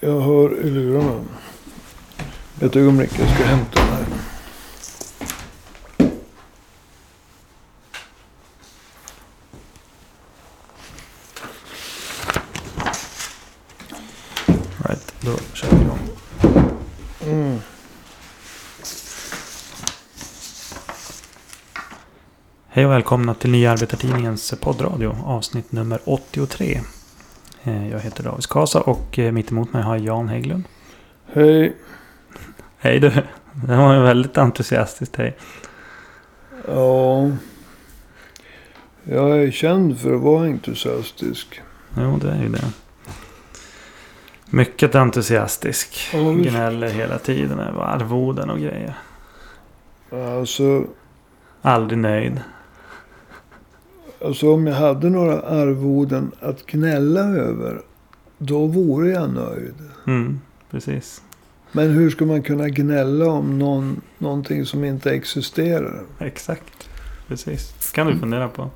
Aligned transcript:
Jag 0.00 0.20
hör 0.20 0.60
i 0.60 0.70
lurarna. 0.70 1.24
Ett 2.60 2.76
ögonblick, 2.76 3.10
jag 3.18 3.28
ska 3.34 3.44
hämta 3.44 3.80
den 3.80 3.88
här. 3.88 4.06
Right, 14.78 15.14
då 15.20 15.36
kör 15.54 15.68
vi 15.70 15.82
igång. 15.82 15.98
Mm. 17.26 17.58
Hej 22.68 22.86
och 22.86 22.92
välkomna 22.92 23.34
till 23.34 23.50
Nya 23.50 23.72
Arbetartidningens 23.72 24.54
poddradio 24.60 25.16
avsnitt 25.24 25.72
nummer 25.72 26.00
83. 26.04 26.80
Eh, 27.66 27.90
Jag 27.90 28.00
heter 28.00 28.22
David 28.24 28.46
Kasa 28.48 28.80
och 28.80 29.18
eh, 29.18 29.32
mitt 29.32 29.50
emot 29.50 29.72
mig 29.72 29.82
har 29.82 29.96
jag 29.96 30.04
Jan 30.04 30.28
Hägglund. 30.28 30.64
Hej. 31.32 31.76
Hej 32.78 33.00
du! 33.00 33.10
Det 33.66 33.76
var 33.76 33.94
ju 33.94 34.00
väldigt 34.02 34.38
entusiastiskt 34.38 35.16
hej. 35.16 35.36
Ja. 36.68 37.30
Jag 39.04 39.42
är 39.42 39.50
känd 39.50 39.98
för 40.00 40.14
att 40.14 40.20
vara 40.20 40.44
entusiastisk. 40.46 41.60
Jo, 41.98 42.16
det 42.22 42.30
är 42.30 42.42
ju 42.42 42.48
det. 42.48 42.64
Mycket 44.50 44.94
entusiastisk. 44.94 46.10
Ja, 46.12 46.30
visst. 46.30 46.50
Gnäller 46.50 46.88
hela 46.88 47.18
tiden 47.18 47.58
över 47.58 47.80
arvoden 47.82 48.50
och 48.50 48.58
grejer. 48.58 48.94
Alltså, 50.12 50.84
Aldrig 51.62 51.98
nöjd. 51.98 52.40
Alltså 54.26 54.54
om 54.54 54.66
jag 54.66 54.74
hade 54.74 55.10
några 55.10 55.40
arvoden 55.40 56.32
att 56.40 56.66
gnälla 56.66 57.20
över. 57.20 57.80
Då 58.38 58.66
vore 58.66 59.08
jag 59.08 59.34
nöjd. 59.34 59.74
Mm, 60.06 60.40
precis. 60.70 61.22
Men 61.72 61.90
hur 61.90 62.10
ska 62.10 62.24
man 62.26 62.42
kunna 62.42 62.68
gnälla 62.68 63.26
om 63.26 63.58
någon, 63.58 64.00
någonting 64.18 64.66
som 64.66 64.84
inte 64.84 65.10
existerar? 65.10 66.02
Exakt. 66.18 66.88
Precis. 67.28 67.72
Det 67.72 67.94
kan 67.94 68.06
du 68.06 68.18
fundera 68.18 68.48
på. 68.48 68.70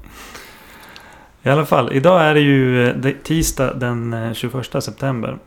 I 1.43 1.49
alla 1.49 1.67
fall, 1.67 1.93
idag 1.93 2.23
är 2.23 2.35
det 2.35 2.41
ju 2.41 2.89
eh, 2.89 3.13
tisdag 3.23 3.75
den 3.75 4.13
eh, 4.13 4.33
21 4.33 4.83
september. 4.85 5.39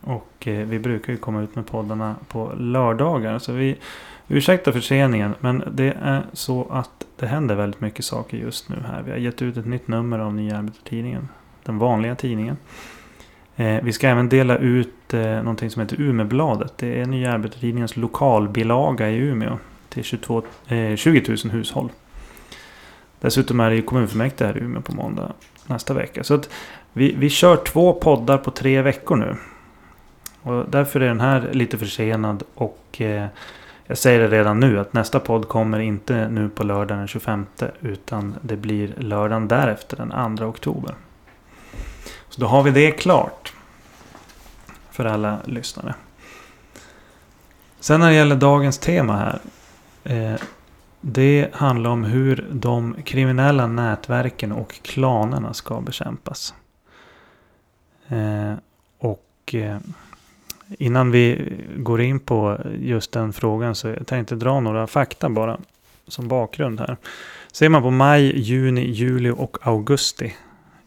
Och 0.00 0.48
eh, 0.48 0.66
vi 0.66 0.78
brukar 0.78 1.12
ju 1.12 1.18
komma 1.18 1.42
ut 1.42 1.54
med 1.54 1.66
poddarna 1.66 2.14
på 2.28 2.52
lördagar. 2.58 3.38
Så 3.38 3.52
vi 3.52 3.76
Ursäkta 4.32 4.72
förseningen. 4.72 5.34
Men 5.40 5.64
det 5.72 5.96
är 6.02 6.22
så 6.32 6.66
att 6.70 7.06
det 7.16 7.26
händer 7.26 7.54
väldigt 7.54 7.80
mycket 7.80 8.04
saker 8.04 8.36
just 8.36 8.68
nu 8.68 8.76
här. 8.86 9.02
Vi 9.02 9.10
har 9.10 9.18
gett 9.18 9.42
ut 9.42 9.56
ett 9.56 9.66
nytt 9.66 9.88
nummer 9.88 10.18
av 10.18 10.34
Nya 10.34 10.58
Arbetartidningen. 10.58 11.28
Den 11.64 11.78
vanliga 11.78 12.14
tidningen. 12.14 12.56
Eh, 13.56 13.82
vi 13.82 13.92
ska 13.92 14.08
även 14.08 14.28
dela 14.28 14.56
ut 14.56 15.14
eh, 15.14 15.20
någonting 15.20 15.70
som 15.70 15.82
heter 15.82 16.00
Umebladet. 16.00 16.78
Det 16.78 17.00
är 17.00 17.06
Nya 17.06 17.32
Arbetartidningens 17.32 17.96
lokalbilaga 17.96 19.10
i 19.10 19.16
Umeå. 19.16 19.58
Till 19.88 20.04
22, 20.04 20.42
eh, 20.68 20.96
20 20.96 21.36
000 21.44 21.52
hushåll. 21.52 21.88
Dessutom 23.20 23.60
är 23.60 23.70
det 23.70 23.76
ju 23.76 23.82
kommunfullmäktige 23.82 24.46
här 24.46 24.58
i 24.58 24.60
Umeå 24.60 24.82
på 24.82 24.94
måndag 24.94 25.32
nästa 25.66 25.94
vecka. 25.94 26.24
Så 26.24 26.34
att 26.34 26.50
vi, 26.92 27.14
vi 27.18 27.30
kör 27.30 27.56
två 27.56 27.92
poddar 27.92 28.38
på 28.38 28.50
tre 28.50 28.82
veckor 28.82 29.16
nu. 29.16 29.36
Och 30.42 30.64
därför 30.70 31.00
är 31.00 31.08
den 31.08 31.20
här 31.20 31.48
lite 31.52 31.78
försenad. 31.78 32.42
Och 32.54 33.00
eh, 33.00 33.26
jag 33.92 33.98
säger 33.98 34.20
det 34.20 34.28
redan 34.28 34.60
nu 34.60 34.78
att 34.78 34.92
nästa 34.92 35.20
podd 35.20 35.48
kommer 35.48 35.78
inte 35.78 36.28
nu 36.28 36.48
på 36.48 36.64
lördagen 36.64 36.98
den 36.98 37.08
25. 37.08 37.46
Utan 37.80 38.34
det 38.42 38.56
blir 38.56 38.94
lördagen 38.98 39.48
därefter 39.48 39.96
den 39.96 40.36
2 40.36 40.44
oktober. 40.44 40.94
Så 42.28 42.40
då 42.40 42.46
har 42.46 42.62
vi 42.62 42.70
det 42.70 42.90
klart. 42.90 43.52
För 44.90 45.04
alla 45.04 45.38
lyssnare. 45.44 45.94
Sen 47.80 48.00
när 48.00 48.08
det 48.08 48.14
gäller 48.14 48.36
dagens 48.36 48.78
tema 48.78 49.16
här. 49.16 49.40
Eh, 50.04 50.40
det 51.00 51.48
handlar 51.52 51.90
om 51.90 52.04
hur 52.04 52.48
de 52.52 52.96
kriminella 53.04 53.66
nätverken 53.66 54.52
och 54.52 54.82
klanerna 54.82 55.54
ska 55.54 55.80
bekämpas. 55.80 56.54
Eh, 58.08 58.54
och 58.98 59.54
eh, 59.54 59.78
innan 60.78 61.10
vi 61.10 61.52
går 61.76 62.00
in 62.00 62.20
på 62.20 62.60
just 62.78 63.12
den 63.12 63.32
frågan 63.32 63.74
så 63.74 63.88
jag 63.88 64.06
tänkte 64.06 64.34
dra 64.34 64.60
några 64.60 64.86
fakta 64.86 65.28
bara 65.28 65.60
som 66.08 66.28
bakgrund 66.28 66.80
här. 66.80 66.96
Ser 67.52 67.68
man 67.68 67.82
på 67.82 67.90
maj, 67.90 68.40
juni, 68.40 68.90
juli 68.90 69.30
och 69.30 69.58
augusti. 69.62 70.34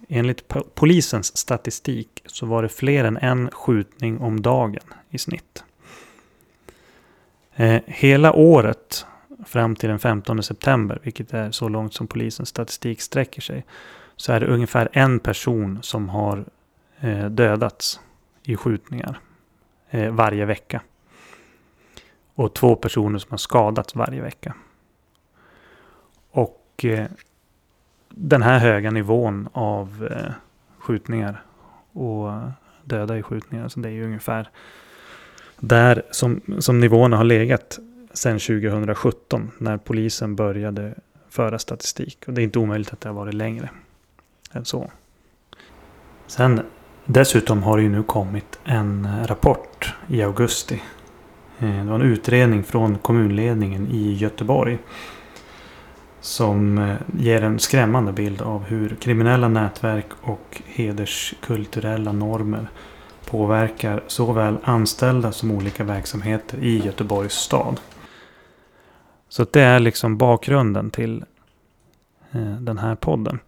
Enligt 0.07 0.53
polisens 0.75 1.38
statistik 1.38 2.23
så 2.25 2.46
var 2.46 2.63
det 2.63 2.69
fler 2.69 3.03
än 3.03 3.18
en 3.18 3.51
skjutning 3.51 4.19
om 4.19 4.41
dagen 4.41 4.84
i 5.09 5.18
snitt. 5.18 5.63
Eh, 7.56 7.81
hela 7.85 8.34
året 8.34 9.06
fram 9.46 9.75
till 9.75 9.90
den 9.90 10.00
15 10.00 10.44
september, 10.44 11.00
vilket 11.03 11.34
är 11.34 11.52
så 11.52 11.69
långt 11.69 11.94
som 11.94 12.07
polisens 12.07 12.50
statistik 12.50 13.02
sträcker 13.02 13.41
sig, 13.41 13.66
så 14.16 14.34
är 14.34 14.40
det 14.40 14.46
ungefär 14.46 14.90
en 14.91 15.19
person 15.19 15.79
som 15.81 16.09
har 16.09 16.46
eh, 17.00 17.25
dödats 17.25 18.00
i 18.44 18.56
skjutningar 18.56 19.19
eh, 19.95 20.11
varje 20.11 20.45
vecka. 20.45 20.81
Och 22.35 22.53
två 22.53 22.75
personer 22.75 23.19
som 23.19 23.31
har 23.31 23.38
skadats 23.38 23.95
varje 23.95 24.22
vecka. 24.22 24.53
Och 26.31 26.85
eh, 26.85 27.06
den 28.09 28.41
här 28.41 28.59
höga 28.59 28.91
nivån 28.91 29.50
av 29.51 30.09
eh, 30.11 30.31
skjutningar 30.78 31.41
och 31.91 32.31
döda 32.84 33.17
i 33.17 33.23
skjutningar, 33.23 33.67
så 33.67 33.79
det 33.79 33.89
är 33.89 33.94
ju 33.94 34.05
ungefär 34.05 34.50
där 35.59 36.01
som, 36.11 36.41
som 36.59 36.79
nivåerna 36.79 37.17
har 37.17 37.23
legat 37.23 37.79
sedan 38.13 38.39
2017 38.39 39.51
när 39.57 39.78
polisen 39.78 40.35
började 40.35 40.94
föra 41.29 41.59
statistik. 41.59 42.23
Och 42.28 42.34
det 42.34 42.41
är 42.41 42.44
inte 42.44 42.59
omöjligt 42.59 42.94
att 42.94 43.01
det 43.01 43.09
har 43.09 43.13
varit 43.13 43.34
längre 43.34 43.69
än 44.51 44.66
så. 44.66 44.91
Sen 46.28 46.61
dessutom 47.05 47.63
har 47.63 47.77
det 47.77 47.83
ju 47.83 47.89
nu 47.89 48.03
kommit 48.03 48.59
en 48.63 49.05
eh, 49.05 49.27
rapport 49.27 49.93
i 50.07 50.23
augusti. 50.23 50.81
Eh, 51.59 51.83
det 51.83 51.89
var 51.89 51.95
en 51.95 52.01
utredning 52.01 52.63
från 52.63 52.97
kommunledningen 52.97 53.88
i 53.88 54.13
Göteborg. 54.13 54.77
Som 56.21 56.77
eh, 56.77 56.95
ger 57.17 57.43
en 57.43 57.59
skrämmande 57.59 58.11
bild 58.11 58.41
av 58.41 58.63
hur 58.63 58.95
kriminella 58.95 59.47
nätverk 59.47 60.07
och 60.21 60.61
hederskulturella 60.66 62.11
normer 62.11 62.67
påverkar 63.25 64.03
såväl 64.07 64.57
anställda 64.63 65.31
som 65.31 65.51
olika 65.51 65.83
verksamheter 65.83 66.57
i 66.57 66.77
Göteborgs 66.85 67.33
stad. 67.33 67.79
Så 69.29 69.45
det 69.51 69.61
är 69.61 69.79
liksom 69.79 70.17
bakgrunden 70.17 70.91
till 70.91 71.25
den 72.59 72.77
här 72.77 72.95
podden. 72.95 73.39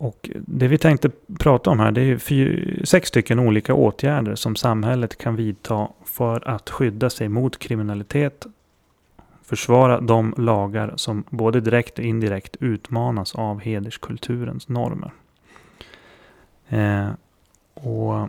Och 0.00 0.30
det 0.34 0.68
vi 0.68 0.78
tänkte 0.78 1.10
prata 1.38 1.70
om 1.70 1.80
här 1.80 1.92
det 1.92 2.00
är 2.00 2.18
fyr, 2.18 2.80
sex 2.84 3.08
stycken 3.08 3.38
olika 3.38 3.74
åtgärder 3.74 4.34
som 4.34 4.56
samhället 4.56 5.18
kan 5.18 5.36
vidta 5.36 5.88
för 6.04 6.48
att 6.48 6.70
skydda 6.70 7.10
sig 7.10 7.28
mot 7.28 7.58
kriminalitet. 7.58 8.46
Försvara 9.42 10.00
de 10.00 10.34
lagar 10.36 10.92
som 10.96 11.24
både 11.30 11.60
direkt 11.60 11.98
och 11.98 12.04
indirekt 12.04 12.56
utmanas 12.60 13.34
av 13.34 13.60
hederskulturens 13.60 14.68
normer. 14.68 15.10
Eh, 16.68 17.08
och 17.74 18.28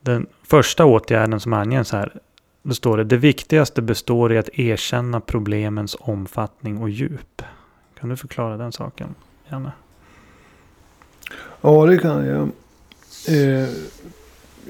den 0.00 0.26
första 0.42 0.84
åtgärden 0.84 1.40
som 1.40 1.52
anges 1.52 1.92
här 1.92 2.20
då 2.62 2.74
står 2.74 2.96
det 2.96 3.04
det 3.04 3.16
viktigaste 3.16 3.82
består 3.82 4.32
i 4.32 4.38
att 4.38 4.58
erkänna 4.58 5.20
problemens 5.20 5.96
omfattning 6.00 6.78
och 6.78 6.90
djup. 6.90 7.42
Kan 8.00 8.08
du 8.08 8.16
förklara 8.16 8.56
den 8.56 8.72
saken, 8.72 9.14
Janne? 9.48 9.72
Ja, 11.66 11.86
det 11.86 11.98
kan 11.98 12.26
jag. 12.26 12.48
Eh, 13.28 13.68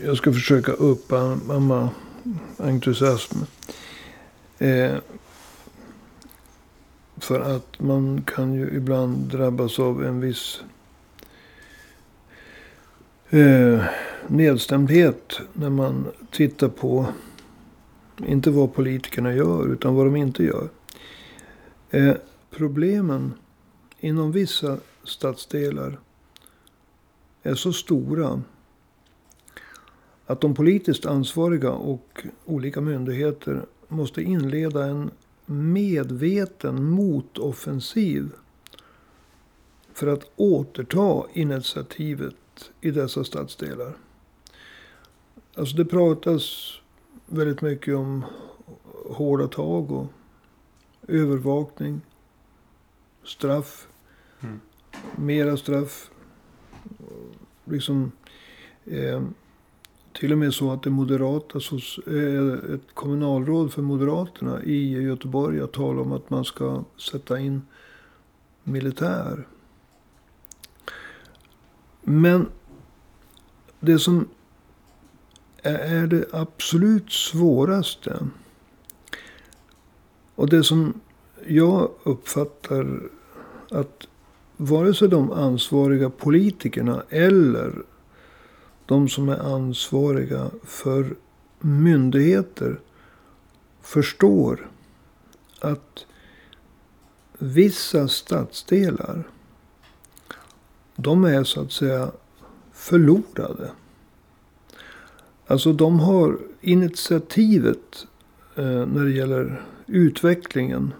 jag 0.05 0.16
ska 0.16 0.32
försöka 0.32 0.72
uppamma 0.72 1.91
entusiasm. 2.57 3.39
Eh, 4.59 4.95
för 7.16 7.41
att 7.41 7.80
man 7.80 8.22
kan 8.22 8.54
ju 8.54 8.71
ibland 8.77 9.16
drabbas 9.16 9.78
av 9.78 10.04
en 10.04 10.21
viss 10.21 10.60
eh, 13.30 13.84
nedstämdhet 14.27 15.41
när 15.53 15.71
man 15.71 16.07
tittar 16.30 16.69
på 16.69 17.07
inte 18.27 18.51
vad 18.51 18.74
politikerna 18.74 19.34
gör 19.34 19.72
utan 19.72 19.95
vad 19.95 20.07
de 20.07 20.16
inte 20.16 20.45
gör. 20.45 20.69
Eh, 21.91 22.15
problemen 22.51 23.33
inom 24.01 24.33
vissa 24.33 24.78
stadsdelar 25.04 25.98
är 27.45 27.55
så 27.55 27.73
stora 27.73 28.43
att 30.27 30.41
de 30.41 30.55
politiskt 30.55 31.07
ansvariga 31.07 31.73
och 31.73 32.27
olika 32.45 32.81
myndigheter 32.81 33.67
måste 33.89 34.23
inleda 34.23 34.87
en 34.87 35.11
medveten 35.47 36.85
motoffensiv 36.85 38.31
för 39.93 40.07
att 40.07 40.31
återta 40.37 41.23
initiativet 41.33 42.71
i 42.81 42.91
dessa 42.91 43.25
stadsdelar. 43.25 43.97
Alltså 45.55 45.77
det 45.77 45.85
pratas 45.85 46.75
väldigt 47.27 47.63
mycket 47.63 47.97
om 47.97 48.25
hårda 49.11 49.49
tag 49.49 49.91
och 49.93 50.07
övervakning. 51.09 52.01
Straff. 53.25 53.89
Mm. 54.41 54.61
Mera 55.17 55.57
straff. 55.57 56.11
Liksom, 57.65 58.12
eh, 58.84 59.22
till 60.12 60.33
och 60.33 60.39
med 60.39 60.54
så 60.54 60.72
att 60.72 60.83
det 60.83 60.91
moderata, 60.91 61.59
eh, 62.06 62.74
ett 62.74 62.95
kommunalråd 62.95 63.72
för 63.72 63.83
Moderaterna 63.83 64.62
i 64.62 65.03
Göteborg 65.03 65.60
har 65.60 65.66
talat 65.66 66.06
om 66.06 66.12
att 66.12 66.30
man 66.30 66.45
ska 66.45 66.84
sätta 66.97 67.41
in 67.41 67.62
militär. 68.62 69.47
Men 72.03 72.47
det 73.80 73.98
som 73.98 74.28
är 75.62 76.07
det 76.07 76.24
absolut 76.33 77.12
svåraste. 77.12 78.28
Och 80.34 80.48
det 80.48 80.65
som 80.65 81.00
jag 81.47 81.91
uppfattar 82.03 83.00
att 83.71 84.09
vare 84.65 84.95
sig 84.95 85.09
de 85.09 85.33
ansvariga 85.33 86.11
politikerna 86.11 87.03
eller 87.09 87.72
de 88.87 89.09
som 89.09 89.28
är 89.28 89.55
ansvariga 89.55 90.51
för 90.65 91.16
myndigheter 91.61 92.81
förstår 93.83 94.71
att 95.61 96.07
vissa 97.39 98.09
stadsdelar 98.09 99.28
de 100.97 101.25
är 101.25 101.45
så 101.45 101.60
att 101.60 101.72
säga 101.72 102.10
förlorade. 102.72 103.71
Alltså 105.47 105.72
de 105.72 106.01
har 106.01 106.39
initiativet 106.60 108.07
eh, 108.57 108.65
när 108.65 109.05
det 109.05 109.13
gäller 109.13 109.63
utvecklingen. 109.87 110.93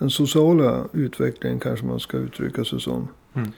Den 0.00 0.10
sociala 0.10 0.88
utvecklingen 0.92 1.60
kanske 1.60 1.86
man 1.86 2.00
ska 2.00 2.16
uttrycka 2.16 2.64
sig 2.64 2.80
som. 2.80 3.08
Mm. 3.34 3.52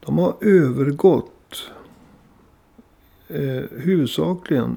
De 0.00 0.18
har 0.18 0.36
övergått 0.40 1.70
eh, 3.28 3.64
huvudsakligen 3.70 4.76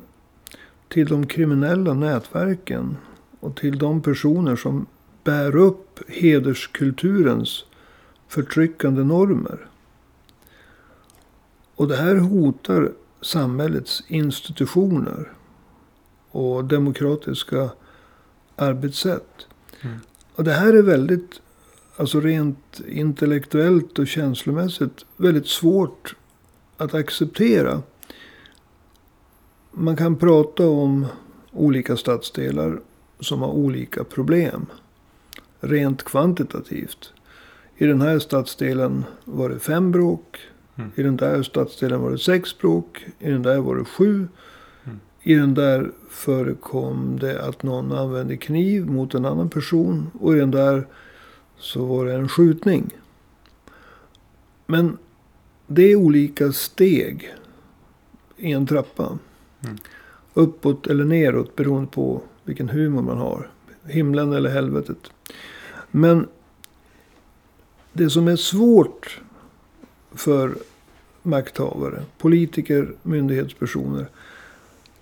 till 0.88 1.08
de 1.08 1.28
kriminella 1.28 1.94
nätverken. 1.94 2.98
Och 3.40 3.56
till 3.56 3.78
de 3.78 4.02
personer 4.02 4.56
som 4.56 4.86
bär 5.24 5.56
upp 5.56 6.00
hederskulturens 6.08 7.66
förtryckande 8.28 9.04
normer. 9.04 9.68
Och 11.76 11.88
det 11.88 11.96
här 11.96 12.16
hotar 12.16 12.92
samhällets 13.22 14.04
institutioner 14.08 15.32
och 16.32 16.66
demokratiska 16.66 17.70
arbetssätt. 18.56 19.48
Mm. 19.82 20.00
Och 20.40 20.46
det 20.46 20.54
här 20.54 20.74
är 20.74 20.82
väldigt, 20.82 21.42
alltså 21.98 22.20
rent 22.20 22.82
intellektuellt 22.88 24.00
och 24.00 24.08
känslomässigt, 24.08 25.06
väldigt 25.18 25.48
svårt 25.48 26.16
att 26.78 26.94
acceptera. 26.94 27.82
Man 29.72 29.96
kan 29.96 30.16
prata 30.16 30.68
om 30.68 31.06
olika 31.52 31.98
stadsdelar 31.98 32.80
som 33.20 33.42
har 33.42 33.52
olika 33.52 34.04
problem. 34.04 34.66
Rent 35.60 36.04
kvantitativt. 36.04 37.14
I 37.78 37.86
den 37.86 38.02
här 38.02 38.20
stadsdelen 38.20 39.06
var 39.26 39.50
det 39.50 39.60
fem 39.60 39.92
bråk. 39.92 40.40
Mm. 40.76 40.92
I 40.96 41.04
den 41.04 41.18
där 41.18 41.44
stadsdelen 41.44 42.02
var 42.02 42.12
det 42.12 42.20
sex 42.20 42.58
bråk. 42.58 43.06
I 43.20 43.32
den 43.32 43.42
där 43.42 43.58
var 43.58 43.76
det 43.76 43.86
sju. 43.86 44.28
I 45.24 45.36
den 45.36 45.54
där 45.54 45.92
förekom 46.10 47.20
det 47.20 47.42
att 47.42 47.64
någon 47.64 47.92
använde 47.92 48.38
kniv 48.38 48.86
mot 48.86 49.14
en 49.14 49.26
annan 49.26 49.50
person. 49.50 50.12
Och 50.20 50.36
i 50.36 50.40
den 50.40 50.52
där 50.52 50.88
så 51.58 51.86
var 51.86 52.06
det 52.06 52.14
en 52.14 52.30
skjutning. 52.30 52.90
Men 54.66 54.98
det 55.68 55.92
är 55.92 55.96
olika 55.96 56.52
steg 56.52 57.36
i 58.38 58.52
en 58.52 58.68
trappa. 58.68 59.18
Mm. 59.64 59.78
Uppåt 60.34 60.88
eller 60.88 61.06
neråt 61.06 61.56
beroende 61.56 61.92
på 61.92 62.22
vilken 62.44 62.70
humor 62.70 63.02
man 63.02 63.18
har. 63.18 63.50
Himlen 63.86 64.34
eller 64.34 64.50
helvetet. 64.50 65.12
Men 65.92 66.28
det 67.94 68.10
som 68.10 68.28
är 68.28 68.36
svårt 68.36 69.22
för 70.12 70.56
makthavare, 71.24 72.04
politiker, 72.18 72.94
myndighetspersoner. 73.04 74.08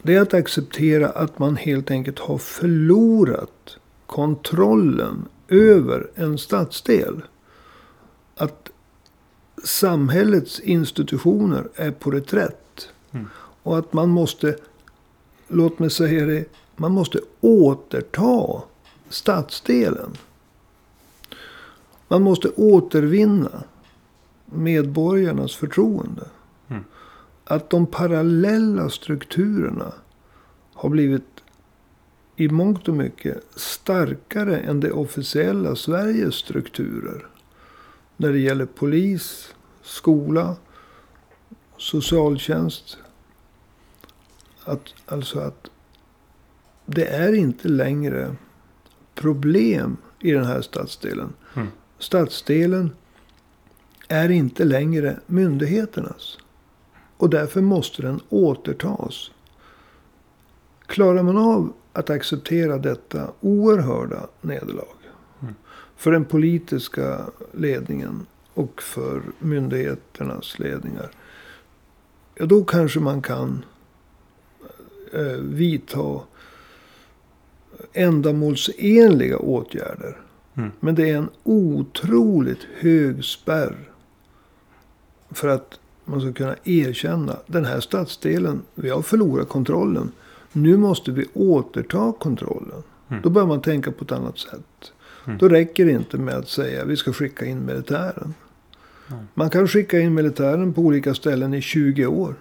Det 0.08 0.16
är 0.16 0.22
att 0.22 0.34
acceptera 0.34 1.10
att 1.10 1.40
man 1.40 1.56
helt 1.56 1.92
enkelt 1.92 2.20
har 2.20 2.38
förlorat 2.38 3.78
kontrollen 4.06 5.28
över 5.48 6.10
en 6.16 6.38
stadsdel. 6.38 7.22
Att 8.36 8.70
samhällets 9.64 10.60
institutioner 10.60 11.68
är 11.76 11.92
på 11.92 12.12
reträtt. 12.12 12.90
Mm. 13.12 13.28
Och 13.64 13.78
att 13.78 13.94
man 13.94 14.10
måste, 14.10 14.58
låt 15.48 15.80
mig 15.80 15.90
säga 15.90 16.26
det, 16.26 16.46
man 16.76 16.92
måste 16.92 17.20
återta 17.42 18.62
stadsdelen. 19.10 20.18
Man 22.08 22.22
måste 22.22 22.50
återvinna 22.50 23.64
medborgarnas 24.46 25.56
förtroende. 25.56 26.26
Mm. 26.68 26.84
Att 27.50 27.70
de 27.70 27.86
parallella 27.86 28.90
strukturerna 28.90 29.94
har 30.74 30.90
blivit 30.90 31.44
i 32.36 32.50
mångt 32.50 32.88
och 32.88 32.94
mycket 32.94 33.44
starkare 33.56 34.58
än 34.58 34.80
det 34.80 34.92
officiella 34.92 35.76
Sveriges 35.76 36.36
strukturer. 36.36 37.26
När 38.18 38.32
det 38.32 38.40
gäller 38.40 38.66
polis, 38.66 39.56
skola, 39.82 40.56
socialtjänst. 41.78 42.98
Att, 44.64 44.94
alltså 45.06 45.40
att 45.40 45.70
det 46.86 47.08
är 47.08 47.34
inte 47.34 47.68
längre 47.68 48.36
problem 49.16 49.98
i 50.20 50.32
den 50.32 50.46
här 50.46 50.62
stadsdelen. 50.62 51.34
Mm. 51.56 51.68
Stadsdelen 52.00 52.92
är 54.08 54.30
inte 54.30 54.66
längre 54.66 55.20
myndigheternas. 55.26 56.38
Och 57.18 57.30
därför 57.30 57.62
måste 57.62 58.02
den 58.02 58.20
återtas. 58.30 59.32
Klarar 60.86 61.24
man 61.24 61.38
av 61.38 61.74
att 61.94 62.10
acceptera 62.10 62.78
detta 62.78 63.32
oerhörda 63.42 64.28
nederlag. 64.42 64.98
Mm. 65.42 65.56
För 65.96 66.12
den 66.12 66.26
politiska 66.26 67.20
ledningen 67.54 68.26
och 68.54 68.82
för 68.82 69.22
myndigheternas 69.40 70.60
ledningar. 70.60 71.12
Ja, 72.36 72.46
då 72.46 72.64
kanske 72.64 73.00
man 73.00 73.22
kan 73.22 73.66
eh, 75.14 75.42
vidta 75.42 76.22
ändamålsenliga 77.94 79.38
åtgärder. 79.38 80.18
Mm. 80.54 80.72
Men 80.80 80.96
det 80.96 81.10
är 81.10 81.18
en 81.18 81.30
otroligt 81.44 82.68
hög 82.80 83.26
spärr. 83.26 83.90
För 85.32 85.48
att 85.48 85.80
man 86.08 86.22
ska 86.22 86.34
kunna 86.34 86.56
erkänna. 86.64 87.38
Den 87.48 87.66
här 87.66 87.80
stadsdelen, 87.80 88.62
vi 88.76 88.90
har 88.90 89.02
förlorat 89.02 89.50
kontrollen. 89.50 90.12
Nu 90.52 90.78
måste 90.78 91.12
vi 91.12 91.26
återta 91.34 92.14
kontrollen. 92.20 92.84
Mm. 93.10 93.22
Då 93.22 93.30
börjar 93.30 93.48
man 93.48 93.62
tänka 93.62 93.92
på 93.92 94.04
ett 94.04 94.12
annat 94.12 94.38
sätt. 94.38 94.92
Mm. 95.26 95.38
Då 95.38 95.48
räcker 95.50 95.86
det 95.86 95.92
inte 95.92 96.18
med 96.18 96.36
att 96.36 96.50
säga 96.50 96.86
vi 96.86 96.98
ska 96.98 97.14
skicka 97.14 97.46
in 97.46 97.66
militären. 97.66 98.34
Nej. 99.08 99.20
Man 99.34 99.50
kan 99.50 99.68
skicka 99.68 100.00
in 100.00 100.14
militären 100.14 100.74
på 100.74 100.82
olika 100.82 101.14
ställen 101.14 101.54
i 101.54 101.62
20 101.62 102.06
år. 102.06 102.36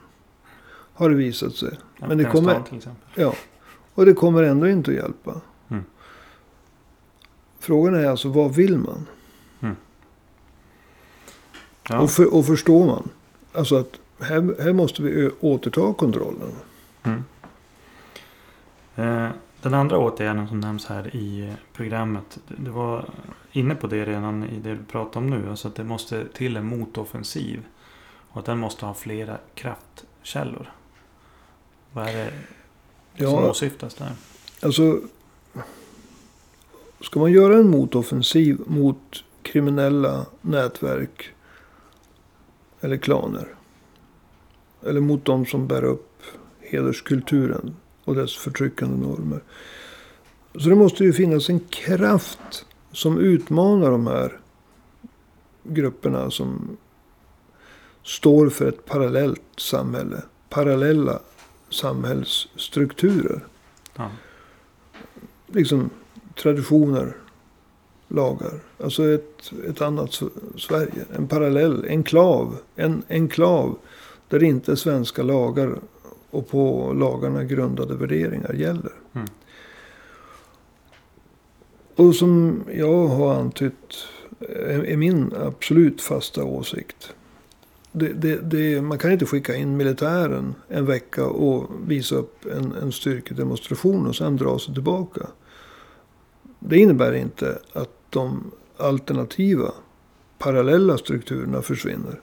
Har 0.94 1.10
det 1.10 1.16
visat 1.16 1.54
sig. 1.54 1.78
Men 1.98 2.18
det 2.18 2.24
kommer, 2.24 2.50
Afghanistan 2.50 2.64
till 2.64 2.76
exempel. 2.76 3.22
ja, 3.22 3.34
och 3.94 4.06
det 4.06 4.12
kommer 4.12 4.42
ändå 4.42 4.68
inte 4.68 4.90
att 4.90 4.96
hjälpa. 4.96 5.40
Mm. 5.68 5.84
Frågan 7.58 7.94
är 7.94 8.06
alltså 8.06 8.28
vad 8.28 8.54
vill 8.54 8.78
man? 8.78 9.06
Ja. 11.88 12.00
Och, 12.00 12.10
för, 12.10 12.34
och 12.34 12.46
förstår 12.46 12.86
man. 12.86 13.08
Alltså 13.56 13.76
att 13.76 14.00
här, 14.20 14.62
här 14.62 14.72
måste 14.72 15.02
vi 15.02 15.30
återta 15.40 15.94
kontrollen. 15.94 16.52
Mm. 17.02 17.24
Eh, 18.96 19.30
den 19.62 19.74
andra 19.74 19.98
åtgärden 19.98 20.48
som 20.48 20.60
nämns 20.60 20.86
här 20.86 21.16
i 21.16 21.52
programmet. 21.72 22.38
Du 22.58 22.70
var 22.70 23.04
inne 23.52 23.74
på 23.74 23.86
det 23.86 24.04
redan 24.04 24.44
i 24.44 24.58
det 24.58 24.74
du 24.74 24.84
pratar 24.84 25.20
om 25.20 25.30
nu. 25.30 25.50
Alltså 25.50 25.68
att 25.68 25.74
det 25.74 25.84
måste 25.84 26.28
till 26.28 26.56
en 26.56 26.66
motoffensiv. 26.66 27.62
Och 28.30 28.38
att 28.38 28.46
den 28.46 28.58
måste 28.58 28.86
ha 28.86 28.94
flera 28.94 29.38
kraftkällor. 29.54 30.72
Vad 31.92 32.08
är 32.08 32.32
det 33.16 33.24
som 33.24 33.34
Ja, 33.34 33.50
åsyftas 33.50 33.94
där? 33.94 34.12
alltså. 34.62 35.00
Ska 37.00 37.20
man 37.20 37.32
göra 37.32 37.56
en 37.56 37.70
motoffensiv 37.70 38.60
mot 38.66 39.24
kriminella 39.42 40.26
nätverk. 40.40 41.30
Eller 42.80 42.96
klaner. 42.96 43.48
eller 44.82 45.00
mot 45.00 45.24
de 45.24 45.46
som 45.46 45.66
bär 45.66 45.84
upp 45.84 46.22
hederskulturen 46.60 47.76
och 48.04 48.14
dess 48.14 48.36
förtryckande 48.36 49.06
normer. 49.06 49.42
Så 50.54 50.68
det 50.68 50.74
måste 50.74 51.04
ju 51.04 51.12
finnas 51.12 51.48
en 51.48 51.60
kraft 51.60 52.66
som 52.92 53.18
utmanar 53.18 53.90
de 53.90 54.06
här 54.06 54.40
grupperna 55.62 56.30
som 56.30 56.76
står 58.02 58.48
för 58.48 58.68
ett 58.68 58.84
parallellt 58.84 59.42
samhälle. 59.56 60.22
Parallella 60.48 61.20
samhällsstrukturer. 61.70 63.44
Ja. 63.96 64.10
Liksom 65.46 65.90
traditioner, 66.34 67.16
lagar. 68.08 68.60
Alltså 68.82 69.08
ett, 69.08 69.52
ett 69.68 69.82
annat 69.82 70.22
Sverige. 70.56 71.04
En 71.16 71.28
parallell, 71.28 71.84
enklav. 71.88 72.56
En 72.76 73.02
enklav 73.08 73.78
där 74.28 74.42
inte 74.42 74.76
svenska 74.76 75.22
lagar 75.22 75.78
och 76.30 76.48
på 76.48 76.92
lagarna 76.92 77.44
grundade 77.44 77.94
värderingar 77.94 78.52
gäller. 78.52 78.92
Mm. 79.12 79.28
Och 81.96 82.14
som 82.14 82.62
jag 82.72 83.06
har 83.06 83.34
antytt 83.34 83.96
är, 84.40 84.84
är 84.84 84.96
min 84.96 85.32
absolut 85.46 86.02
fasta 86.02 86.44
åsikt. 86.44 87.12
Det, 87.92 88.12
det, 88.12 88.36
det, 88.36 88.82
man 88.82 88.98
kan 88.98 89.12
inte 89.12 89.26
skicka 89.26 89.54
in 89.54 89.76
militären 89.76 90.54
en 90.68 90.86
vecka 90.86 91.26
och 91.26 91.70
visa 91.86 92.14
upp 92.14 92.46
en, 92.46 92.72
en 92.82 92.92
styrkedemonstration 92.92 94.06
och 94.06 94.16
sen 94.16 94.36
dra 94.36 94.58
sig 94.58 94.74
tillbaka. 94.74 95.26
Det 96.58 96.78
innebär 96.78 97.12
inte 97.12 97.58
att 97.72 97.95
de 98.10 98.50
alternativa 98.76 99.72
parallella 100.38 100.98
strukturerna 100.98 101.62
försvinner. 101.62 102.20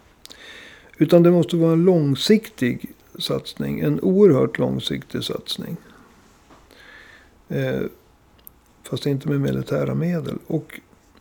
Utan 0.98 1.24
det 1.24 1.32
måste 1.32 1.56
vara 1.56 1.74
en 1.74 1.84
långsiktig 1.86 2.92
satsning. 3.20 3.80
En 3.80 4.00
oerhört 4.00 4.58
långsiktig 4.58 5.24
satsning. 5.24 5.78
Eh, 7.48 7.82
fast 8.84 9.06
inte 9.06 9.30
med 9.30 9.42
militära 9.42 9.96
medel. 9.96 10.38
Och 10.48 10.80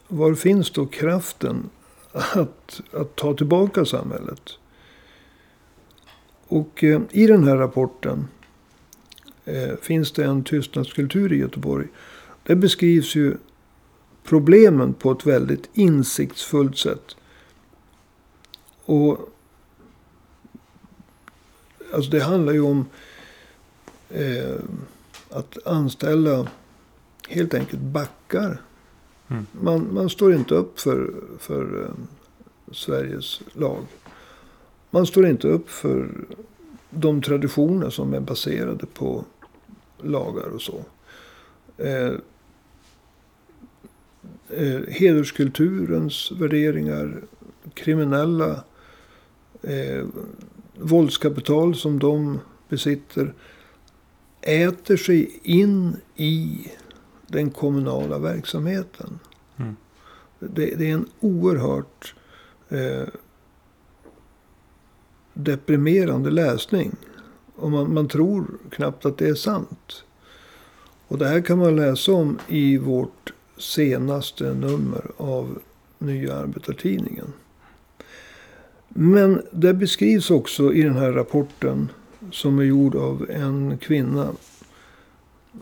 var 0.08 0.34
finns 0.34 0.70
då 0.70 0.86
kraften 0.86 1.70
att, 2.12 2.80
att 2.92 3.16
ta 3.16 3.34
tillbaka 3.34 3.84
samhället? 3.84 4.58
Och 6.48 6.84
eh, 6.84 7.00
i 7.10 7.26
den 7.26 7.44
här 7.44 7.56
rapporten 7.56 8.28
eh, 9.44 9.76
finns 9.82 10.12
det 10.12 10.24
en 10.24 10.44
tystnadskultur 10.44 11.32
i 11.32 11.36
Göteborg. 11.36 11.86
Där 12.42 12.54
beskrivs 12.54 13.14
ju 13.14 13.36
problemen 14.24 14.94
på 14.94 15.10
ett 15.10 15.26
väldigt 15.26 15.70
insiktsfullt 15.72 16.78
sätt. 16.78 17.16
Och 18.84 19.18
alltså 21.94 22.10
det 22.10 22.20
handlar 22.20 22.52
ju 22.52 22.60
om 22.60 22.86
eh, 24.08 24.56
att 25.30 25.66
anställa 25.66 26.46
helt 27.28 27.54
enkelt 27.54 27.82
backar. 27.82 28.60
Mm. 29.28 29.46
Man, 29.52 29.94
man 29.94 30.10
står 30.10 30.34
inte 30.34 30.54
upp 30.54 30.80
för, 30.80 31.14
för 31.38 31.82
eh, 31.82 31.94
Sveriges 32.72 33.40
lag. 33.52 33.86
Man 34.90 35.06
står 35.06 35.26
inte 35.26 35.48
upp 35.48 35.70
för 35.70 36.08
de 36.90 37.22
traditioner 37.22 37.90
som 37.90 38.14
är 38.14 38.20
baserade 38.20 38.86
på 38.86 39.24
lagar 40.02 40.48
och 40.48 40.62
så. 40.62 40.84
Eh, 41.76 42.12
eh, 44.56 44.80
hederskulturens 44.88 46.32
värderingar, 46.32 47.22
kriminella 47.74 48.64
eh, 49.62 50.04
våldskapital 50.78 51.74
som 51.74 51.98
de 51.98 52.40
besitter 52.68 53.34
äter 54.40 54.96
sig 54.96 55.40
in 55.42 55.96
i 56.16 56.66
den 57.26 57.50
kommunala 57.50 58.18
verksamheten. 58.18 59.18
Mm. 59.56 59.76
Det, 60.38 60.74
det 60.78 60.90
är 60.90 60.94
en 60.94 61.08
oerhört 61.20 62.14
eh, 62.68 63.08
deprimerande 65.34 66.30
läsning. 66.30 66.96
Och 67.56 67.70
man, 67.70 67.94
man 67.94 68.08
tror 68.08 68.58
knappt 68.70 69.06
att 69.06 69.18
det 69.18 69.28
är 69.28 69.34
sant. 69.34 70.04
Och 71.08 71.18
det 71.18 71.28
här 71.28 71.40
kan 71.40 71.58
man 71.58 71.76
läsa 71.76 72.12
om 72.12 72.38
i 72.48 72.78
vårt 72.78 73.32
senaste 73.62 74.54
nummer 74.54 75.10
av 75.16 75.58
Nya 75.98 76.36
Arbetartidningen. 76.36 77.32
Men 78.88 79.42
det 79.52 79.74
beskrivs 79.74 80.30
också 80.30 80.72
i 80.72 80.82
den 80.82 80.96
här 80.96 81.12
rapporten 81.12 81.88
som 82.30 82.58
är 82.58 82.62
gjord 82.62 82.94
av 82.94 83.30
en 83.30 83.78
kvinna 83.78 84.28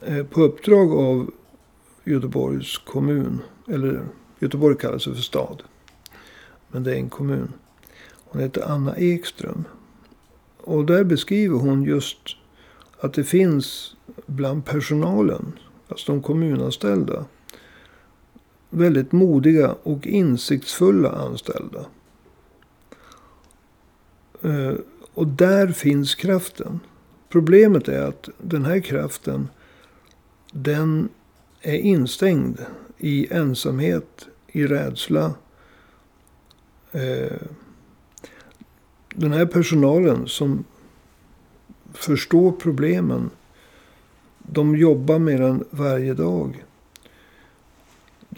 eh, 0.03 0.27
på 0.27 0.43
uppdrag 0.43 0.93
av 0.93 1.31
Göteborgs 2.05 2.79
kommun. 2.79 3.39
Eller 3.69 4.03
Göteborg 4.39 4.77
kallas 4.77 5.05
för 5.05 5.15
stad. 5.15 5.63
Men 6.69 6.85
det 6.85 6.93
är 6.93 6.97
en 6.97 7.11
kommun. 7.11 7.53
Hon 8.25 8.43
heter 8.43 8.63
Anna 8.63 8.97
Ekström. 8.97 9.65
Och 10.57 10.85
där 10.85 11.05
beskriver 11.05 11.59
hon 11.59 11.83
just 11.83 12.37
att 13.01 13.15
det 13.15 13.25
finns 13.25 13.97
bland 14.27 14.65
personalen, 14.65 15.53
alltså 15.89 16.13
de 16.13 16.23
kommunanställda, 16.23 17.25
väldigt 18.71 19.13
modiga 19.13 19.75
och 19.83 20.07
insiktsfulla 20.07 21.11
anställda. 21.11 21.87
Eh, 24.43 24.75
och 25.15 25.27
där 25.27 25.69
finns 25.69 26.15
kraften. 26.15 26.81
Problemet 27.29 27.89
är 27.89 28.03
att 28.03 28.29
den 28.39 28.65
här 28.65 28.81
kraften, 28.81 29.49
den 30.53 31.09
är 31.61 31.77
instängd 31.77 32.59
i 32.99 33.33
ensamhet, 33.33 34.27
i 34.47 34.67
rädsla. 34.67 35.35
Eh, 36.93 37.37
den 39.15 39.33
här 39.33 39.47
personalen 39.47 40.29
som 40.29 40.65
förstår 41.93 42.53
problemen, 42.53 43.31
de 44.39 44.77
jobbar 44.77 45.19
med 45.19 45.41
den 45.41 45.65
varje 45.71 46.15
dag. 46.15 46.65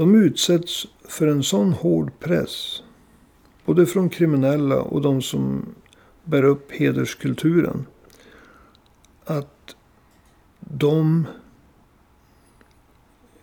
De 0.03 0.15
utsätts 0.15 0.87
för 1.05 1.27
en 1.27 1.43
sån 1.43 1.73
hård 1.73 2.11
press. 2.21 2.83
Både 3.65 3.87
från 3.87 4.09
kriminella 4.09 4.81
och 4.81 5.03
de 5.03 5.23
som 5.23 5.67
bär 6.25 6.43
upp 6.43 6.73
hederskulturen. 6.73 7.87
Att 9.25 9.77
de 10.61 11.27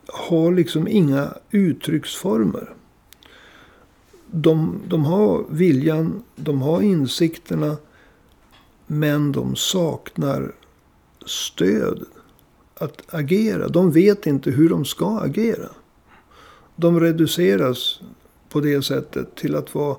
har 0.08 0.52
liksom 0.52 0.88
inga 0.88 1.34
uttrycksformer. 1.52 2.76
De, 4.32 4.82
de 4.88 5.06
har 5.06 5.46
viljan, 5.50 6.24
de 6.36 6.62
har 6.62 6.82
insikterna. 6.82 7.78
Men 8.88 9.32
de 9.32 9.56
saknar 9.56 10.56
stöd 11.26 12.06
att 12.76 13.14
agera. 13.14 13.68
De 13.68 13.92
vet 13.92 14.28
inte 14.28 14.52
hur 14.52 14.70
de 14.70 14.86
ska 14.86 15.20
agera. 15.20 15.70
De 16.80 17.00
reduceras 17.00 18.02
på 18.50 18.60
det 18.60 18.82
sättet 18.82 19.36
till 19.36 19.56
att 19.56 19.76
vara 19.76 19.98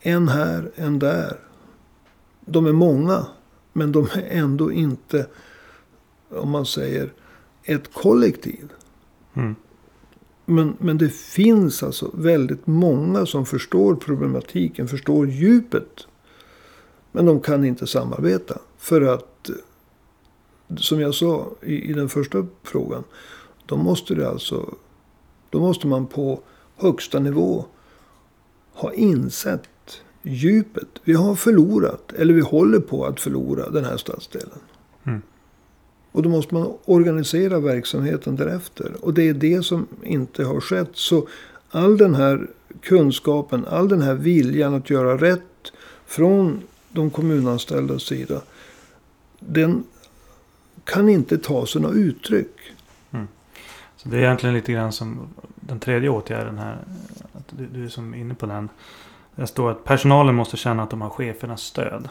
en 0.00 0.28
här, 0.28 0.70
en 0.74 0.98
där. 0.98 1.36
De 2.40 2.66
är 2.66 2.72
många, 2.72 3.26
men 3.72 3.92
de 3.92 4.04
är 4.14 4.26
ändå 4.30 4.72
inte, 4.72 5.26
om 6.28 6.50
man 6.50 6.66
säger, 6.66 7.12
ett 7.62 7.94
kollektiv. 7.94 8.72
Mm. 9.34 9.54
Men, 10.44 10.76
men 10.78 10.98
det 10.98 11.08
finns 11.14 11.82
alltså 11.82 12.10
väldigt 12.14 12.66
många 12.66 13.26
som 13.26 13.46
förstår 13.46 13.94
problematiken, 13.94 14.88
förstår 14.88 15.26
djupet. 15.26 16.06
Men 17.12 17.26
de 17.26 17.40
kan 17.40 17.64
inte 17.64 17.86
samarbeta. 17.86 18.58
För 18.78 19.02
att, 19.02 19.50
som 20.76 21.00
jag 21.00 21.14
sa 21.14 21.50
i, 21.62 21.90
i 21.90 21.92
den 21.92 22.08
första 22.08 22.46
frågan. 22.62 23.04
Då 23.66 23.76
måste 23.76 24.14
det 24.14 24.28
alltså, 24.28 24.74
då 25.50 25.60
måste 25.60 25.86
man 25.86 26.06
på 26.06 26.40
högsta 26.76 27.18
nivå 27.18 27.64
ha 28.72 28.92
insett 28.92 29.68
djupet. 30.22 30.88
Vi 31.04 31.12
har 31.12 31.34
förlorat, 31.34 32.12
eller 32.12 32.34
vi 32.34 32.40
håller 32.40 32.80
på 32.80 33.04
att 33.04 33.20
förlora 33.20 33.70
den 33.70 33.84
här 33.84 33.96
stadsdelen. 33.96 34.58
Mm. 35.04 35.22
Och 36.12 36.22
då 36.22 36.28
måste 36.28 36.54
man 36.54 36.72
organisera 36.84 37.60
verksamheten 37.60 38.36
därefter. 38.36 38.92
Och 39.00 39.14
det 39.14 39.28
är 39.28 39.34
det 39.34 39.62
som 39.64 39.86
inte 40.02 40.44
har 40.44 40.60
skett. 40.60 40.90
Så 40.92 41.28
all 41.70 41.96
den 41.98 42.14
här 42.14 42.50
kunskapen, 42.80 43.66
all 43.66 43.88
den 43.88 44.02
här 44.02 44.14
viljan 44.14 44.74
att 44.74 44.90
göra 44.90 45.16
rätt 45.16 45.72
från 46.06 46.62
de 46.88 47.10
kommunanställdas 47.10 48.02
sida. 48.02 48.42
Den 49.38 49.84
kan 50.84 51.08
inte 51.08 51.38
ta 51.38 51.66
sådana 51.66 51.94
uttryck. 51.94 52.56
Så 54.02 54.08
det 54.08 54.16
är 54.16 54.20
egentligen 54.20 54.54
lite 54.54 54.72
grann 54.72 54.92
som 54.92 55.28
den 55.54 55.80
tredje 55.80 56.08
åtgärden 56.08 56.58
här. 56.58 56.78
Att 57.32 57.44
du, 57.50 57.66
du 57.66 57.84
är 57.84 57.88
som 57.88 58.14
inne 58.14 58.34
på 58.34 58.46
den. 58.46 58.68
Det 59.34 59.46
står 59.46 59.70
att 59.70 59.84
personalen 59.84 60.34
måste 60.34 60.56
känna 60.56 60.82
att 60.82 60.90
de 60.90 61.00
har 61.00 61.10
chefernas 61.10 61.62
stöd. 61.62 62.08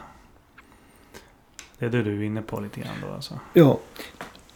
Det 1.80 1.86
är 1.86 1.90
det 1.90 2.04
du 2.04 2.20
är 2.20 2.24
inne 2.24 2.42
på 2.42 2.60
lite 2.60 2.80
grann 2.80 2.96
då 3.08 3.14
alltså? 3.14 3.40
Ja. 3.54 3.80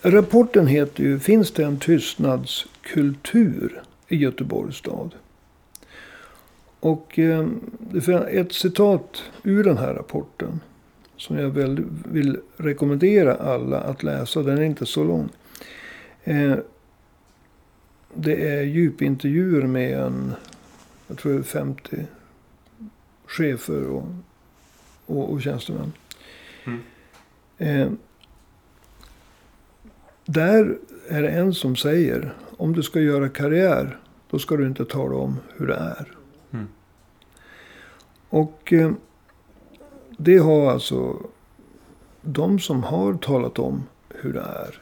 Rapporten 0.02 0.68
heter 0.68 1.04
ju 1.04 1.20
Finns 1.20 1.52
det 1.52 1.64
en 1.64 1.80
tystnadskultur 1.80 3.84
i 4.08 4.16
Göteborgs 4.16 4.78
stad? 4.78 5.16
Och 6.80 7.20
eh, 7.20 7.48
det 7.80 8.02
finns 8.02 8.26
ett 8.28 8.54
citat 8.54 9.24
ur 9.44 9.64
den 9.64 9.78
här 9.78 9.94
rapporten. 9.94 10.60
Som 11.18 11.38
jag 11.38 11.50
väl 11.50 11.84
vill 12.12 12.40
rekommendera 12.58 13.36
alla 13.36 13.80
att 13.80 14.04
läsa. 14.04 14.44
Den 14.44 14.58
är 14.58 14.64
inte 14.64 14.86
så 14.86 15.04
lång. 15.04 15.30
Eh, 16.24 16.56
det 18.16 18.50
är 18.50 18.62
djupintervjuer 18.64 19.68
med 19.68 20.00
en, 20.00 20.34
jag 21.08 21.18
tror 21.18 21.34
det 21.34 21.40
är 21.40 21.44
50 21.44 22.06
chefer 23.26 23.88
och, 23.88 24.06
och, 25.06 25.32
och 25.32 25.42
tjänstemän. 25.42 25.92
Mm. 26.64 26.80
Eh, 27.58 27.92
där 30.26 30.78
är 31.08 31.22
det 31.22 31.30
en 31.30 31.54
som 31.54 31.76
säger, 31.76 32.34
om 32.58 32.74
du 32.74 32.84
ska 32.84 33.00
göra 33.00 33.30
karriär, 33.30 34.00
då 34.30 34.40
ska 34.40 34.58
du 34.58 34.68
inte 34.68 34.86
tala 34.86 35.16
om 35.16 35.40
hur 35.56 35.68
det 35.68 35.76
är. 35.76 36.12
Mm. 36.52 36.68
Och 38.30 38.74
eh, 38.74 38.92
det 40.18 40.38
har 40.38 40.72
alltså 40.72 41.18
de 42.22 42.60
som 42.60 42.84
har 42.84 43.14
talat 43.14 43.60
om 43.60 43.84
hur 44.10 44.34
det 44.34 44.42
är. 44.42 44.82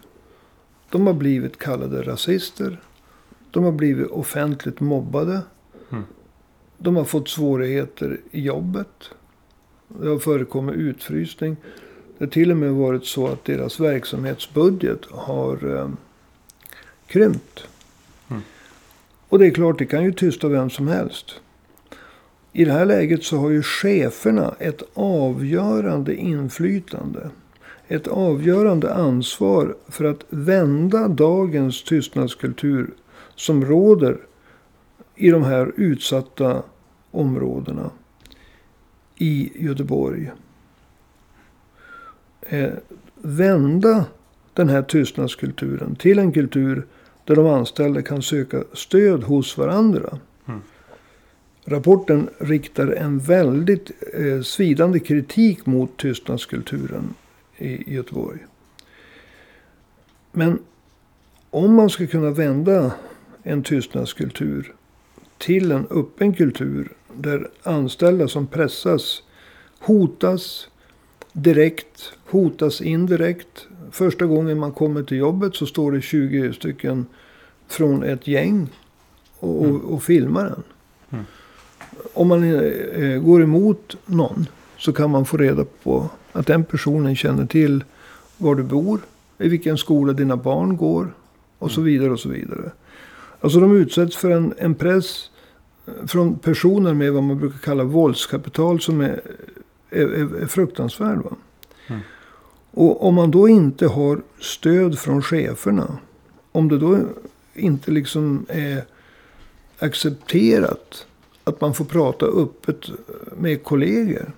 De 0.90 1.08
har 1.08 1.14
blivit 1.14 1.58
kallade 1.60 2.02
rasister. 2.02 2.82
De 3.52 3.64
har 3.64 3.72
blivit 3.72 4.08
offentligt 4.08 4.80
mobbade. 4.80 5.42
Mm. 5.90 6.04
De 6.78 6.96
har 6.96 7.04
fått 7.04 7.30
svårigheter 7.30 8.20
i 8.32 8.42
jobbet. 8.42 9.10
Det 9.88 10.10
har 10.10 10.20
förekommit 10.20 10.76
utfrysning. 10.76 11.58
Det 12.18 12.26
har 12.26 12.32
till 12.32 12.52
och 12.52 12.58
med 12.58 12.72
varit 12.72 13.06
så 13.06 13.28
att 13.28 13.46
deras 13.46 13.80
verksamhetsbudget 13.80 15.06
har 15.12 15.76
eh, 15.78 15.90
krympt. 17.08 17.68
Mm. 18.30 18.42
Och 19.30 19.40
det 19.40 19.48
är 19.48 19.52
klart, 19.52 19.80
det 19.80 19.86
kan 19.86 20.04
ju 20.04 20.14
tysta 20.14 20.48
vem 20.48 20.70
som 20.70 20.88
helst. 20.88 21.36
I 22.54 22.66
det 22.66 22.72
här 22.72 22.86
läget 22.86 23.24
så 23.24 23.38
har 23.38 23.50
ju 23.50 23.62
cheferna 23.62 24.56
ett 24.60 24.84
avgörande 24.94 26.16
inflytande. 26.16 27.30
Ett 27.88 28.08
avgörande 28.08 28.94
ansvar 28.94 29.76
för 29.88 30.06
att 30.06 30.26
vända 30.30 31.08
dagens 31.08 31.84
tystnadskultur 31.84 32.90
som 33.42 33.66
råder 33.66 34.18
i 35.16 35.30
de 35.30 35.44
här 35.44 35.72
utsatta 35.76 36.64
områdena 37.12 37.92
i 39.18 39.52
Göteborg. 39.56 40.32
Eh, 42.42 42.70
vända 43.16 44.06
den 44.54 44.70
här 44.70 44.82
tystnadskulturen 44.82 45.96
till 45.96 46.20
en 46.20 46.32
kultur 46.32 46.88
där 47.26 47.36
de 47.36 47.48
anställda 47.48 48.02
kan 48.02 48.22
söka 48.22 48.64
stöd 48.74 49.24
hos 49.24 49.58
varandra. 49.58 50.20
Mm. 50.48 50.62
Rapporten 51.66 52.30
riktar 52.38 52.88
en 52.88 53.20
väldigt 53.20 53.92
eh, 54.14 54.42
svidande 54.42 55.00
kritik 55.00 55.66
mot 55.66 55.98
tystnadskulturen 55.98 57.14
i 57.58 57.94
Göteborg. 57.94 58.40
Men 60.32 60.60
om 61.50 61.76
man 61.76 61.90
ska 61.90 62.08
kunna 62.08 62.30
vända 62.30 62.92
en 63.44 63.64
tystnadskultur 63.64 64.74
till 65.38 65.72
en 65.72 65.88
öppen 65.90 66.34
kultur 66.34 66.92
där 67.14 67.48
anställda 67.64 68.28
som 68.28 68.48
pressas 68.48 69.24
hotas 69.80 70.68
direkt, 71.34 72.14
hotas 72.30 72.82
indirekt. 72.82 73.68
Första 73.92 74.26
gången 74.26 74.60
man 74.60 74.72
kommer 74.72 75.04
till 75.04 75.18
jobbet 75.18 75.56
så 75.56 75.66
står 75.66 75.92
det 75.92 76.02
20 76.02 76.54
stycken 76.54 77.06
från 77.68 78.04
ett 78.04 78.28
gäng 78.28 78.70
och, 79.40 79.66
Mm. 79.66 79.82
och, 79.82 80.04
filmar 80.04 80.46
en. 80.46 80.64
Mm. 81.10 81.26
Om 82.14 82.28
man 82.28 82.44
eh, 82.44 83.22
går 83.22 83.44
emot 83.44 83.98
någon 84.06 84.46
så 84.78 84.94
kan 84.94 85.12
man 85.12 85.26
få 85.26 85.38
reda 85.38 85.66
på 85.84 86.10
att 86.32 86.48
den 86.48 86.64
personen 86.64 87.16
känner 87.16 87.46
till 87.46 87.84
var 88.38 88.56
du 88.56 88.64
bor, 88.64 89.00
i 89.38 89.50
vilken 89.50 89.78
skola 89.78 90.14
dina 90.14 90.38
barn 90.38 90.78
går 90.78 91.14
och 91.58 91.72
så 91.72 91.82
vidare 91.82 92.12
och 92.12 92.20
så 92.20 92.30
vidare. 92.30 92.72
Alltså 93.42 93.60
de 93.60 93.76
utsätts 93.76 94.16
för 94.16 94.32
en, 94.32 94.54
en 94.58 94.76
press 94.76 95.30
eh, 95.86 96.06
från 96.08 96.40
personer 96.40 96.94
med 96.94 97.14
vad 97.14 97.24
man 97.24 97.40
brukar 97.40 97.58
kalla 97.58 97.84
våldskapital 97.84 98.82
som 98.82 99.02
är, 99.02 99.22
är, 99.90 100.08
är, 100.08 100.42
är 100.42 100.48
fruktansvärd. 100.48 101.20
Mm. 101.88 102.02
Och 102.72 103.08
om 103.08 103.16
man 103.16 103.32
då 103.32 103.50
inte 103.50 103.88
har 103.88 104.22
stöd 104.40 105.00
från 105.00 105.22
cheferna. 105.22 105.98
Om 106.52 106.68
det 106.68 106.78
då 106.78 107.00
inte 107.54 107.92
liksom 107.92 108.46
är 108.50 108.84
accepterat 109.80 111.06
att 111.44 111.62
man 111.62 111.74
får 111.74 111.86
prata 111.86 112.26
öppet 112.26 112.90
med 113.38 113.64
kollegor. 113.64 114.32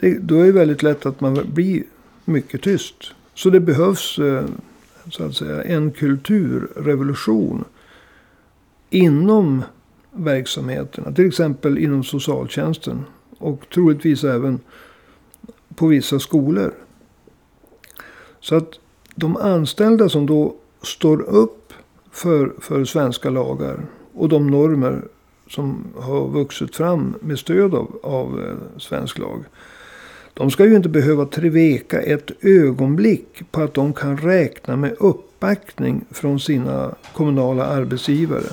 Det, 0.00 0.18
då 0.18 0.38
är 0.38 0.44
det 0.44 0.52
väldigt 0.52 0.82
lätt 0.82 1.06
att 1.06 1.20
man 1.20 1.46
blir 1.52 1.82
mycket 2.24 2.62
tyst. 2.62 3.14
Så 3.34 3.50
det 3.50 3.60
behövs 3.60 4.18
eh, 4.18 4.44
så 5.10 5.24
att 5.24 5.36
säga 5.36 5.62
en 5.62 5.90
kulturrevolution 5.90 7.64
inom 8.92 9.62
verksamheterna. 10.12 11.12
Till 11.12 11.28
exempel 11.28 11.78
inom 11.78 12.04
socialtjänsten. 12.04 13.04
Och 13.38 13.66
troligtvis 13.74 14.24
även 14.24 14.60
på 15.74 15.86
vissa 15.86 16.18
skolor. 16.18 16.74
Så 18.40 18.56
att 18.56 18.70
de 19.14 19.36
anställda 19.36 20.08
som 20.08 20.26
då 20.26 20.54
står 20.82 21.22
upp 21.22 21.72
för, 22.10 22.52
för 22.60 22.84
svenska 22.84 23.30
lagar 23.30 23.86
och 24.14 24.28
de 24.28 24.46
normer 24.46 25.02
som 25.48 25.84
har 25.98 26.28
vuxit 26.28 26.76
fram 26.76 27.14
med 27.20 27.38
stöd 27.38 27.74
av, 27.74 28.00
av 28.02 28.40
eh, 28.40 28.80
svensk 28.80 29.18
lag. 29.18 29.44
De 30.34 30.50
ska 30.50 30.66
ju 30.66 30.76
inte 30.76 30.88
behöva 30.88 31.26
tveka 31.26 32.00
ett 32.00 32.30
ögonblick 32.40 33.42
på 33.50 33.62
att 33.62 33.74
de 33.74 33.92
kan 33.92 34.16
räkna 34.16 34.76
med 34.76 34.96
uppbackning 34.98 36.04
från 36.10 36.40
sina 36.40 36.94
kommunala 37.12 37.64
arbetsgivare 37.64 38.48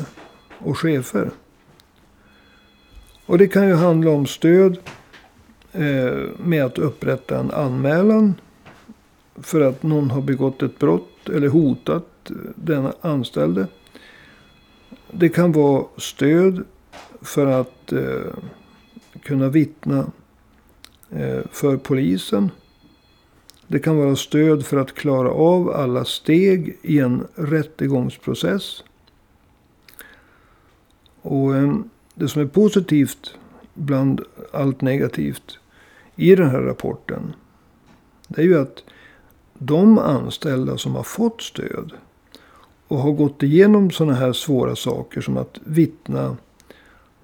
och 0.59 0.77
chefer. 0.77 1.31
Och 3.25 3.37
det 3.37 3.47
kan 3.47 3.67
ju 3.67 3.73
handla 3.73 4.11
om 4.11 4.25
stöd 4.25 4.77
eh, 5.71 6.17
med 6.37 6.65
att 6.65 6.77
upprätta 6.77 7.39
en 7.39 7.51
anmälan 7.51 8.33
för 9.35 9.61
att 9.61 9.83
någon 9.83 10.11
har 10.11 10.21
begått 10.21 10.63
ett 10.63 10.79
brott 10.79 11.29
eller 11.29 11.47
hotat 11.47 12.29
eh, 12.29 12.35
den 12.55 12.91
anställde. 13.01 13.67
Det 15.11 15.29
kan 15.29 15.51
vara 15.51 15.85
stöd 15.97 16.63
för 17.21 17.45
att 17.45 17.91
eh, 17.91 18.33
kunna 19.23 19.49
vittna 19.49 20.11
eh, 21.09 21.39
för 21.51 21.77
polisen. 21.77 22.51
Det 23.67 23.79
kan 23.79 23.97
vara 23.97 24.15
stöd 24.15 24.65
för 24.65 24.77
att 24.77 24.93
klara 24.93 25.31
av 25.31 25.69
alla 25.69 26.05
steg 26.05 26.77
i 26.81 26.99
en 26.99 27.27
rättegångsprocess. 27.35 28.83
Och 31.21 31.55
eh, 31.55 31.75
det 32.13 32.27
som 32.27 32.41
är 32.41 32.45
positivt 32.45 33.33
bland 33.73 34.21
allt 34.53 34.81
negativt 34.81 35.59
i 36.15 36.35
den 36.35 36.49
här 36.49 36.59
rapporten. 36.59 37.33
Det 38.27 38.41
är 38.41 38.45
ju 38.45 38.59
att 38.59 38.83
de 39.53 39.97
anställda 39.97 40.77
som 40.77 40.95
har 40.95 41.03
fått 41.03 41.41
stöd 41.41 41.91
och 42.87 42.97
har 42.97 43.11
gått 43.11 43.43
igenom 43.43 43.91
sådana 43.91 44.13
här 44.13 44.33
svåra 44.33 44.75
saker 44.75 45.21
som 45.21 45.37
att 45.37 45.59
vittna. 45.63 46.37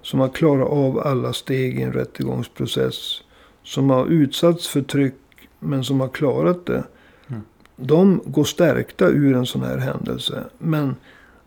Som 0.02 0.20
har 0.20 0.28
klarat 0.28 0.68
av 0.68 0.98
alla 0.98 1.32
steg 1.32 1.78
i 1.78 1.82
en 1.82 1.92
rättegångsprocess. 1.92 3.22
Som 3.62 3.90
har 3.90 4.06
utsatts 4.06 4.68
för 4.68 4.82
tryck 4.82 5.14
men 5.58 5.84
som 5.84 6.00
har 6.00 6.08
klarat 6.08 6.66
det. 6.66 6.84
Mm. 7.28 7.42
De 7.76 8.20
går 8.24 8.44
stärkta 8.44 9.08
ur 9.08 9.36
en 9.36 9.46
sån 9.46 9.62
här 9.62 9.78
händelse. 9.78 10.44
Men 10.58 10.96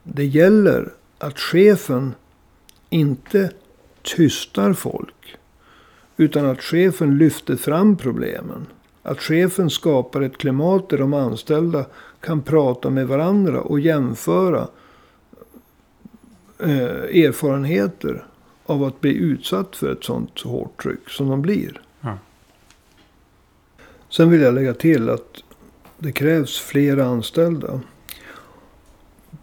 det 0.04 0.26
gäller 0.26 0.94
att 1.18 1.40
chefen 1.40 2.14
inte 2.89 3.52
tystar 4.02 4.73
folk. 4.73 5.38
Utan 6.17 6.45
att 6.45 6.62
chefen 6.62 7.17
lyfter 7.17 7.56
fram 7.56 7.97
problemen. 7.97 8.65
Att 9.04 9.21
chefen 9.21 9.69
skapar 9.69 10.21
ett 10.21 10.38
klimat 10.38 10.89
där 10.89 10.97
de 10.97 11.13
anställda 11.13 11.86
kan 12.19 12.41
prata 12.41 12.89
med 12.89 13.08
varandra 13.08 13.62
och 13.62 13.80
jämföra 13.80 14.67
eh, 16.60 17.23
erfarenheter 17.25 18.25
av 18.65 18.84
att 18.84 19.02
bli 19.02 19.13
utsatt 19.13 19.75
för 19.75 19.91
ett 19.91 20.04
sånt 20.04 20.41
hårt 20.41 20.84
tryck 20.84 21.10
som 21.10 21.30
de 21.30 21.41
blir. 21.41 21.82
Ja. 22.02 22.17
Sen 24.10 24.30
vill 24.30 24.41
jag 24.41 24.54
lägga 24.54 24.73
till 24.73 25.10
att 25.10 25.43
det 25.97 26.12
krävs 26.12 26.60
fler 26.60 26.97
anställda. 26.97 27.82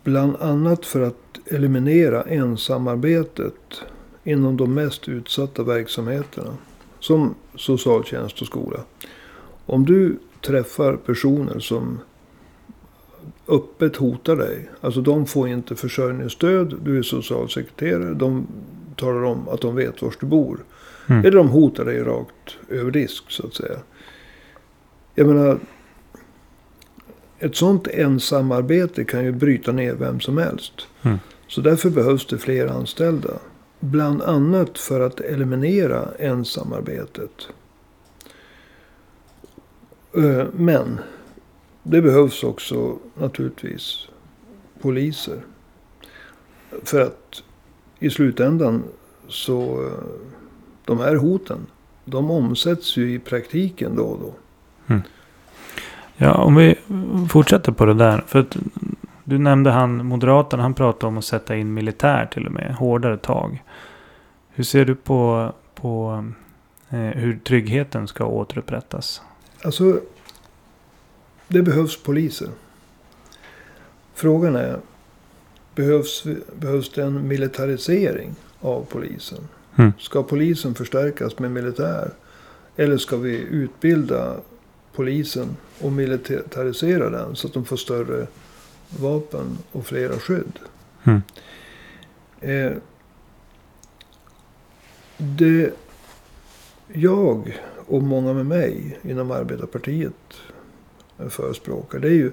Bland 0.02 0.37
annat 0.37 0.87
för 0.87 1.00
att 1.00 1.26
eliminera 1.50 2.22
ensamarbetet 2.22 3.82
inom 4.24 4.56
de 4.56 4.74
mest 4.74 5.09
utsatta 5.09 5.62
verksamheterna. 5.62 6.56
Som 7.00 7.35
socialtjänst 7.54 8.40
och 8.40 8.46
skola. 8.46 8.80
Om 9.66 9.85
du 9.85 10.18
träffar 10.40 10.96
personer 10.96 11.59
som 11.59 11.98
öppet 13.48 13.96
hotar 13.96 14.37
dig. 14.37 14.68
Alltså 14.80 15.00
de 15.00 15.26
får 15.26 15.48
inte 15.48 15.76
försörjningsstöd. 15.76 16.74
Du 16.85 16.98
är 16.98 17.02
socialsekreterare. 17.02 18.14
De 18.14 18.46
talar 18.96 19.24
om 19.24 19.48
att 19.48 19.61
de 19.61 19.76
vet 19.76 20.02
var 20.02 20.14
du 20.20 20.26
bor. 20.26 20.64
Mm. 21.06 21.20
Eller 21.20 21.37
de 21.37 21.48
hotar 21.48 21.85
dig 21.85 22.02
rakt 22.02 22.59
över 22.68 22.90
disk 22.90 23.24
så 23.28 23.46
att 23.46 23.54
säga. 23.54 23.78
Jag 25.14 25.26
menar. 25.26 25.59
Ett 27.38 27.56
sånt 27.56 27.87
ensamarbete 27.87 29.04
kan 29.04 29.24
ju 29.24 29.32
bryta 29.32 29.72
ner 29.72 29.94
vem 29.94 30.20
som 30.20 30.38
helst. 30.38 30.72
Mm. 31.02 31.18
Så 31.48 31.61
därför 31.61 31.90
behövs 31.90 32.26
det 32.26 32.38
fler 32.38 32.66
anställda. 32.66 33.38
Bland 33.80 34.22
annat 34.22 34.78
för 34.78 35.00
att 35.00 35.20
eliminera 35.20 36.09
ensamarbetet. 36.18 37.48
Eh, 40.16 40.44
men 40.52 40.98
det 41.82 42.02
behövs 42.02 42.44
också 42.44 42.98
naturligtvis 43.14 44.09
poliser. 44.80 45.40
För 46.82 47.00
att 47.00 47.42
i 47.98 48.11
slutändan 48.11 48.82
så 49.28 49.87
eh, 49.87 49.92
de 50.85 50.98
här 50.98 51.16
hoten. 51.16 51.66
De 52.04 52.30
omsätts 52.30 52.96
ju 52.96 53.14
i 53.14 53.18
praktiken 53.18 53.96
då 53.96 54.02
och 54.02 54.18
då. 54.18 54.35
Mm. 54.87 55.02
Ja, 56.16 56.35
om 56.35 56.56
vi 56.56 56.74
fortsätter 57.30 57.72
på 57.72 57.85
det 57.85 57.94
där. 57.94 58.24
För 58.26 58.38
att 58.38 58.56
du 59.29 59.39
nämnde 59.39 59.71
han, 59.71 60.07
Moderaterna, 60.07 60.62
han 60.62 60.75
pratade 60.75 61.07
om 61.07 61.19
att 61.19 61.25
sätta 61.25 61.57
in 61.57 61.75
militär 61.75 62.27
till 62.33 62.47
och 62.47 62.53
med. 62.53 62.75
Hårdare 62.75 63.17
tag. 63.17 63.62
Hur 64.51 64.65
ser 64.65 64.85
du 64.85 64.95
på, 64.95 65.53
på 65.75 66.25
eh, 66.91 66.99
hur 66.99 67.39
tryggheten 67.39 68.09
ska 68.09 68.25
återupprättas? 68.25 69.23
Alltså. 69.62 70.01
Det 71.49 71.62
behövs 71.62 72.03
poliser. 72.03 72.49
Frågan 74.15 74.57
är. 74.57 74.79
Behövs, 75.75 76.25
behövs 76.61 76.93
det 76.93 77.03
en 77.03 77.29
militarisering 77.29 78.35
av 78.61 78.87
polisen? 78.89 79.49
Mm. 79.77 79.93
Ska 79.99 80.23
polisen 80.23 80.75
förstärkas 80.75 81.39
med 81.39 81.51
militär? 81.51 82.11
Eller 82.77 82.99
ska 82.99 83.17
vi 83.17 83.37
utbilda 83.37 84.35
polisen 84.95 85.57
och 85.81 85.93
militarisera 85.93 87.11
den 87.11 87.37
så 87.37 87.47
att 87.47 87.55
de 87.55 87.65
får 87.65 87.77
större 87.77 88.27
vapen 88.90 89.59
och 89.72 89.87
flera 89.87 90.18
skydd? 90.18 90.59
Mm. 91.05 91.22
Eh, 92.40 92.72
det 95.16 95.72
jag 96.92 97.59
och 97.87 98.03
många 98.03 98.33
med 98.33 98.46
mig 98.46 98.99
inom 99.03 99.31
arbetarpartiet 99.31 100.35
förespråkar. 101.29 101.99
Det 101.99 102.09
är 102.09 102.12
ju 102.12 102.33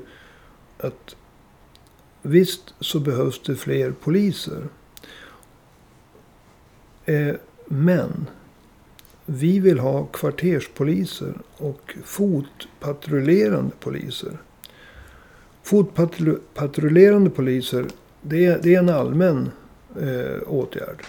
att 0.77 1.15
visst 2.21 2.73
så 2.79 2.99
behövs 2.99 3.41
det 3.45 3.55
fler 3.55 3.91
poliser. 3.91 4.67
Eh, 7.05 7.35
men 7.65 8.29
vi 9.25 9.59
vill 9.59 9.79
ha 9.79 10.05
kvarterspoliser 10.05 11.33
och 11.57 11.95
fotpatrullerande 12.03 13.75
poliser. 13.79 14.37
Fotpatrullerande 15.63 17.29
poliser, 17.29 17.85
det 18.21 18.45
är, 18.45 18.59
det 18.63 18.75
är 18.75 18.79
en 18.79 18.89
allmän 18.89 19.51
eh, 20.01 20.41
åtgärd. 20.47 21.03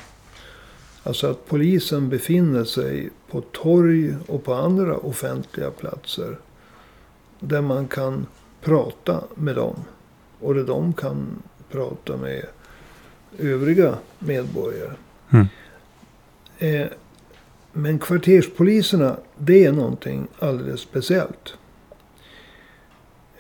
Alltså 1.03 1.27
att 1.27 1.47
polisen 1.47 2.09
befinner 2.09 2.65
sig 2.65 3.11
på 3.31 3.41
torg 3.41 4.15
och 4.27 4.45
på 4.45 4.55
andra 4.55 4.97
offentliga 4.97 5.71
platser. 5.71 6.39
Där 7.41 7.61
man 7.61 7.89
kan 7.89 8.27
prata 8.61 9.25
med 9.35 9.57
dem. 9.57 9.85
Och 10.41 10.55
där 10.55 10.65
de 10.65 10.93
kan 10.93 11.43
prata 11.71 12.17
med 12.17 12.47
övriga 13.39 13.95
medborgare. 14.19 14.93
Mm. 15.31 15.47
Eh, 16.59 16.89
men 17.73 17.99
kvarterspoliserna, 17.99 19.17
det 19.39 19.65
är 19.65 19.73
någonting 19.73 20.27
alldeles 20.39 20.81
speciellt. 20.81 21.55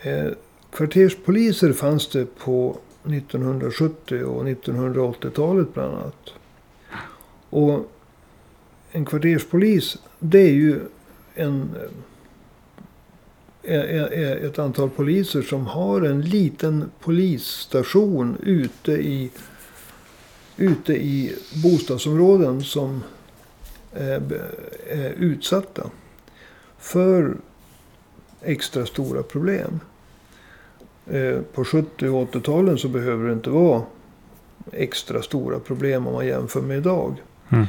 Eh, 0.02 0.28
kvarterspoliser 0.74 1.72
fanns 1.72 2.08
det 2.08 2.38
på 2.38 2.78
1970 3.04 4.24
och 4.24 4.44
1980-talet 4.44 5.74
bland 5.74 5.94
annat. 5.94 6.30
Och 7.50 7.90
en 8.90 9.04
kvarterspolis, 9.04 9.98
det 10.18 10.38
är 10.38 10.52
ju 10.52 10.80
en, 11.34 11.70
är, 13.62 14.12
är 14.12 14.46
ett 14.46 14.58
antal 14.58 14.90
poliser 14.90 15.42
som 15.42 15.66
har 15.66 16.02
en 16.02 16.20
liten 16.20 16.90
polisstation 17.00 18.36
ute 18.42 18.92
i, 18.92 19.30
ute 20.56 20.92
i 20.92 21.36
bostadsområden 21.62 22.62
som 22.62 23.02
är, 23.92 24.22
är 24.88 25.12
utsatta 25.12 25.90
för 26.78 27.36
extra 28.42 28.86
stora 28.86 29.22
problem. 29.22 29.80
Eh, 31.10 31.40
På 31.54 31.64
70 31.64 32.08
och 32.08 32.34
80-talen 32.34 32.78
så 32.78 32.88
behöver 32.88 33.26
det 33.26 33.32
inte 33.32 33.50
vara 33.50 33.82
extra 34.72 35.22
stora 35.22 35.58
problem 35.58 36.06
om 36.06 36.14
man 36.14 36.26
jämför 36.26 36.60
med 36.60 36.76
idag. 36.78 37.22
Mm. 37.48 37.66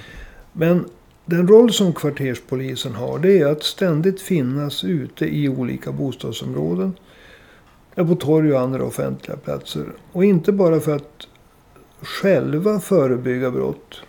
Men 0.53 0.85
den 1.25 1.47
roll 1.47 1.73
som 1.73 1.93
kvarterspolisen 1.93 2.95
har 2.95 3.19
det 3.19 3.39
är 3.39 3.45
att 3.47 3.63
ständigt 3.63 4.21
finnas 4.21 4.83
ute 4.83 5.25
i 5.25 5.49
olika 5.49 5.91
bostadsområden. 5.91 6.93
ja, 7.95 8.05
På 8.05 8.15
torg 8.15 8.53
och 8.53 8.59
andra 8.59 8.83
offentliga 8.83 9.37
platser. 9.37 9.85
Och 10.11 10.25
inte 10.25 10.51
bara 10.51 10.79
för 10.79 10.95
att 10.95 11.27
själva 12.01 12.79
förebygga 12.79 13.51
brott 13.51 14.01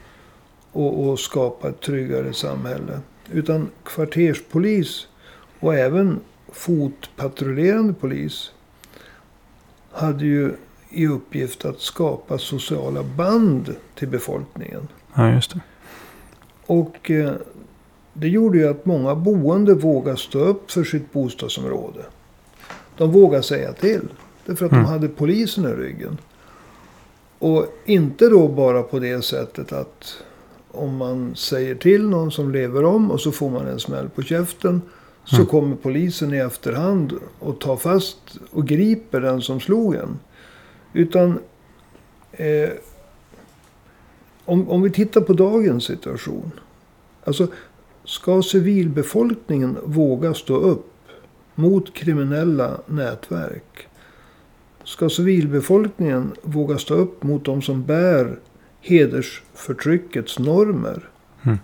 och, 0.72 1.08
och 1.08 1.20
skapa 1.20 1.68
ett 1.68 1.80
tryggare 1.80 2.32
samhälle. 2.32 3.00
Utan 3.32 3.68
kvarterspolis 3.84 5.08
och 5.60 5.74
även 5.74 6.20
fotpatrullerande 6.52 7.92
polis 7.92 8.52
hade 9.96 10.24
ju 10.24 10.52
i 10.90 11.06
uppgift 11.06 11.64
att 11.64 11.80
skapa 11.80 12.38
sociala 12.38 13.02
band 13.02 13.74
till 13.94 14.08
befolkningen. 14.08 14.88
Ja, 15.14 15.30
just 15.30 15.50
det. 15.54 15.60
Och 16.66 17.10
eh, 17.10 17.32
det 18.12 18.28
gjorde 18.28 18.58
ju 18.58 18.68
att 18.68 18.86
många 18.86 19.14
boende 19.14 19.74
vågade 19.74 20.16
stå 20.16 20.38
upp 20.38 20.70
för 20.70 20.84
sitt 20.84 21.12
bostadsområde. 21.12 22.00
De 22.96 23.10
vågade 23.12 23.42
säga 23.42 23.72
till. 23.72 24.08
Därför 24.46 24.66
att 24.66 24.72
Mm. 24.72 24.84
de 24.84 24.90
hade 24.90 25.08
polisen 25.08 25.64
i 25.64 25.68
ryggen. 25.68 26.18
Och 27.38 27.66
inte 27.84 28.28
då 28.28 28.48
bara 28.48 28.82
på 28.82 28.98
det 28.98 29.22
sättet 29.24 29.72
att 29.72 30.16
om 30.70 30.96
man 30.96 31.34
säger 31.36 31.74
till 31.74 32.08
någon 32.08 32.30
som 32.30 32.52
lever 32.52 32.84
om 32.84 33.10
och 33.10 33.20
så 33.20 33.32
får 33.32 33.50
man 33.50 33.66
en 33.66 33.80
smäll 33.80 34.08
på 34.08 34.22
käften. 34.22 34.82
Så 35.26 35.36
Mm. 35.36 35.46
kommer 35.46 35.76
polisen 35.76 36.34
i 36.34 36.36
efterhand 36.36 37.12
och 37.38 37.60
tar 37.60 37.76
fast 37.76 38.18
och 38.50 38.66
griper 38.66 39.20
den 39.20 39.40
som 39.42 39.60
slog 39.60 39.94
en. 39.94 40.18
Utan 40.92 41.38
eh, 42.32 42.70
om, 44.44 44.68
om 44.68 44.82
vi 44.82 44.90
tittar 44.90 45.20
på 45.20 45.32
dagens 45.32 45.84
situation. 45.84 46.50
Alltså, 47.24 47.46
ska 48.04 48.42
civilbefolkningen 48.42 49.76
våga 49.84 50.34
stå 50.34 50.56
upp 50.56 50.92
mot 51.54 51.94
kriminella 51.94 52.80
nätverk? 52.86 53.88
Ska 54.84 55.08
civilbefolkningen 55.10 56.32
våga 56.42 56.78
stå 56.78 56.94
upp 56.94 57.22
mot 57.22 57.44
de 57.44 57.62
som 57.62 57.84
bär 57.84 58.38
hedersförtryckets 58.80 60.38
normer? 60.38 61.08
Mm. 61.42 61.58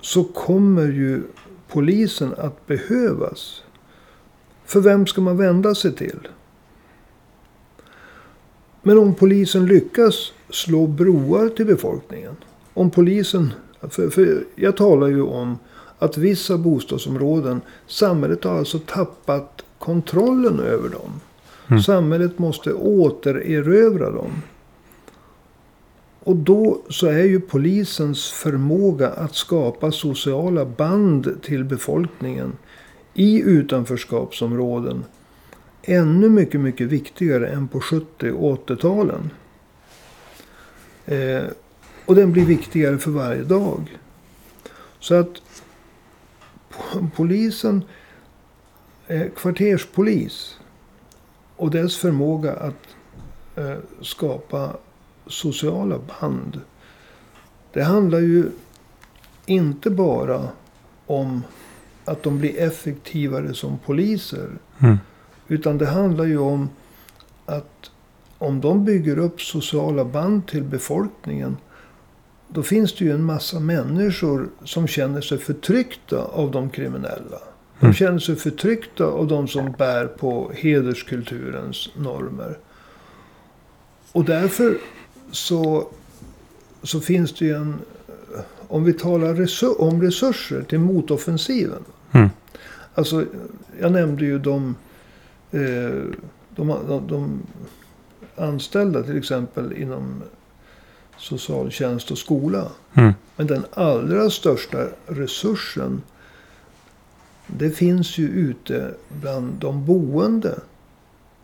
Så 0.00 0.24
kommer 0.24 0.86
ju 0.92 1.22
polisen 1.74 2.34
att 2.38 2.66
behövas. 2.66 3.62
För 4.64 4.80
vem 4.80 5.06
ska 5.06 5.20
man 5.20 5.36
vända 5.36 5.74
sig 5.74 5.92
till? 5.92 6.28
Men 8.82 8.98
om 8.98 9.14
polisen 9.14 9.66
lyckas 9.66 10.32
slå 10.50 10.86
broar 10.86 11.48
till 11.48 11.66
befolkningen. 11.66 12.36
Om 12.74 12.90
polisen... 12.90 13.52
För, 13.90 14.10
för 14.10 14.44
jag 14.54 14.76
talar 14.76 15.06
ju 15.06 15.22
om 15.22 15.58
att 15.98 16.18
vissa 16.18 16.58
bostadsområden, 16.58 17.60
samhället 17.86 18.44
har 18.44 18.58
alltså 18.58 18.78
tappat 18.78 19.64
kontrollen 19.78 20.60
över 20.60 20.88
dem. 20.88 21.20
Mm. 21.68 21.82
Samhället 21.82 22.38
måste 22.38 22.72
återerövra 22.72 24.10
dem. 24.10 24.42
Och 26.24 26.36
då 26.36 26.82
så 26.88 27.06
är 27.06 27.24
ju 27.24 27.40
polisens 27.40 28.30
förmåga 28.30 29.08
att 29.08 29.34
skapa 29.34 29.92
sociala 29.92 30.64
band 30.64 31.42
till 31.42 31.64
befolkningen 31.64 32.52
i 33.14 33.40
utanförskapsområden 33.40 35.04
ännu 35.82 36.28
mycket, 36.28 36.60
mycket 36.60 36.86
viktigare 36.86 37.48
än 37.48 37.68
på 37.68 37.80
70 37.80 38.30
och 38.30 38.68
80-talen. 38.68 39.30
Eh, 41.06 41.42
och 42.06 42.14
den 42.14 42.32
blir 42.32 42.44
viktigare 42.44 42.98
för 42.98 43.10
varje 43.10 43.42
dag. 43.42 43.98
Så 44.98 45.14
att 45.14 45.42
polisen, 47.16 47.82
eh, 49.06 49.26
kvarterspolis 49.36 50.58
och 51.56 51.70
dess 51.70 51.96
förmåga 51.96 52.52
att 52.52 52.86
eh, 53.56 53.76
skapa 54.02 54.76
sociala 55.26 55.98
band. 55.98 56.60
Det 57.72 57.82
handlar 57.82 58.18
ju 58.18 58.50
inte 59.46 59.90
bara 59.90 60.48
om 61.06 61.42
att 62.04 62.22
de 62.22 62.38
blir 62.38 62.58
effektivare 62.60 63.54
som 63.54 63.78
poliser. 63.78 64.50
Mm. 64.78 64.98
Utan 65.48 65.78
det 65.78 65.86
handlar 65.86 66.24
ju 66.24 66.38
om 66.38 66.68
att 67.46 67.90
om 68.38 68.60
de 68.60 68.84
bygger 68.84 69.18
upp 69.18 69.40
sociala 69.40 70.04
band 70.04 70.46
till 70.46 70.62
befolkningen. 70.62 71.56
Då 72.48 72.62
finns 72.62 72.94
det 72.94 73.04
ju 73.04 73.12
en 73.12 73.24
massa 73.24 73.60
människor 73.60 74.48
som 74.64 74.86
känner 74.86 75.20
sig 75.20 75.38
förtryckta 75.38 76.18
av 76.18 76.50
de 76.50 76.70
kriminella. 76.70 77.38
De 77.80 77.86
Mm. 77.86 77.94
känner 77.94 78.18
sig 78.18 78.36
förtryckta 78.36 79.04
av 79.04 79.26
de 79.26 79.48
som 79.48 79.72
bär 79.72 80.06
på 80.06 80.52
hederskulturens 80.54 81.88
normer. 81.96 82.58
Och 84.12 84.24
därför 84.24 84.78
så, 85.30 85.88
så 86.82 87.00
finns 87.00 87.32
det 87.32 87.44
ju 87.44 87.54
en... 87.54 87.74
Om 88.68 88.84
vi 88.84 88.92
talar 88.92 89.34
resu- 89.34 89.76
om 89.78 90.02
resurser 90.02 90.62
till 90.62 90.78
motoffensiven. 90.78 91.84
Mm. 92.12 92.28
Alltså, 92.94 93.24
jag 93.80 93.92
nämnde 93.92 94.24
ju 94.24 94.38
de, 94.38 94.76
eh, 95.50 96.02
de, 96.56 96.74
de, 96.88 97.06
de 97.08 97.42
anställda 98.36 99.02
till 99.02 99.18
exempel 99.18 99.72
inom 99.72 100.22
socialtjänst 101.18 102.10
och 102.10 102.18
skola. 102.18 102.68
Mm. 102.94 103.12
Men 103.36 103.46
den 103.46 103.64
allra 103.72 104.30
största 104.30 104.86
resursen 105.06 106.02
det 107.46 107.70
finns 107.70 108.18
ju 108.18 108.28
ute 108.28 108.94
bland 109.20 109.52
de 109.52 109.86
boende 109.86 110.60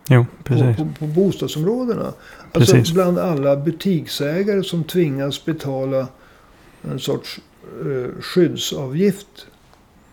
Jo, 0.08 0.26
på, 0.38 0.42
precis. 0.44 0.76
på, 0.76 0.88
på 0.98 1.06
bostadsområdena. 1.06 2.12
Alltså 2.52 2.74
Precis. 2.74 2.94
bland 2.94 3.18
alla 3.18 3.56
butiksägare 3.56 4.62
som 4.62 4.84
tvingas 4.84 5.44
betala 5.44 6.08
en 6.82 6.98
sorts 6.98 7.40
eh, 7.80 8.20
skyddsavgift 8.22 9.46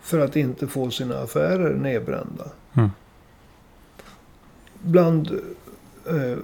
för 0.01 0.19
att 0.19 0.35
inte 0.35 0.67
få 0.67 0.91
sina 0.91 1.17
affärer 1.19 1.73
nedbrända. 1.75 2.45
Mm. 2.73 2.89
Bland 4.81 5.31
eh, 6.05 6.37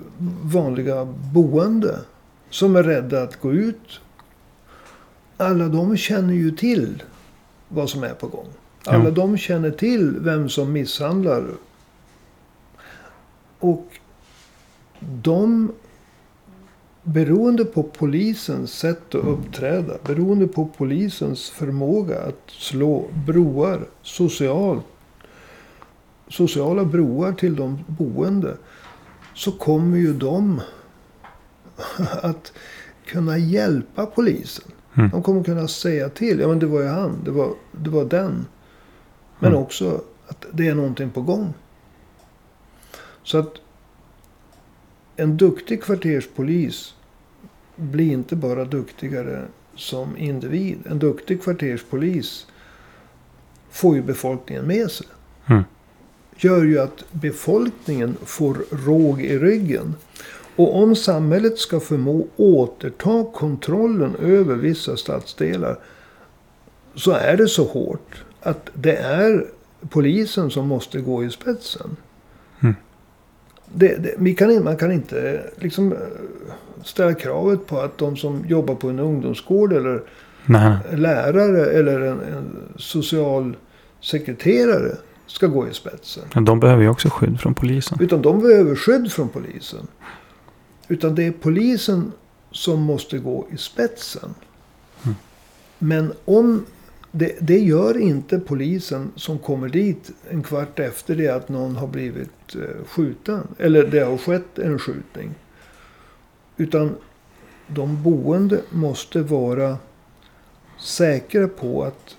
vanliga 0.43 1.05
boende 1.33 1.99
som 2.49 2.75
är 2.75 2.83
rädda 2.83 3.23
att 3.23 3.41
gå 3.41 3.53
ut. 3.53 3.99
Alla 5.37 5.67
de 5.67 5.97
känner 5.97 6.33
ju 6.33 6.51
till 6.51 7.03
vad 7.67 7.89
som 7.89 8.03
är 8.03 8.13
på 8.13 8.27
gång. 8.27 8.47
Alla 8.85 9.03
Ja. 9.03 9.11
de 9.11 9.37
känner 9.37 9.71
till 9.71 10.15
vem 10.19 10.49
som 10.49 10.71
misshandlar. 10.71 11.43
Och 13.63 13.85
de, 14.99 15.71
beroende 17.03 17.65
på 17.65 17.83
polisens 17.83 18.71
sätt 18.71 19.15
att 19.15 19.25
uppträda, 19.25 19.93
beroende 20.05 20.47
på 20.47 20.65
polisens 20.65 21.49
förmåga 21.49 22.19
att 22.21 22.41
slå 22.47 23.05
broar, 23.25 23.85
socialt, 24.01 24.85
sociala 26.27 26.85
broar 26.85 27.31
till 27.33 27.55
de 27.55 27.79
boende, 27.87 28.57
så 29.33 29.51
kommer 29.51 29.97
ju 29.97 30.13
de 30.13 30.61
att 32.21 32.53
kunna 33.05 33.37
hjälpa 33.37 34.05
polisen. 34.05 34.65
Mm. 34.97 35.09
De 35.09 35.23
kommer 35.23 35.43
kunna 35.43 35.67
säga 35.67 36.09
till. 36.09 36.39
Ja 36.39 36.47
men 36.47 36.59
det 36.59 36.65
var 36.65 36.81
ju 36.81 36.87
han. 36.87 37.21
Det 37.25 37.31
var, 37.31 37.49
det 37.71 37.89
var 37.89 38.05
den. 38.05 38.45
Men 39.39 39.51
Mm. 39.51 39.63
också 39.63 40.01
att 40.27 40.45
det 40.53 40.67
är 40.67 40.75
någonting 40.75 41.09
på 41.09 41.21
gång. 41.21 41.53
Så 43.23 43.37
att 43.37 43.53
en 45.15 45.37
duktig 45.37 45.83
kvarterspolis 45.83 46.93
blir 47.75 48.11
inte 48.11 48.35
bara 48.35 48.65
duktigare 48.65 49.45
som 49.75 50.17
individ. 50.17 50.77
En 50.89 50.99
duktig 50.99 51.43
kvarterspolis 51.43 52.47
får 53.71 53.95
ju 53.95 54.01
befolkningen 54.01 54.65
med 54.65 54.91
sig. 54.91 55.07
Mm. 55.45 55.63
Gör 56.37 56.63
ju 56.63 56.79
att 56.79 57.11
befolkningen 57.11 58.17
får 58.25 58.57
råg 58.85 59.21
i 59.21 59.39
ryggen. 59.39 59.95
Och 60.55 60.75
om 60.77 60.95
samhället 60.95 61.59
ska 61.59 61.79
förmå 61.79 62.27
återta 62.35 63.25
kontrollen 63.33 64.15
över 64.15 64.55
vissa 64.55 64.97
stadsdelar. 64.97 65.79
Så 66.95 67.11
är 67.11 67.37
det 67.37 67.47
så 67.47 67.63
hårt 67.63 68.23
att 68.41 68.69
det 68.73 68.95
är 68.95 69.47
polisen 69.89 70.51
som 70.51 70.67
måste 70.67 71.01
gå 71.01 71.23
i 71.23 71.29
spetsen. 71.29 71.97
Det, 73.73 73.95
det, 73.95 74.13
vi 74.17 74.35
kan, 74.35 74.63
man 74.63 74.77
kan 74.77 74.91
inte 74.91 75.43
liksom 75.57 75.91
eh, 75.91 75.97
ställa 76.83 77.13
kravet 77.13 77.67
på 77.67 77.79
att 77.79 77.97
de 77.97 78.17
som 78.17 78.45
jobbar 78.47 78.75
på 78.75 78.89
en 78.89 78.99
ungdomsgård 78.99 79.73
eller 79.73 80.01
Nej, 80.45 80.77
lärare 80.91 81.65
eller 81.65 82.01
en, 82.01 82.19
en 82.19 82.57
socialsekreterare 82.75 84.95
ska 85.27 85.47
gå 85.47 85.67
i 85.67 85.73
spetsen. 85.73 86.23
nej. 86.35 86.43
De 86.43 86.59
behöver 86.59 86.83
ju 86.83 86.89
också 86.89 87.09
skydd 87.09 87.39
från 87.39 87.53
polisen. 87.53 87.97
Utan 88.01 88.21
de 88.21 88.41
behöver 88.41 88.75
skydd 88.75 89.11
från 89.11 89.29
polisen. 89.29 89.87
Utan 90.87 91.15
det 91.15 91.23
är 91.23 91.31
polisen 91.31 92.11
som 92.51 92.81
måste 92.81 93.17
gå 93.17 93.47
i 93.51 93.57
spetsen. 93.57 94.33
Mm. 95.03 95.15
Men 95.79 96.13
om 96.25 96.65
det, 97.15 97.35
det 97.41 97.59
gör 97.59 97.97
inte 97.97 98.39
polisen 98.39 99.11
som 99.15 99.39
kommer 99.39 99.69
dit 99.69 100.11
en 100.29 100.43
kvart 100.43 100.79
efter 100.79 101.15
det 101.15 101.27
att 101.27 101.49
någon 101.49 101.75
har 101.75 101.87
blivit 101.87 102.55
eh, 102.55 102.85
skjuten. 102.85 103.47
Eller 103.57 103.83
det 103.83 103.99
har 103.99 104.17
skett 104.17 104.59
en 104.59 104.79
skjutning. 104.79 105.35
Utan 106.57 106.95
de 107.67 108.03
boende 108.03 108.61
måste 108.69 109.21
vara 109.21 109.77
säkra 110.79 111.47
på 111.47 111.83
att 111.83 112.17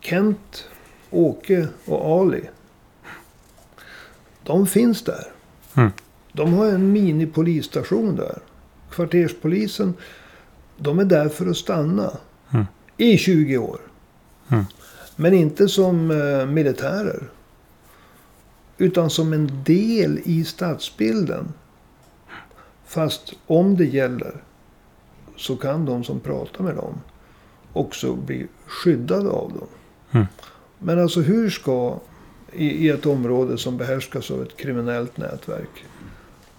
Kent, 0.00 0.68
Åke 1.10 1.68
och 1.84 2.20
Ali 2.20 2.48
de 4.50 4.66
finns 4.66 5.04
där. 5.04 5.24
Mm. 5.74 5.90
De 6.32 6.52
har 6.52 6.66
en 6.66 6.92
mini-polisstation 6.92 8.16
där. 8.16 8.38
Kvarterspolisen, 8.90 9.94
de 10.76 10.98
är 10.98 11.04
där 11.04 11.28
för 11.28 11.46
att 11.46 11.56
stanna. 11.56 12.10
I 13.00 13.18
20 13.18 13.58
år. 13.58 13.80
Mm. 14.48 14.64
Men 15.16 15.34
inte 15.34 15.68
som 15.68 16.10
eh, 16.10 16.46
militärer. 16.46 17.30
Utan 18.78 19.10
som 19.10 19.32
en 19.32 19.62
del 19.64 20.20
i 20.24 20.44
stadsbilden. 20.44 21.52
Fast 22.86 23.32
om 23.46 23.76
det 23.76 23.84
gäller 23.84 24.42
så 25.36 25.56
kan 25.56 25.84
de 25.84 26.04
som 26.04 26.20
pratar 26.20 26.64
med 26.64 26.74
dem 26.74 27.00
också 27.72 28.14
bli 28.14 28.46
skyddade 28.66 29.28
av 29.30 29.48
dem. 29.52 29.68
Mm. 30.10 30.26
Men 30.78 30.98
alltså 30.98 31.20
hur 31.20 31.50
ska 31.50 32.00
i, 32.52 32.66
i 32.66 32.88
ett 32.88 33.06
område 33.06 33.58
som 33.58 33.76
behärskas 33.76 34.30
av 34.30 34.42
ett 34.42 34.56
kriminellt 34.56 35.16
nätverk 35.16 35.84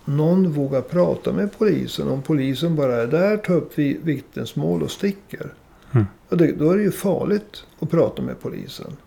någon 0.06 0.52
våga 0.52 0.82
prata 0.82 1.34
med 1.34 1.58
polisen 1.58 2.08
om 2.08 2.22
polisen 2.22 2.76
bara 2.76 2.96
är 2.96 3.08
där, 3.08 3.38
tar 3.38 3.54
upp 3.56 3.72
vi- 3.76 4.00
vittnesmål 4.04 4.84
och 4.84 4.92
sticker. 4.92 5.54
Mm. 5.92 6.06
Och 6.30 6.38
det, 6.38 6.52
då 6.52 6.72
är 6.72 6.78
det 6.78 6.84
ju 6.84 6.92
farligt 6.92 7.66
att 7.80 7.92
prata 7.92 8.22
med 8.22 8.42
polisen. 8.42 8.98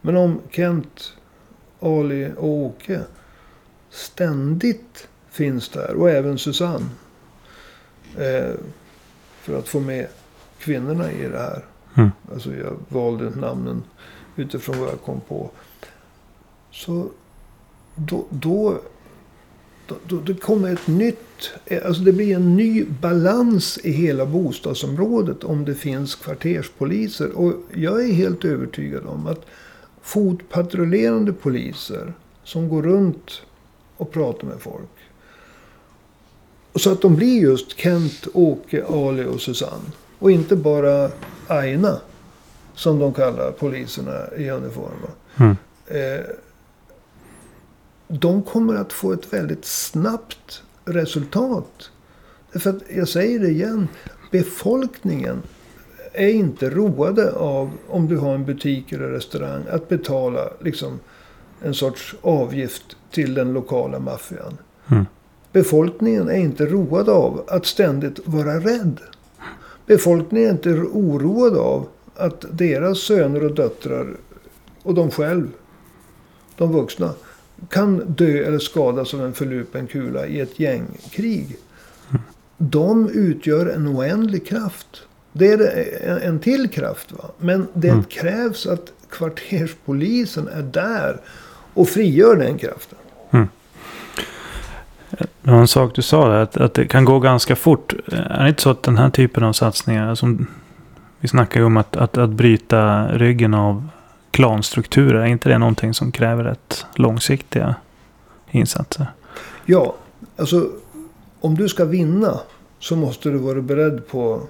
Men 0.00 0.16
om 0.16 0.40
Kent, 0.50 1.12
Ali 1.80 2.32
och 2.36 2.48
Åke 2.48 3.00
ständigt 3.90 5.08
finns 5.30 5.68
där 5.68 5.94
och 5.94 6.10
även 6.10 6.38
Susanne. 6.38 6.86
Eh, 8.18 8.54
för 9.40 9.58
att 9.58 9.68
få 9.68 9.80
med 9.80 10.06
kvinnorna 10.58 11.12
i 11.12 11.28
det 11.28 11.38
här. 11.38 11.64
Mm. 11.94 12.10
Alltså 12.32 12.54
jag 12.54 12.76
valde 12.88 13.30
namnen 13.30 13.82
utifrån 14.36 14.78
vad 14.78 14.88
jag 14.88 15.00
kom 15.00 15.20
på. 15.20 15.50
Så 16.70 17.08
då, 17.94 18.26
då, 18.30 18.78
då, 19.86 19.94
då 20.06 20.16
det 20.16 20.34
kommer 20.34 20.72
ett 20.72 20.86
nytt, 20.86 21.50
alltså 21.84 22.02
det 22.02 22.12
blir 22.12 22.36
en 22.36 22.56
ny 22.56 22.84
balans 22.84 23.78
i 23.82 23.90
hela 23.90 24.26
bostadsområdet 24.26 25.44
om 25.44 25.64
det 25.64 25.74
finns 25.74 26.14
kvarterspoliser. 26.14 27.38
Och 27.38 27.54
jag 27.74 28.04
är 28.04 28.12
helt 28.12 28.44
övertygad 28.44 29.06
om 29.06 29.26
att 29.26 29.46
fotpatrullerande 30.02 31.32
poliser 31.32 32.12
som 32.44 32.68
går 32.68 32.82
runt 32.82 33.42
och 33.96 34.12
pratar 34.12 34.46
med 34.46 34.60
folk. 34.60 34.90
Och 36.72 36.80
så 36.80 36.92
att 36.92 37.02
de 37.02 37.16
blir 37.16 37.42
just 37.42 37.78
Kent, 37.78 38.26
Åke, 38.32 38.84
Ali 38.84 39.24
och 39.24 39.40
Susanne. 39.40 39.90
Och 40.18 40.30
inte 40.30 40.56
bara 40.56 41.10
Aina. 41.46 42.00
Som 42.74 42.98
de 42.98 43.14
kallar 43.14 43.50
poliserna 43.50 44.36
i 44.36 44.50
uniform. 44.50 44.92
Mm. 45.36 45.56
Eh, 45.86 46.20
de 48.08 48.42
kommer 48.42 48.74
att 48.74 48.92
få 48.92 49.12
ett 49.12 49.32
väldigt 49.32 49.64
snabbt 49.64 50.62
resultat. 50.84 51.90
Därför 52.52 52.70
att, 52.70 52.82
jag 52.96 53.08
säger 53.08 53.40
det 53.40 53.48
igen. 53.48 53.88
Befolkningen 54.30 55.42
är 56.12 56.28
inte 56.28 56.70
roade 56.70 57.32
av, 57.32 57.70
om 57.88 58.08
du 58.08 58.16
har 58.16 58.34
en 58.34 58.44
butik 58.44 58.92
eller 58.92 59.08
restaurang, 59.08 59.62
att 59.70 59.88
betala 59.88 60.50
liksom 60.60 61.00
en 61.62 61.74
sorts 61.74 62.14
avgift 62.22 62.96
till 63.10 63.34
den 63.34 63.52
lokala 63.52 63.98
maffian. 63.98 64.58
Mm. 64.90 65.06
Befolkningen 65.52 66.28
är 66.28 66.36
inte 66.36 66.66
road 66.66 67.08
av 67.08 67.44
att 67.48 67.66
ständigt 67.66 68.20
vara 68.24 68.60
rädd. 68.60 69.00
Befolkningen 69.86 70.48
är 70.48 70.52
inte 70.52 70.70
oroad 70.92 71.56
av 71.56 71.88
att 72.16 72.44
deras 72.50 72.98
söner 72.98 73.44
och 73.44 73.54
döttrar 73.54 74.16
och 74.82 74.94
de 74.94 75.10
själv, 75.10 75.48
de 76.56 76.72
vuxna, 76.72 77.14
kan 77.70 77.98
dö 78.06 78.44
eller 78.46 78.58
skadas 78.58 79.14
av 79.14 79.24
en 79.24 79.32
förlupen 79.32 79.86
kula 79.86 80.26
i 80.26 80.40
ett 80.40 80.60
gängkrig. 80.60 81.56
De 82.58 83.08
utgör 83.08 83.66
en 83.66 83.88
oändlig 83.88 84.46
kraft. 84.46 84.86
Det 85.32 85.52
är 85.52 85.84
en, 86.08 86.18
en 86.18 86.38
till 86.38 86.68
kraft. 86.70 87.12
Va? 87.12 87.24
Men 87.38 87.66
det 87.74 87.88
Mm. 87.88 88.04
krävs 88.04 88.66
att 88.66 88.92
kvarterspolisen 89.10 90.48
är 90.48 90.62
där 90.62 91.20
och 91.74 91.88
frigör 91.88 92.36
den 92.36 92.58
kraften. 92.58 92.98
Var 95.42 95.58
en 95.60 95.68
sak 95.68 95.94
du 95.94 96.02
sa 96.02 96.28
där, 96.28 96.40
att, 96.42 96.56
att 96.56 96.74
det 96.74 96.86
kan 96.86 97.04
gå 97.04 97.20
ganska 97.20 97.56
fort. 97.56 97.94
Är 98.12 98.42
det 98.42 98.48
inte 98.48 98.62
så 98.62 98.70
att 98.70 98.82
den 98.82 98.96
här 98.98 99.10
typen 99.10 99.44
av 99.44 99.52
satsningar, 99.52 100.14
som 100.14 100.46
vi 101.20 101.28
snackar 101.28 101.60
ju 101.60 101.66
om 101.66 101.76
att, 101.76 101.96
att, 101.96 102.18
att 102.18 102.30
bryta 102.30 103.08
ryggen 103.08 103.54
av 103.54 103.88
klanstrukturer, 104.36 105.20
är 105.20 105.26
inte 105.26 105.48
det 105.48 105.58
någonting 105.58 105.94
som 105.94 106.12
kräver 106.12 106.44
rätt 106.44 106.86
långsiktiga 106.94 107.74
insatser? 108.50 109.06
Ja, 109.66 109.94
alltså 110.36 110.70
om 111.40 111.54
du 111.54 111.68
ska 111.68 111.84
vinna 111.84 112.40
så 112.78 112.96
måste 112.96 113.30
du 113.30 113.38
vara 113.38 113.60
beredd 113.60 114.08
på... 114.08 114.42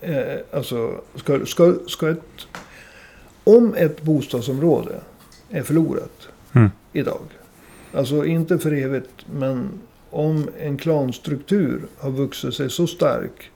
Eh, 0.00 0.38
alltså, 0.52 1.00
ska, 1.14 1.46
ska, 1.46 1.74
ska 1.88 2.10
ett, 2.10 2.46
om 3.44 3.74
ett 3.74 4.02
bostadsområde 4.02 5.00
är 5.50 5.62
förlorat 5.62 6.28
Mm. 6.54 6.70
idag. 6.92 7.22
Alltså 7.94 8.24
inte 8.24 8.58
för 8.58 8.72
evigt, 8.72 9.26
men 9.32 9.68
om 10.10 10.48
en 10.58 10.76
klanstruktur 10.76 11.82
har 11.98 12.10
vuxit 12.10 12.54
sig 12.54 12.70
så 12.70 12.86
stark 12.86 13.50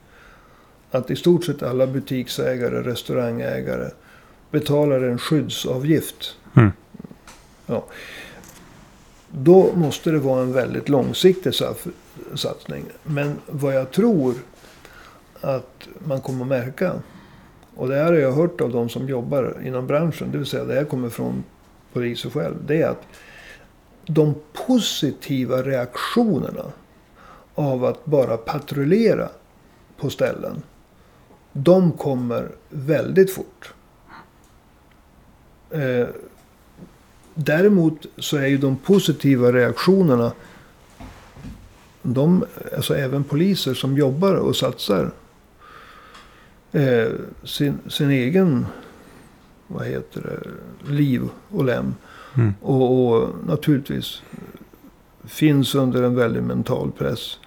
att 0.91 1.11
i 1.11 1.15
stort 1.15 1.45
sett 1.45 1.63
alla 1.63 1.87
butiksägare, 1.87 2.81
restaurangägare 2.81 3.89
betalar 4.51 5.01
en 5.01 5.17
skyddsavgift. 5.17 6.35
Mm. 6.55 6.71
Ja. 7.65 7.85
Då 9.31 9.71
måste 9.75 10.11
det 10.11 10.19
vara 10.19 10.41
en 10.41 10.53
väldigt 10.53 10.89
långsiktig 10.89 11.53
satsning. 12.35 12.85
Men 13.03 13.39
vad 13.45 13.75
jag 13.75 13.91
tror 13.91 14.35
att 15.41 15.87
man 15.99 16.21
kommer 16.21 16.41
att 16.41 16.47
märka. 16.47 16.93
Och 17.75 17.87
det 17.87 17.95
här 17.95 18.05
har 18.05 18.13
jag 18.13 18.31
hört 18.31 18.61
av 18.61 18.71
de 18.71 18.89
som 18.89 19.09
jobbar 19.09 19.57
inom 19.63 19.87
branschen. 19.87 20.31
Det 20.31 20.37
vill 20.37 20.47
säga 20.47 20.63
det 20.63 20.73
här 20.73 20.85
kommer 20.85 21.09
från 21.09 21.43
poliser 21.93 22.29
själv. 22.29 22.55
Det 22.65 22.81
är 22.81 22.89
att 22.89 23.03
de 24.05 24.35
positiva 24.67 25.61
reaktionerna 25.61 26.71
av 27.55 27.85
att 27.85 28.05
bara 28.05 28.37
patrullera 28.37 29.29
på 29.97 30.09
ställen. 30.09 30.63
De 31.53 31.91
kommer 31.91 32.51
väldigt 32.69 33.33
fort. 33.33 33.73
Eh, 35.71 36.07
däremot 37.33 38.05
så 38.17 38.37
är 38.37 38.47
ju 38.47 38.57
de 38.57 38.77
positiva 38.77 39.51
reaktionerna. 39.51 40.31
De, 42.01 42.45
alltså 42.75 42.95
även 42.95 43.23
poliser 43.23 43.73
som 43.73 43.97
jobbar 43.97 44.33
och 44.33 44.55
satsar. 44.55 45.11
Eh, 46.71 47.07
sin, 47.43 47.79
sin 47.87 48.09
egen, 48.09 48.65
vad 49.67 49.87
heter 49.87 50.21
det, 50.21 50.91
liv 50.91 51.21
och 51.49 51.65
lem. 51.65 51.95
Mm. 52.35 52.53
Och, 52.61 53.07
och 53.07 53.29
naturligtvis 53.45 54.21
finns 55.23 55.75
under 55.75 56.03
en 56.03 56.15
väldig 56.15 56.43
mental 56.43 56.91
press. 56.91 57.39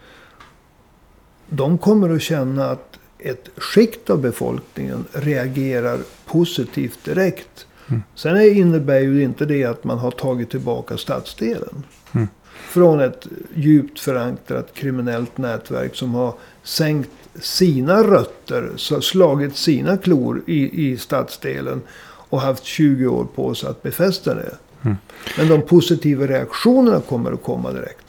De 1.49 1.79
kommer 1.79 2.11
att 2.15 2.23
känna 2.23 2.65
att 2.65 2.99
ett 3.19 3.49
skikt 3.57 4.11
av 4.11 4.21
befolkningen 4.21 5.05
reagerar 5.13 5.99
positivt 6.27 7.05
direkt. 7.05 7.67
Mm. 7.91 8.03
Sen 8.15 8.37
är- 8.37 8.55
innebär 8.55 9.01
ju 9.01 9.23
inte 9.23 9.45
det 9.47 9.65
att 9.65 9.85
man 9.85 9.99
har 9.99 10.11
tagit 10.11 10.51
tillbaka 10.51 10.97
stadsdelen. 10.97 11.83
Mm. 12.13 12.29
Från 12.69 13.01
ett 13.01 13.27
djupt 13.55 14.01
förankrat 14.01 14.75
kriminellt 14.75 15.39
nätverk 15.39 15.95
som 15.97 16.15
har 16.15 16.35
sänkt 16.63 17.11
sina 17.41 18.03
rötter, 18.03 18.71
slagit 19.01 19.57
sina 19.57 19.97
klor 19.97 20.43
i, 20.47 20.91
i 20.91 20.97
stadsdelen 20.97 21.81
och 22.03 22.41
haft 22.41 22.65
20 22.65 23.07
år 23.07 23.27
på 23.35 23.55
sig 23.55 23.69
att 23.71 23.83
befästa 23.83 24.35
det. 24.35 24.55
Mm. 24.83 24.97
Men 25.39 25.49
de 25.49 25.63
positiva 25.63 26.27
reaktionerna 26.27 27.01
kommer 27.01 27.33
att 27.33 27.43
komma 27.43 27.73
direkt. 27.73 28.07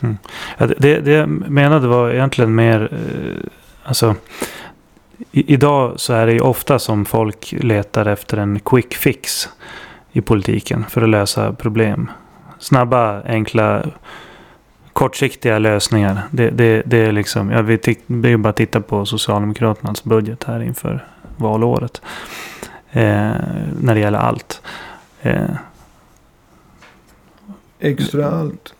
Ja, 0.57 0.67
det- 0.67 0.75
det, 0.77 0.99
det 0.99 1.11
jag 1.11 1.29
menade 1.29 1.87
var 1.87 2.11
egentligen 2.11 2.55
mer... 2.55 2.89
Eh, 2.93 3.49
alltså, 3.83 4.15
i, 5.31 5.53
idag 5.53 5.93
så 5.99 6.13
är 6.13 6.25
det 6.25 6.33
ju 6.33 6.39
ofta 6.39 6.79
som 6.79 7.05
folk 7.05 7.53
letar 7.57 8.05
efter 8.05 8.37
en 8.37 8.59
quick 8.59 8.93
fix 8.93 9.49
i 10.11 10.21
politiken 10.21 10.85
för 10.89 11.01
att 11.01 11.09
lösa 11.09 11.53
problem. 11.53 12.11
Snabba, 12.59 13.21
enkla, 13.23 13.83
kortsiktiga 14.93 15.59
lösningar. 15.59 16.21
Det, 16.31 16.49
det, 16.49 16.83
det 16.85 16.97
är 16.97 17.11
liksom... 17.11 17.51
Ja, 17.51 17.61
vi 17.61 17.77
titt- 17.77 18.03
det 18.07 18.27
är 18.27 18.29
ju 18.29 18.37
bara 18.37 18.49
att 18.49 18.55
titta 18.55 18.81
på 18.81 19.05
Socialdemokraternas 19.05 20.03
budget 20.03 20.43
här 20.43 20.63
inför 20.63 21.05
valåret. 21.37 22.01
Eh, 22.91 23.31
när 23.81 23.93
det 23.93 23.99
gäller 23.99 24.19
allt. 24.19 24.61
Eh, 25.21 25.49
Extra 27.79 28.31
allt. 28.31 28.73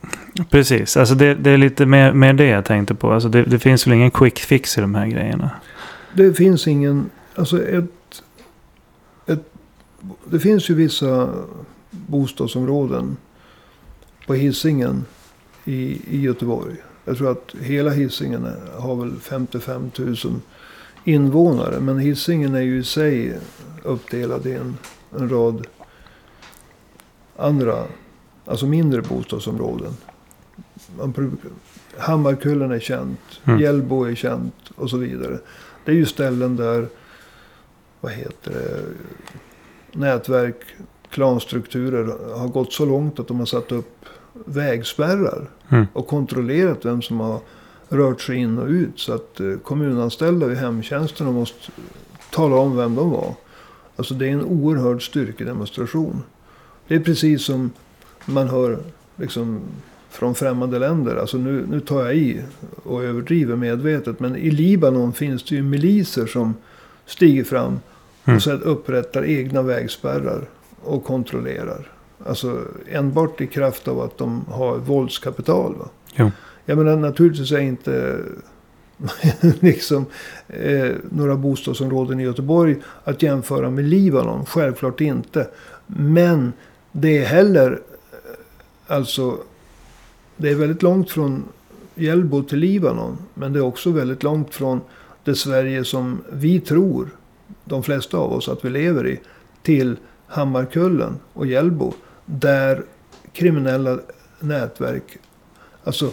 Precis, 0.50 0.98
alltså 0.98 1.16
det, 1.16 1.36
det 1.36 1.52
är 1.52 1.58
lite 1.58 1.86
mer, 1.86 2.12
mer 2.14 2.34
det 2.34 2.46
jag 2.46 2.66
tänkte 2.66 2.96
på. 2.96 3.14
Alltså 3.14 3.30
det, 3.30 3.44
det 3.44 3.60
finns 3.60 3.88
väl 3.88 3.94
ingen 3.94 4.12
quick 4.12 4.40
fix 4.40 4.78
i 4.78 4.82
de 4.82 4.96
här 4.96 5.08
grejerna. 5.08 5.50
Det 6.16 6.34
finns 6.34 6.68
ingen... 6.68 7.10
Alltså 7.36 7.64
ett, 7.64 8.24
ett... 9.26 9.54
Det 10.26 10.40
finns 10.40 10.70
ju 10.70 10.74
vissa 10.74 11.34
bostadsområden 11.92 13.18
på 14.28 14.34
Hisingen 14.34 15.06
i, 15.66 16.02
i 16.18 16.22
Göteborg. 16.22 16.76
Jag 17.06 17.18
tror 17.18 17.32
att 17.32 17.56
hela 17.62 17.90
Hisingen 17.92 18.48
har 18.78 18.96
väl 18.96 19.20
55 19.20 19.92
000 19.98 20.16
invånare. 21.04 21.80
Men 21.80 22.00
Hisingen 22.00 22.56
är 22.56 22.62
ju 22.62 22.80
i 22.80 22.84
sig 22.84 23.38
uppdelad 23.84 24.46
i 24.46 24.54
en, 24.54 24.78
en 25.18 25.30
rad 25.30 25.68
andra, 27.38 27.84
alltså 28.46 28.66
mindre 28.66 29.02
bostadsområden. 29.02 29.94
Man 30.98 31.12
brukar, 31.12 31.52
Hammarkullen 31.98 32.72
är 32.72 32.80
känt, 32.80 33.20
Mm. 33.44 33.60
Hjällbo 33.60 34.04
är 34.04 34.16
känt 34.16 34.72
och 34.76 34.90
så 34.90 34.98
vidare. 34.98 35.40
Det 35.86 35.92
är 35.92 35.96
ju 35.96 36.06
ställen 36.06 36.56
där, 36.56 36.88
vad 38.02 38.12
heter 38.12 38.52
det, 38.52 38.84
nätverk, 40.00 40.56
klanstrukturer 41.10 42.36
har 42.38 42.48
gått 42.48 42.74
så 42.74 42.86
långt 42.86 43.20
att 43.20 43.28
de 43.28 43.40
har 43.40 43.46
satt 43.46 43.72
upp 43.72 44.06
vägspärrar 44.34 45.50
Mm. 45.70 45.88
och 45.94 46.08
kontrollerat 46.08 46.86
vem 46.86 47.02
som 47.02 47.20
har 47.20 47.40
rört 47.90 48.22
sig 48.22 48.36
in 48.38 48.58
och 48.58 48.68
ut. 48.68 49.00
Så 49.00 49.14
att 49.14 49.40
eh, 49.40 49.54
kommunanställda 49.64 50.48
vid 50.48 50.58
hemtjänsten 50.58 51.34
måste 51.34 51.72
tala 52.32 52.56
om 52.56 52.78
vem 52.78 52.96
de 52.96 53.10
var. 53.12 53.34
Alltså 53.96 54.14
det 54.14 54.28
är 54.28 54.32
en 54.32 54.46
oerhörd 54.46 55.06
styrkedemonstration. 55.08 56.24
Det 56.88 56.96
är 56.96 57.00
precis 57.00 57.46
som 57.46 57.72
man 58.26 58.48
hör 58.50 58.80
liksom 59.16 59.62
från 60.12 60.36
främmande 60.36 60.80
länder. 60.80 61.16
Alltså 61.16 61.38
nu, 61.38 61.66
nu 61.70 61.80
tar 61.80 62.06
jag 62.06 62.16
i 62.16 62.42
och 62.84 63.04
överdriver 63.04 63.56
medvetet. 63.56 64.20
Men 64.20 64.36
i 64.36 64.52
Libanon 64.52 65.14
finns 65.14 65.44
det 65.44 65.56
ju 65.56 65.64
miliser 65.64 66.26
som 66.26 66.54
stiger 67.06 67.44
fram 67.44 67.80
Mm. 68.26 68.36
och 68.38 68.44
sen 68.44 68.62
upprättar 68.62 69.26
egna 69.26 69.62
vägspärrar 69.62 70.42
och 70.84 71.04
kontrollerar. 71.04 71.92
Alltså 72.26 72.60
enbart 72.92 73.42
i 73.42 73.48
kraft 73.48 73.88
av 73.88 74.02
att 74.02 74.18
de 74.18 74.46
har 74.50 74.78
våldskapital. 74.78 75.76
Va? 75.76 75.90
Jo. 76.16 76.32
Jag 76.66 76.78
menar 76.78 76.96
naturligtvis 76.96 77.52
är 77.52 77.60
inte 77.60 78.18
liksom 79.60 80.06
eh, 80.48 80.92
några 81.10 81.36
bostadsområden 81.36 82.20
i 82.20 82.24
Göteborg 82.24 82.76
att 83.04 83.24
jämföra 83.24 83.70
med 83.70 83.86
Libanon. 83.86 84.46
Självklart 84.46 85.02
inte. 85.02 85.48
Men 85.88 86.54
det 86.92 87.18
är 87.18 87.26
heller 87.26 87.72
eh, 88.12 88.96
alltså 88.96 89.38
det 90.42 90.50
är 90.50 90.56
väldigt 90.56 90.82
långt 90.84 91.12
från 91.12 91.44
Hjällbo 91.96 92.44
till 92.44 92.60
Libanon. 92.60 93.18
Men 93.34 93.54
det 93.54 93.60
är 93.60 93.64
också 93.64 93.92
väldigt 93.92 94.24
långt 94.24 94.54
från 94.56 94.82
det 95.24 95.36
Sverige 95.36 95.86
som 95.86 96.22
vi 96.32 96.60
tror, 96.60 97.10
de 97.66 97.84
flesta 97.84 98.18
av 98.18 98.34
oss, 98.34 98.50
att 98.50 98.66
vi 98.66 98.70
lever 98.70 99.08
i. 99.08 99.20
Till 99.64 99.96
Hammarkullen 100.28 101.20
och 101.34 101.46
Hjällbo. 101.46 101.94
Där 102.26 102.84
kriminella 103.34 104.00
nätverk 104.40 105.04
alltså, 105.84 106.12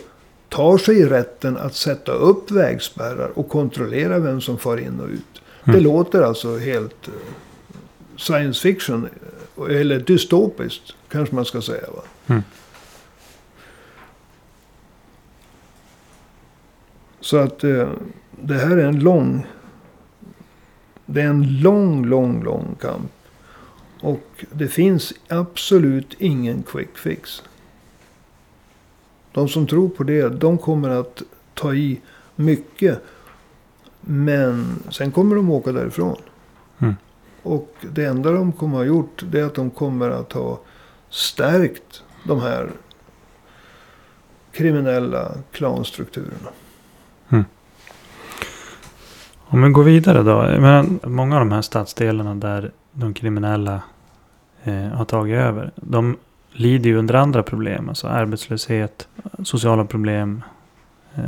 tar 0.49 0.79
sig 0.79 1.05
rätten 1.07 1.57
att 1.57 1.75
sätta 1.75 2.13
upp 2.13 2.51
vägspärrar 2.51 3.31
och 3.39 3.49
kontrollera 3.49 4.19
vem 4.19 4.41
som 4.41 4.59
far 4.59 4.77
in 4.77 5.01
och 5.01 5.09
ut. 5.09 5.43
Det 5.65 5.71
Mm. 5.71 5.85
låter 5.85 6.23
alltså 6.23 6.59
helt 6.59 7.09
eh, 7.09 7.13
science 8.17 8.61
fiction. 8.61 9.09
eh, 9.69 9.81
Eller 9.81 9.99
dystopiskt 10.01 10.95
kanske 11.09 11.35
man 11.35 11.45
ska 11.45 11.63
säga. 11.63 11.87
Va? 11.97 12.03
Mm. 12.27 12.43
Så 17.21 17.37
att 17.37 17.65
eh, 17.65 17.91
det 18.31 18.55
här 18.55 18.77
är 18.77 18.87
en 18.87 19.01
lång. 19.01 19.47
Det 21.07 21.21
är 21.21 21.27
en 21.27 21.61
lång, 21.61 22.07
lång, 22.07 22.43
lång 22.45 22.77
kamp. 22.81 23.13
Och 24.01 24.45
det 24.53 24.69
finns 24.69 25.13
absolut 25.29 26.15
ingen 26.19 26.63
quick 26.63 26.99
fix. 26.99 27.43
De 29.33 29.49
som 29.49 29.67
tror 29.67 29.89
på 29.89 30.05
det, 30.05 30.29
de 30.29 30.59
kommer 30.59 30.89
att 30.89 31.23
ta 31.55 31.75
i 31.75 32.01
mycket. 32.37 33.03
Men 34.01 34.83
sen 34.91 35.13
kommer 35.13 35.37
de 35.37 35.51
åka 35.51 35.73
därifrån. 35.73 36.17
Mm. 36.79 36.95
Och 37.43 37.75
det 37.95 38.05
enda 38.05 38.33
de 38.33 38.53
kommer 38.53 38.75
att 38.75 38.81
ha 38.81 38.97
gjort, 38.97 39.25
det 39.31 39.41
är 39.41 39.45
att 39.45 39.55
de 39.55 39.71
kommer 39.71 40.11
att 40.11 40.33
ha 40.33 40.61
stärkt 41.11 42.03
de 42.25 42.41
här 42.41 42.71
kriminella 44.53 45.35
klanstrukturerna. 45.53 46.51
Om 49.51 49.63
vi 49.63 49.69
går 49.71 49.83
vidare 49.85 50.23
då. 50.23 50.43
Menar, 50.43 50.87
många 51.09 51.35
av 51.35 51.41
de 51.41 51.53
här 51.53 51.63
stadsdelarna 51.63 52.35
där 52.35 52.71
de 52.93 53.15
kriminella 53.15 53.83
eh, 54.65 54.75
har 54.75 55.05
tagit 55.05 55.37
över. 55.37 55.71
De 55.77 56.17
lider 56.53 56.91
ju 56.91 56.97
under 56.97 57.15
andra 57.15 57.43
problem. 57.43 57.89
Alltså 57.89 58.07
arbetslöshet, 58.07 59.09
sociala 59.45 59.85
problem, 59.85 60.43
eh, 61.15 61.23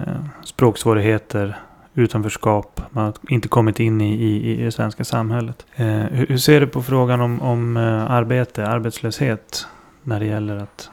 språksvårigheter, 0.44 1.58
utanförskap. 1.94 2.80
Man 2.90 3.04
har 3.04 3.14
inte 3.28 3.48
kommit 3.48 3.80
in 3.80 4.00
i, 4.00 4.14
i, 4.14 4.60
i 4.60 4.64
det 4.64 4.72
svenska 4.72 5.04
samhället. 5.04 5.66
Eh, 5.76 5.86
hur, 5.86 6.26
hur 6.26 6.38
ser 6.38 6.60
du 6.60 6.66
på 6.66 6.82
frågan 6.82 7.20
om, 7.20 7.42
om 7.42 7.76
eh, 7.76 8.10
arbete, 8.10 8.66
arbetslöshet? 8.66 9.66
När 10.02 10.20
det 10.20 10.26
gäller 10.26 10.56
att 10.56 10.90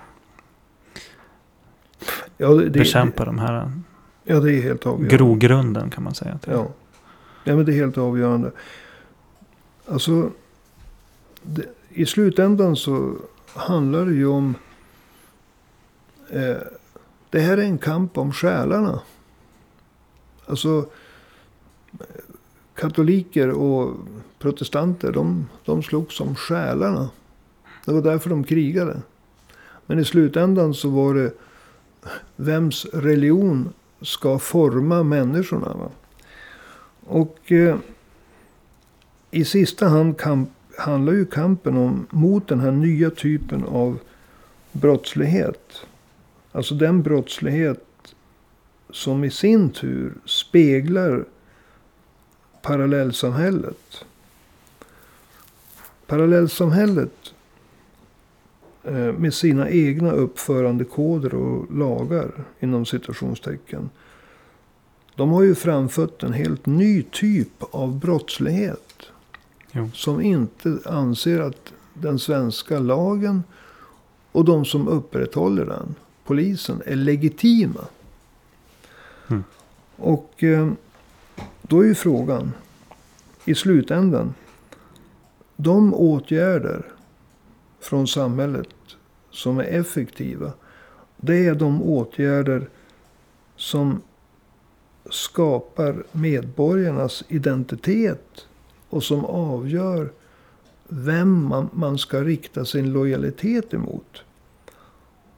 Ja, 2.37 2.47
det, 2.47 2.63
det, 2.63 2.79
bekämpa 2.79 3.25
de 3.25 3.39
här 3.39 3.71
ja, 4.23 4.39
det 4.39 4.53
är 4.53 4.61
helt 4.61 4.85
avgörande. 4.85 5.15
grogrunden 5.17 5.89
kan 5.89 6.03
man 6.03 6.13
säga. 6.13 6.37
till. 6.37 6.53
Ja 6.53 6.67
ja, 7.47 7.55
men 7.55 7.65
det 7.65 7.71
är 7.71 7.75
helt 7.75 7.97
avgörande. 7.97 8.51
Alltså, 9.85 10.31
det, 11.43 11.65
i 11.89 12.05
slutändan 12.05 12.75
så 12.75 13.15
handlar 13.45 14.05
det 14.05 14.13
ju 14.13 14.27
om... 14.27 14.55
Eh, 16.29 16.57
det 17.29 17.39
här 17.39 17.57
är 17.57 17.61
en 17.61 17.77
kamp 17.77 18.17
om 18.17 18.33
själarna. 18.33 19.01
Alltså, 20.45 20.85
katoliker 22.75 23.49
och 23.49 23.95
protestanter, 24.39 25.11
de, 25.11 25.47
de 25.65 25.83
slogs 25.83 26.19
om 26.19 26.35
själarna. 26.35 27.09
Det 27.85 27.93
var 27.93 28.01
därför 28.01 28.29
de 28.29 28.43
krigade. 28.43 29.01
Men 29.85 29.99
i 29.99 30.05
slutändan 30.05 30.73
så 30.73 30.89
var 30.89 31.13
det 31.13 31.33
vems 32.35 32.85
religion 32.85 33.73
ska 34.01 34.39
forma 34.39 35.03
människorna. 35.03 35.73
Va? 35.73 35.89
Och 37.07 37.51
eh, 37.51 37.77
i 39.31 39.45
sista 39.45 39.87
hand 39.87 40.17
kamp, 40.17 40.49
handlar 40.77 41.13
ju 41.13 41.25
kampen 41.25 41.77
om 41.77 42.07
mot 42.09 42.47
den 42.47 42.59
här 42.59 42.71
nya 42.71 43.09
typen 43.09 43.63
av 43.63 43.99
brottslighet. 44.71 45.85
Alltså 46.51 46.75
den 46.75 47.03
brottslighet 47.03 47.83
som 48.89 49.23
i 49.23 49.31
sin 49.31 49.69
tur 49.69 50.13
speglar 50.25 51.25
parallellsamhället. 52.61 54.05
Parallellsamhället 56.07 57.33
eh, 58.83 58.93
med 58.93 59.33
sina 59.33 59.69
egna 59.69 60.11
uppförandekoder 60.11 61.33
och 61.35 61.75
lagar 61.75 62.31
inom 62.59 62.85
citationstecken. 62.85 63.89
De 65.17 65.31
har 65.31 65.43
ju 65.43 65.55
framfört 65.55 66.23
en 66.23 66.33
helt 66.33 66.65
ny 66.65 67.03
typ 67.03 67.63
av 67.71 67.99
brottslighet. 67.99 69.03
Jo. 69.71 69.89
Som 69.93 70.21
inte 70.21 70.79
anser 70.85 71.39
att 71.39 71.73
den 71.93 72.19
svenska 72.19 72.79
lagen 72.79 73.43
och 74.31 74.45
de 74.45 74.65
som 74.65 74.87
upprätthåller 74.87 75.65
den, 75.65 75.95
polisen, 76.25 76.81
är 76.85 76.95
legitima. 76.95 77.81
Mm. 79.27 79.43
Och 79.95 80.43
eh, 80.43 80.71
då 81.61 81.81
är 81.81 81.85
ju 81.85 81.95
frågan 81.95 82.51
i 83.45 83.55
slutändan. 83.55 84.33
De 85.55 85.93
åtgärder 85.93 86.85
från 87.79 88.07
samhället 88.07 88.69
som 89.31 89.57
är 89.57 89.63
effektiva. 89.63 90.51
Det 91.17 91.45
är 91.45 91.55
de 91.55 91.83
åtgärder 91.83 92.69
som 93.55 94.01
skapar 95.09 96.03
medborgarnas 96.11 97.23
identitet. 97.27 98.45
Och 98.89 99.03
som 99.03 99.25
avgör 99.25 100.09
vem 100.87 101.43
man, 101.43 101.69
man 101.73 101.97
ska 101.97 102.21
rikta 102.21 102.65
sin 102.65 102.93
lojalitet 102.93 103.73
emot. 103.73 104.23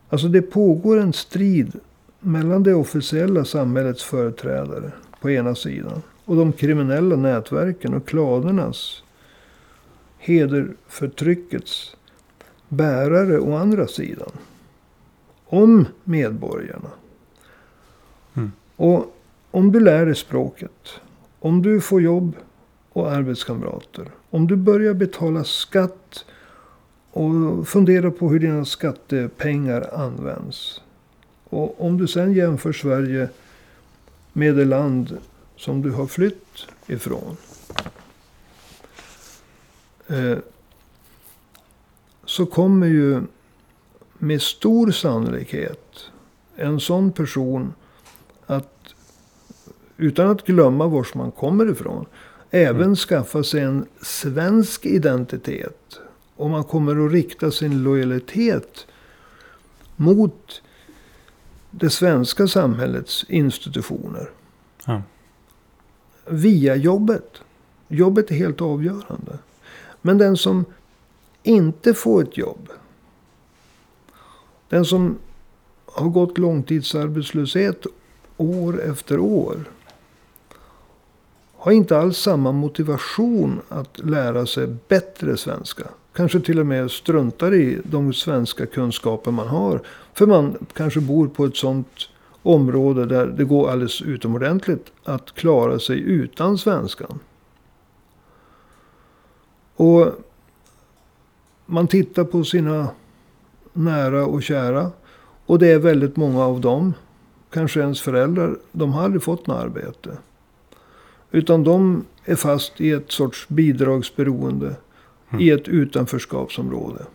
Alltså 0.09 0.27
det 0.27 0.41
pågår 0.41 0.99
en 0.99 1.13
strid 1.13 1.79
mellan 2.19 2.63
det 2.63 2.73
officiella 2.73 3.45
samhällets 3.45 4.03
företrädare 4.03 4.91
på 5.21 5.29
ena 5.29 5.55
sidan. 5.55 6.01
Och 6.25 6.35
de 6.35 6.53
kriminella 6.53 7.15
nätverken 7.15 7.93
och 7.93 8.07
klanernas 8.07 9.03
hederförtryckets 10.17 11.95
bärare 12.67 13.39
å 13.39 13.55
andra 13.55 13.87
sidan. 13.87 14.31
Om 15.45 15.85
medborgarna. 16.03 16.89
Mm. 18.35 18.51
Och 18.75 19.15
om 19.51 19.71
du 19.71 19.79
lär 19.79 20.05
dig 20.05 20.15
språket. 20.15 21.01
Om 21.39 21.61
du 21.61 21.81
får 21.81 22.01
jobb 22.01 22.35
och 22.89 23.11
arbetskamrater. 23.11 24.11
Om 24.29 24.47
du 24.47 24.55
börjar 24.55 24.93
betala 24.93 25.43
skatt 25.43 26.25
och 27.11 27.67
fundera 27.67 28.11
på 28.11 28.29
hur 28.29 28.39
dina 28.39 28.65
skattepengar 28.65 29.93
används. 29.93 30.81
Och 31.43 31.85
om 31.85 31.97
du 31.97 32.07
sen 32.07 32.33
jämför 32.33 32.73
Sverige 32.73 33.29
med 34.33 34.55
det 34.55 34.65
land 34.65 35.17
som 35.55 35.81
du 35.81 35.91
har 35.91 36.07
flytt 36.07 36.67
ifrån. 36.87 37.37
Eh, 40.07 40.37
så 42.25 42.45
kommer 42.45 42.87
ju 42.87 43.21
med 44.17 44.41
stor 44.41 44.91
sannolikhet 44.91 46.11
en 46.55 46.79
sån 46.79 47.11
person 47.11 47.73
utan 49.99 50.29
att 50.29 50.45
glömma 50.45 50.87
var 50.87 51.07
man 51.15 51.31
kommer 51.31 51.71
ifrån. 51.71 52.05
Även 52.51 52.81
Mm. 52.81 52.95
skaffa 52.95 53.43
sig 53.43 53.61
en 53.61 53.85
svensk 54.01 54.85
identitet. 54.85 55.99
Och 56.35 56.49
man 56.49 56.63
kommer 56.63 57.05
att 57.05 57.11
rikta 57.11 57.51
sin 57.51 57.83
lojalitet 57.83 58.87
mot 59.95 60.61
det 61.71 61.89
svenska 61.89 62.47
samhällets 62.47 63.25
institutioner. 63.27 64.29
Ja. 64.85 65.01
Via 66.25 66.75
jobbet. 66.75 67.37
Jobbet 67.87 68.31
är 68.31 68.35
helt 68.35 68.61
avgörande. 68.61 69.37
Men 70.01 70.17
den 70.17 70.37
som 70.37 70.65
inte 71.43 71.93
får 71.93 72.23
ett 72.23 72.37
jobb. 72.37 72.69
Den 74.69 74.85
som 74.85 75.17
har 75.85 76.09
gått 76.09 76.37
långtidsarbetslöshet 76.37 77.85
år 78.37 78.81
efter 78.81 79.19
år. 79.19 79.65
Har 81.61 81.71
inte 81.71 81.97
alls 81.97 82.17
samma 82.17 82.51
motivation 82.51 83.61
att 83.69 83.99
lära 83.99 84.45
sig 84.45 84.67
bättre 84.87 85.37
svenska. 85.37 85.83
Kanske 86.13 86.39
till 86.39 86.59
och 86.59 86.65
med 86.65 86.91
struntar 86.91 87.53
i 87.53 87.79
de 87.83 88.13
svenska 88.13 88.65
kunskaper 88.65 89.31
man 89.31 89.47
har. 89.47 89.81
För 90.13 90.27
man 90.27 90.57
kanske 90.73 90.99
bor 90.99 91.27
på 91.27 91.45
ett 91.45 91.55
sånt 91.55 92.09
område 92.43 93.05
där 93.05 93.27
det 93.27 93.43
går 93.43 93.69
alldeles 93.69 94.01
utomordentligt 94.01 94.91
att 95.03 95.31
klara 95.31 95.79
sig 95.79 95.99
utan 95.99 96.57
svenskan. 96.57 97.19
Och 99.75 100.07
man 101.65 101.87
tittar 101.87 102.23
på 102.23 102.43
sina 102.43 102.87
nära 103.73 104.25
och 104.25 104.43
kära. 104.43 104.91
Och 105.45 105.59
det 105.59 105.67
är 105.67 105.79
väldigt 105.79 106.15
många 106.15 106.43
av 106.43 106.61
dem, 106.61 106.93
kanske 107.49 107.79
ens 107.79 108.01
föräldrar, 108.01 108.57
de 108.71 108.93
har 108.93 109.03
aldrig 109.03 109.23
fått 109.23 109.47
något 109.47 109.63
arbete. 109.63 110.17
Utan 111.31 111.63
de 111.63 112.05
är 112.25 112.35
fast 112.35 112.81
i 112.81 112.91
ett 112.91 113.11
sorts 113.11 113.47
bidragsberoende. 113.47 114.75
Mm. 115.29 115.41
I 115.41 115.49
ett 115.49 115.67
utanförskapsområde. 115.67 117.05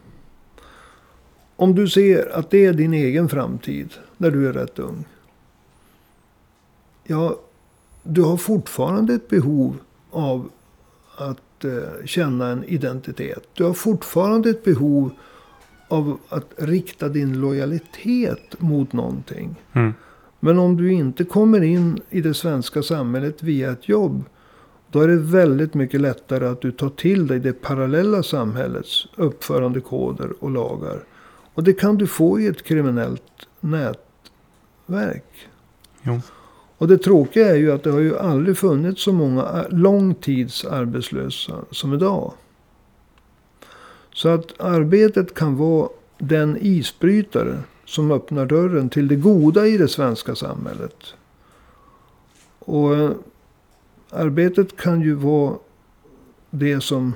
Om 1.57 1.75
du 1.75 1.89
ser 1.89 2.37
att 2.37 2.51
det 2.51 2.65
är 2.65 2.73
din 2.73 2.95
egen 2.95 3.29
framtid 3.29 3.89
när 4.17 4.31
du 4.31 4.49
är 4.49 4.53
rätt 4.53 4.79
ung. 4.79 5.05
Ja, 7.05 7.41
du 8.03 8.23
har 8.23 8.37
fortfarande 8.37 9.15
ett 9.15 9.29
behov 9.29 9.77
av 10.11 10.51
att 11.17 11.65
eh, 11.65 12.05
känna 12.05 12.49
en 12.49 12.65
identitet. 12.65 13.49
Du 13.55 13.65
har 13.65 13.75
fortfarande 13.75 14.51
ett 14.51 14.65
behov 14.65 15.11
av 15.89 16.19
att 16.29 16.53
rikta 16.57 17.09
din 17.09 17.41
lojalitet 17.41 18.61
mot 18.61 18.93
någonting. 18.93 19.55
Mm. 19.73 19.95
Men 20.45 20.59
om 20.59 20.77
du 20.77 20.93
inte 20.93 21.25
kommer 21.25 21.63
in 21.63 22.01
i 22.11 22.21
det 22.21 22.35
svenska 22.35 22.83
samhället 22.83 23.43
via 23.43 23.73
ett 23.73 23.89
jobb. 23.89 24.25
Då 24.91 25.01
är 25.01 25.09
det 25.09 25.17
väldigt 25.17 25.75
mycket 25.75 26.01
lättare 26.01 26.47
att 26.47 26.61
du 26.61 26.73
tar 26.73 26.89
till 26.89 27.27
dig 27.27 27.41
det 27.41 27.53
parallella 27.53 28.23
samhällets 28.23 29.07
uppförandekoder 29.17 30.33
och 30.41 30.51
lagar. 30.51 31.05
Och 31.55 31.65
det 31.65 31.73
kan 31.73 31.97
du 31.97 32.07
få 32.07 32.41
i 32.41 32.47
ett 32.47 32.63
kriminellt 32.63 33.47
nätverk. 33.61 35.49
Jo. 36.03 36.21
Och 36.79 36.89
det 36.89 36.99
tråkiga 36.99 37.51
är 37.51 37.57
ju 37.57 37.73
att 37.73 37.83
det 37.83 37.91
har 37.91 38.01
ju 38.01 38.19
aldrig 38.19 38.59
funnits 38.59 39.03
så 39.03 39.13
många 39.13 39.65
långtidsarbetslösa 39.71 41.55
som 41.71 41.95
idag. 41.95 42.33
Så 44.15 44.29
att 44.29 44.61
arbetet 44.61 45.35
kan 45.35 45.57
vara 45.57 45.89
den 46.19 46.59
isbrytare 46.61 47.59
som 47.87 48.11
öppnar 48.11 48.47
dörren 48.47 48.89
till 48.89 49.09
det 49.09 49.17
goda 49.17 49.67
i 49.67 49.79
det 49.79 49.89
svenska 49.89 50.35
samhället. 50.35 50.97
Och 52.59 52.97
eh, 52.97 53.11
arbetet 54.11 54.77
kan 54.77 55.01
ju 55.01 55.15
vara 55.15 55.55
det 56.51 56.81
som 56.81 57.15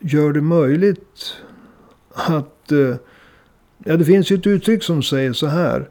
gör 0.00 0.32
det 0.32 0.40
möjligt 0.40 1.34
att... 2.14 2.72
eh, 2.72 2.94
Ja, 3.78 3.96
det 3.96 4.04
finns 4.04 4.30
ju 4.30 4.36
ett 4.36 4.46
uttryck 4.46 4.82
som 4.82 5.02
säger 5.02 5.32
så 5.32 5.46
här. 5.46 5.88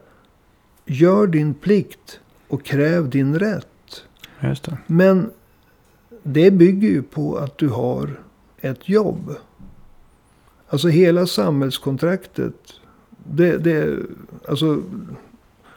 Gör 0.84 1.26
din 1.26 1.54
plikt 1.54 2.20
och 2.48 2.64
kräv 2.64 3.10
din 3.10 3.38
rätt. 3.38 4.04
Det. 4.40 4.78
Men 4.86 5.30
det 6.22 6.50
bygger 6.50 6.88
ju 6.88 7.02
på 7.02 7.36
att 7.36 7.58
du 7.58 7.68
har 7.68 8.20
ett 8.60 8.88
jobb. 8.88 9.34
Alltså 10.68 10.88
hela 10.88 11.26
samhällskontraktet. 11.26 12.72
Det, 13.24 13.58
det, 13.58 14.06
alltså, 14.48 14.82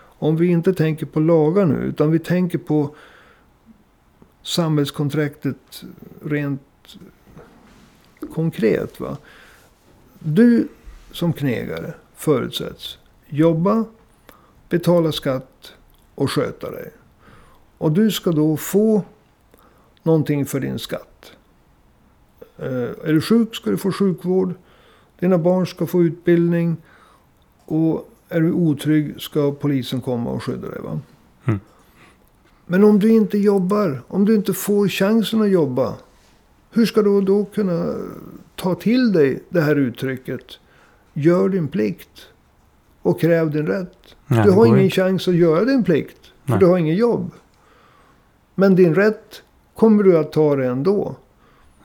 om 0.01 0.35
vi 0.35 0.47
inte 0.47 0.73
tänker 0.73 1.05
på 1.05 1.19
lagar 1.19 1.65
nu. 1.65 1.75
Utan 1.75 2.11
vi 2.11 2.19
tänker 2.19 2.57
på 2.57 2.95
samhällskontraktet 4.41 5.83
rent 6.23 6.61
konkret. 8.33 8.99
Va? 8.99 9.17
Du 10.19 10.67
som 11.11 11.33
knegare 11.33 11.93
förutsätts 12.15 12.97
jobba, 13.27 13.85
betala 14.69 15.11
skatt 15.11 15.73
och 16.15 16.31
sköta 16.31 16.71
dig. 16.71 16.91
Och 17.77 17.91
du 17.91 18.11
ska 18.11 18.31
då 18.31 18.57
få 18.57 19.03
någonting 20.03 20.45
för 20.45 20.59
din 20.59 20.79
skatt. 20.79 21.31
Eh, 22.57 22.89
är 23.03 23.13
du 23.13 23.21
sjuk 23.21 23.55
ska 23.55 23.69
du 23.69 23.77
få 23.77 23.91
sjukvård. 23.91 24.53
Dina 25.20 25.38
barn 25.38 25.67
ska 25.67 25.86
få 25.86 26.03
utbildning. 26.03 26.78
Och 27.65 28.09
är 28.30 28.41
du 28.41 28.51
otrygg 28.51 29.22
ska 29.22 29.51
polisen 29.51 30.01
komma 30.01 30.30
och 30.30 30.43
skydda 30.43 30.70
dig. 30.70 30.82
Va? 30.82 30.99
Mm. 31.45 31.59
Men 32.65 32.84
om 32.84 32.99
du 32.99 33.09
inte 33.09 33.38
jobbar, 33.38 34.01
om 34.07 34.26
du 34.26 34.36
inte 34.36 34.53
får 34.53 34.88
chansen 34.88 35.41
att 35.41 35.49
jobba. 35.49 35.93
Hur 36.72 36.86
ska 36.86 37.01
du 37.01 37.22
då 37.22 37.45
kunna 37.45 37.95
ta 38.55 38.76
till 38.76 39.11
dig 39.11 39.43
det 39.49 39.61
här 39.61 39.76
uttrycket? 39.76 40.41
Gör 41.13 41.49
din 41.49 41.67
plikt 41.67 42.28
och 43.01 43.20
kräv 43.20 43.51
din 43.51 43.67
rätt. 43.67 44.15
Nej, 44.28 44.43
du 44.45 44.51
har 44.51 44.65
ingen 44.65 44.80
inte. 44.80 44.95
chans 44.95 45.28
att 45.28 45.36
göra 45.36 45.65
din 45.65 45.84
plikt. 45.84 46.17
För 46.45 46.51
Nej. 46.51 46.59
du 46.59 46.65
har 46.65 46.78
ingen 46.78 46.95
jobb. 46.95 47.32
Men 48.55 48.76
din 48.76 48.95
rätt 48.95 49.41
kommer 49.76 50.03
du 50.03 50.17
att 50.17 50.32
ta 50.32 50.55
det 50.55 50.65
ändå. 50.65 51.15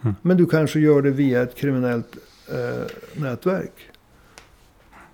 Mm. 0.02 0.14
Men 0.22 0.36
du 0.36 0.46
kanske 0.46 0.80
gör 0.80 1.02
det 1.02 1.10
via 1.10 1.42
ett 1.42 1.56
kriminellt 1.56 2.16
eh, 2.48 2.86
nätverk. 3.12 3.72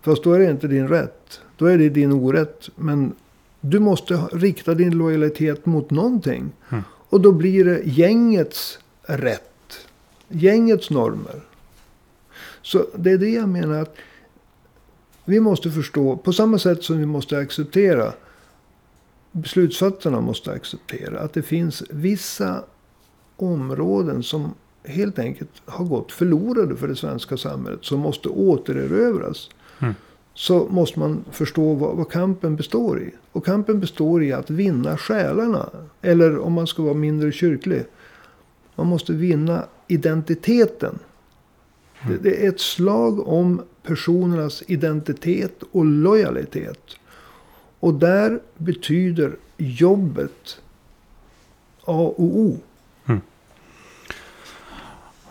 Fast 0.03 0.25
då 0.25 0.33
är 0.33 0.39
det 0.39 0.51
inte 0.51 0.69
din 0.69 0.89
rätt. 0.89 1.41
Då 1.57 1.67
är 1.67 1.79
det 1.79 1.89
din 1.89 2.13
orätt. 2.13 2.69
Men 2.77 3.15
du 3.61 3.79
måste 3.79 4.15
rikta 4.33 4.75
din 4.75 4.99
lojalitet 4.99 5.67
mot 5.67 5.91
någonting. 5.91 6.53
Mm. 6.71 6.85
Och 6.91 7.21
då 7.21 7.33
blir 7.33 7.65
det 7.65 7.81
gängets 7.85 8.79
rätt. 9.03 9.87
Gängets 10.29 10.91
normer. 10.91 11.41
Så 12.63 12.87
det 12.97 13.11
är 13.11 13.19
det 13.19 13.31
jag 13.31 13.49
menar 13.49 13.83
att 13.83 13.97
vi 15.25 15.41
måste 15.41 15.71
förstå. 15.71 16.17
På 16.17 16.33
samma 16.33 16.59
sätt 16.59 16.83
som 16.85 16.99
vi 16.99 17.07
måste 17.07 17.39
acceptera. 17.39 18.13
Beslutsfattarna 19.33 20.21
måste 20.21 20.53
acceptera 20.53 21.21
att 21.21 21.33
det 21.33 21.43
finns 21.43 21.83
vissa 21.91 22.65
områden 23.37 24.23
som 24.23 24.55
helt 24.85 25.19
enkelt 25.19 25.51
har 25.65 25.85
gått 25.85 26.13
förlorade 26.13 26.77
för 26.77 26.89
det 26.89 26.97
svenska 26.97 27.37
samhället. 27.37 27.85
Som 27.85 28.01
måste 28.01 28.29
återerövras. 28.29 29.51
Mm. 29.79 29.95
Så 30.35 30.67
måste 30.71 30.99
man 30.99 31.25
förstå 31.31 31.75
vad, 31.75 31.97
vad 31.97 32.11
kampen 32.11 32.57
består 32.57 33.03
i. 33.03 33.11
Och 33.33 33.45
kampen 33.45 33.81
består 33.81 34.23
i 34.23 34.33
att 34.33 34.51
vinna 34.51 34.97
själarna. 34.97 35.69
Eller 36.03 36.39
om 36.39 36.53
man 36.53 36.67
ska 36.67 36.83
vara 36.83 36.95
mindre 36.95 37.33
kyrklig. 37.33 37.85
Man 38.77 38.87
måste 38.87 39.13
vinna 39.13 39.65
identiteten. 39.89 40.99
Det, 42.09 42.17
det 42.17 42.45
är 42.45 42.49
ett 42.49 42.61
slag 42.61 43.29
om 43.29 43.63
personernas 43.83 44.63
identitet 44.67 45.63
och 45.73 45.85
lojalitet. 45.85 46.97
Och 47.81 47.95
där 47.95 48.41
betyder 48.57 49.37
jobbet 49.57 50.61
A 51.85 52.15
och 52.17 52.39
O. 52.39 52.59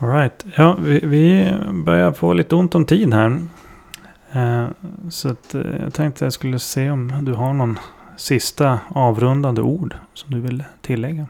All 0.01 0.09
right. 0.09 0.45
Ja, 0.57 0.77
vi, 0.81 0.99
vi 0.99 1.53
börjar 1.73 2.11
få 2.11 2.33
lite 2.33 2.55
ont 2.55 2.75
om 2.75 2.85
tid 2.85 3.13
här. 3.13 3.39
Eh, 4.31 4.67
så 5.09 5.29
att, 5.29 5.55
eh, 5.55 5.61
jag 5.83 5.93
tänkte 5.93 6.25
jag 6.25 6.33
skulle 6.33 6.59
se 6.59 6.89
om 6.91 7.13
du 7.25 7.33
har 7.33 7.53
någon 7.53 7.79
sista 8.17 8.79
avrundande 8.89 9.61
ord 9.61 9.95
som 10.13 10.31
du 10.33 10.39
vill 10.41 10.63
tillägga. 10.81 11.27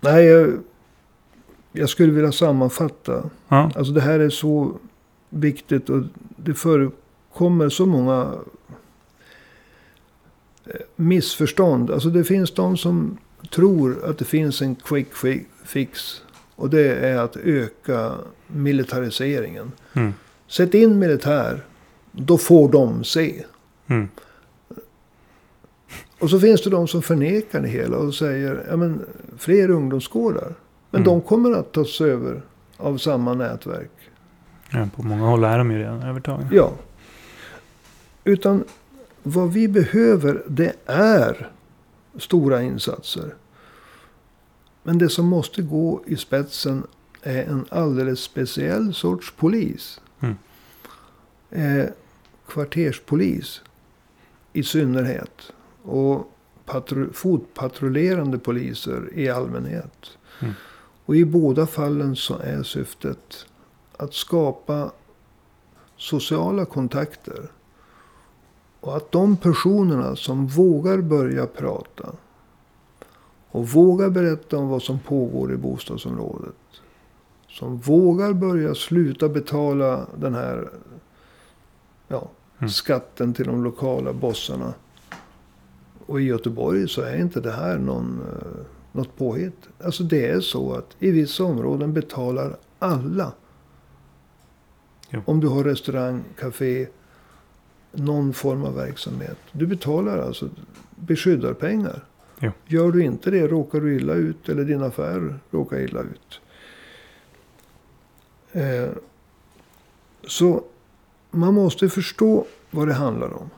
Nej, 0.00 0.24
jag, 0.24 0.52
jag 1.72 1.88
skulle 1.88 2.12
vilja 2.12 2.32
sammanfatta. 2.32 3.22
Ja, 3.48 3.70
Alltså 3.76 3.92
det 3.92 4.00
här 4.00 4.18
är 4.20 4.30
så 4.30 4.72
viktigt 5.30 5.90
och 5.90 6.02
det 6.36 6.54
förekommer 6.54 7.68
så 7.68 7.86
många 7.86 8.32
eh, 10.66 10.72
missförstånd. 10.96 11.90
Alltså 11.90 12.08
det 12.08 12.24
finns 12.24 12.54
de 12.54 12.76
som 12.76 13.18
tror 13.50 14.04
att 14.10 14.18
det 14.18 14.24
finns 14.24 14.62
en 14.62 14.74
quick 14.74 15.14
fi- 15.14 15.46
fix. 15.64 16.22
Och 16.56 16.70
det 16.70 16.94
är 16.96 17.18
att 17.18 17.36
öka 17.36 18.12
militariseringen. 18.46 19.72
mm. 19.92 20.14
Sätt 20.48 20.74
in 20.74 20.98
militär, 20.98 21.64
då 22.12 22.38
får 22.38 22.68
de 22.72 23.04
se. 23.04 23.44
Mm. 23.86 24.08
Och 26.18 26.30
så 26.30 26.40
finns 26.40 26.62
det 26.62 26.70
de 26.70 26.88
som 26.88 27.02
förnekar 27.02 27.60
det 27.60 27.68
hela 27.68 27.96
och 27.96 28.14
säger 28.14 28.66
ja, 28.70 28.76
men 28.76 29.00
fler 29.38 29.70
ungdomsgårdar. 29.70 30.54
Men 30.90 31.02
Mm. 31.02 31.04
de 31.04 31.20
kommer 31.20 31.52
att 31.52 31.72
tas 31.72 32.00
över 32.00 32.42
av 32.76 32.98
samma 32.98 33.34
nätverk. 33.34 33.90
Ja, 34.70 34.88
på 34.96 35.02
många 35.02 35.24
håll 35.26 35.44
är 35.44 35.58
de 35.58 35.70
ju 35.70 35.78
redan 35.78 36.02
övertagna. 36.02 36.48
Ja. 36.52 36.72
Utan 38.24 38.64
vad 39.22 39.52
vi 39.52 39.68
behöver 39.68 40.42
det 40.46 40.72
är 40.86 41.50
stora 42.18 42.62
insatser. 42.62 43.34
Men 44.86 44.98
det 44.98 45.08
som 45.08 45.26
måste 45.26 45.62
gå 45.62 46.02
i 46.06 46.16
spetsen 46.16 46.86
är 47.22 47.44
en 47.44 47.66
alldeles 47.70 48.20
speciell 48.20 48.94
sorts 48.94 49.32
polis. 49.36 50.00
Mm. 50.20 50.36
Eh, 51.50 51.88
kvarterspolis 52.48 53.62
i 54.52 54.62
synnerhet. 54.62 55.52
Och 55.82 56.32
patru- 56.66 57.12
fotpatrullerande 57.12 58.38
poliser 58.38 59.10
i 59.14 59.28
allmänhet. 59.28 60.18
Mm. 60.40 60.54
Och 61.04 61.16
i 61.16 61.24
båda 61.24 61.66
fallen 61.66 62.16
så 62.16 62.38
är 62.38 62.62
syftet 62.62 63.46
att 63.96 64.14
skapa 64.14 64.90
sociala 65.96 66.64
kontakter. 66.64 67.50
Och 68.80 68.96
att 68.96 69.12
de 69.12 69.36
personerna 69.36 70.16
som 70.16 70.46
vågar 70.46 70.98
börja 70.98 71.46
prata. 71.46 72.12
Och 73.56 73.68
vågar 73.68 74.10
berätta 74.10 74.58
om 74.58 74.68
vad 74.68 74.82
som 74.82 74.98
pågår 74.98 75.52
i 75.52 75.56
bostadsområdet. 75.56 76.54
Som 77.48 77.76
vågar 77.76 78.32
börja 78.32 78.74
sluta 78.74 79.28
betala 79.28 80.06
den 80.16 80.34
här 80.34 80.68
ja, 82.08 82.28
Mm. 82.58 82.70
skatten 82.70 83.34
till 83.34 83.46
de 83.46 83.64
lokala 83.64 84.12
bossarna. 84.12 84.74
Och 86.06 86.20
i 86.20 86.24
Göteborg 86.24 86.88
så 86.88 87.02
är 87.02 87.16
inte 87.16 87.40
det 87.40 87.52
här 87.52 87.78
någon, 87.78 88.20
eh, 88.20 88.62
något 88.92 89.16
påhitt. 89.16 89.68
Alltså 89.84 90.02
det 90.02 90.26
är 90.26 90.40
så 90.40 90.74
att 90.74 90.96
i 90.98 91.10
vissa 91.10 91.44
områden 91.44 91.92
betalar 91.92 92.56
alla. 92.78 93.32
Jo. 95.10 95.22
Om 95.26 95.40
du 95.40 95.48
har 95.48 95.64
restaurang, 95.64 96.24
café, 96.38 96.86
någon 97.92 98.32
form 98.32 98.64
av 98.64 98.74
verksamhet. 98.74 99.38
Du 99.52 99.66
betalar 99.66 100.18
alltså 100.18 100.48
beskyddarpengar. 100.96 102.04
Jo. 102.40 102.50
Gör 102.66 102.92
du 102.92 103.02
inte 103.02 103.30
det 103.30 103.46
råkar 103.46 103.80
du 103.80 103.96
illa 103.96 104.14
ut 104.14 104.48
eller 104.48 104.64
din 104.64 104.82
affär 104.82 105.38
råkar 105.50 105.78
illa 105.80 106.00
ut. 106.00 106.40
Eh, 108.52 108.88
så 110.26 110.64
man 111.30 111.54
måste 111.54 111.88
förstå 111.88 112.46
vad 112.70 112.88
det 112.88 112.94
handlar 112.94 113.32
om. 113.32 113.50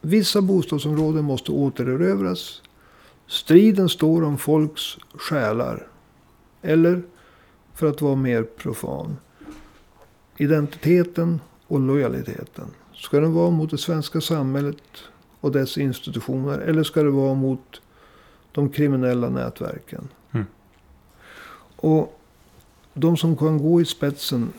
Vissa 0.00 0.42
bostadsområden 0.42 1.24
måste 1.24 1.52
återerövras. 1.52 2.62
Striden 3.26 3.88
står 3.88 4.24
om 4.24 4.38
folks 4.38 4.82
själar. 5.14 5.86
Eller, 6.62 7.02
för 7.74 7.86
att 7.86 8.02
vara 8.02 8.16
mer 8.16 8.42
profan, 8.42 9.16
identiteten 10.36 11.40
och 11.66 11.80
lojaliteten. 11.80 12.66
Ska 12.94 13.20
den 13.20 13.32
vara 13.32 13.50
mot 13.50 13.70
det 13.70 13.78
svenska 13.78 14.20
samhället 14.20 14.82
och 15.46 15.52
dess 15.52 15.78
institutioner? 15.78 16.58
Eller 16.58 16.82
ska 16.82 17.02
det 17.02 17.10
vara 17.10 17.34
mot 17.34 17.80
de 18.52 18.68
kriminella 18.68 19.28
nätverken? 19.28 20.08
Mm. 20.32 20.46
Och 21.76 22.20
de 22.94 23.16
som 23.16 23.36
kan 23.36 23.58
gå 23.58 23.80
i 23.80 23.84
spetsen 23.84 24.52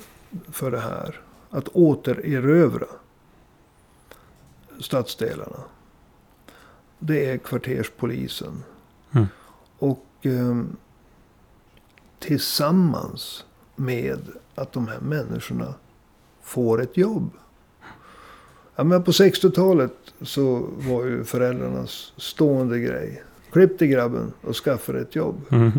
för 0.51 0.71
det 0.71 0.79
här. 0.79 1.21
Att 1.49 1.67
återerövra 1.67 2.87
stadsdelarna. 4.79 5.59
Det 6.99 7.25
är 7.25 7.37
kvarterspolisen. 7.37 8.63
Mm. 9.11 9.27
Och 9.79 10.05
eh, 10.21 10.63
tillsammans 12.19 13.45
med 13.75 14.19
att 14.55 14.73
de 14.73 14.87
här 14.87 14.99
människorna 14.99 15.73
får 16.41 16.81
ett 16.81 16.97
jobb. 16.97 17.31
Ja, 18.77 18.83
men 18.83 19.03
på 19.03 19.11
60-talet 19.11 19.93
så 20.21 20.69
var 20.77 21.05
ju 21.05 21.23
föräldrarnas 21.23 22.13
stående 22.17 22.79
grej. 22.79 23.23
Klipp 23.51 23.77
till 23.77 23.87
grabben 23.87 24.33
och 24.41 24.55
skaffa 24.55 24.99
ett 24.99 25.15
jobb. 25.15 25.35
Mm. 25.51 25.71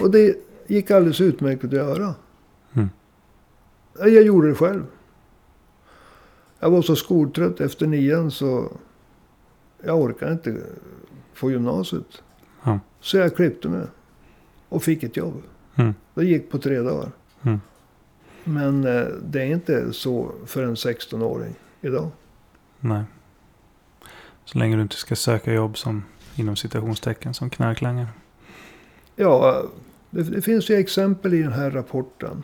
Och 0.00 0.10
det 0.10 0.36
gick 0.66 0.90
alldeles 0.90 1.20
utmärkt 1.20 1.64
att 1.64 1.72
göra. 1.72 2.14
Mm. 2.72 2.88
Ja, 3.98 4.06
Jag 4.06 4.22
gjorde 4.22 4.48
det 4.48 4.54
själv. 4.54 4.84
Jag 6.60 6.70
var 6.70 6.82
så 6.82 6.96
skoltrött 6.96 7.60
efter 7.60 7.86
nian 7.86 8.30
så 8.30 8.72
jag 9.82 10.00
orkade 10.00 10.32
inte 10.32 10.56
på 11.40 11.50
gymnasiet. 11.50 12.22
Ja. 12.62 12.80
Så 13.00 13.16
jag 13.16 13.36
klippte 13.36 13.68
mig. 13.68 13.86
Och 14.68 14.82
fick 14.82 15.02
ett 15.02 15.16
jobb. 15.16 15.42
Mm. 15.74 15.94
Det 16.14 16.24
gick 16.24 16.50
på 16.50 16.58
tre 16.58 16.80
dagar. 16.80 17.10
Mm. 17.42 17.60
Men 18.44 18.84
eh, 18.84 19.06
det 19.22 19.42
är 19.42 19.46
inte 19.46 19.92
så 19.92 20.32
för 20.46 20.62
en 20.62 20.74
16-åring 20.74 21.54
idag. 21.80 22.10
Nej. 22.80 23.02
Så 24.44 24.58
länge 24.58 24.76
du 24.76 24.82
inte 24.82 24.96
ska 24.96 25.16
söka 25.16 25.52
jobb 25.52 25.78
som 25.78 26.04
inom 26.36 26.56
citationstecken 26.56 27.34
som 27.34 27.50
knarklangare. 27.50 28.08
Ja, 29.16 29.62
det, 30.10 30.22
det 30.22 30.42
finns 30.42 30.70
ju 30.70 30.74
exempel 30.74 31.34
i 31.34 31.42
den 31.42 31.52
här 31.52 31.70
rapporten. 31.70 32.42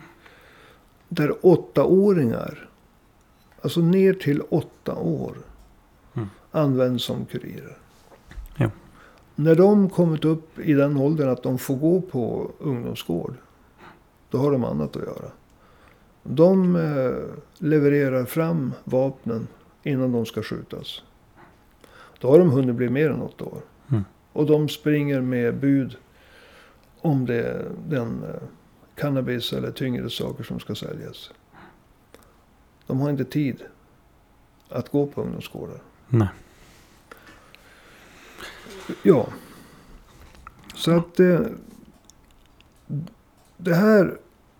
Där 1.08 1.46
åttaåringar, 1.46 2.68
alltså 3.62 3.80
ner 3.80 4.14
till 4.14 4.40
åtta 4.48 4.94
år, 4.94 5.36
Mm. 6.14 6.28
används 6.50 7.04
som 7.04 7.24
kurirer. 7.26 7.76
Ja. 8.56 8.70
När 9.34 9.54
de 9.54 9.90
kommit 9.90 10.24
upp 10.24 10.58
i 10.58 10.72
den 10.72 10.96
åldern 10.96 11.28
att 11.28 11.42
de 11.42 11.58
får 11.58 11.76
gå 11.76 12.00
på 12.00 12.50
ungdomsgård. 12.58 13.34
Då 14.30 14.38
har 14.38 14.52
de 14.52 14.64
annat 14.64 14.96
att 14.96 15.02
göra. 15.02 15.30
De 16.22 16.76
eh, 16.76 17.12
levererar 17.58 18.24
fram 18.24 18.72
vapnen 18.84 19.46
innan 19.86 20.12
de 20.12 20.26
ska 20.26 20.42
skjutas. 20.42 21.02
Då 22.18 22.30
har 22.30 22.38
de 22.38 22.50
hunnit 22.50 22.74
bli 22.74 22.88
mer 22.88 23.10
än 23.10 23.22
åtta 23.22 23.44
år. 23.44 23.60
Mm. 23.90 24.04
Och 24.32 24.46
de 24.46 24.68
springer 24.68 25.20
med 25.20 25.56
bud 25.56 25.96
om 27.00 27.26
det 27.26 27.42
är 27.42 27.68
den 27.88 28.22
eh, 28.22 28.42
cannabis 28.94 29.52
eller 29.52 29.70
tyngre 29.70 30.10
saker 30.10 30.44
som 30.44 30.60
ska 30.60 30.74
säljas. 30.74 31.30
De 32.86 33.00
har 33.00 33.10
inte 33.10 33.24
tid 33.24 33.62
att 34.68 34.88
gå 34.88 35.06
på 35.06 35.22
ungdomsgårdar. 35.22 35.82
Nej. 36.08 36.28
Ja. 39.02 39.26
Så 40.74 40.90
att 40.90 41.20
eh, 41.20 41.40
det 43.56 43.74
här, 43.74 44.18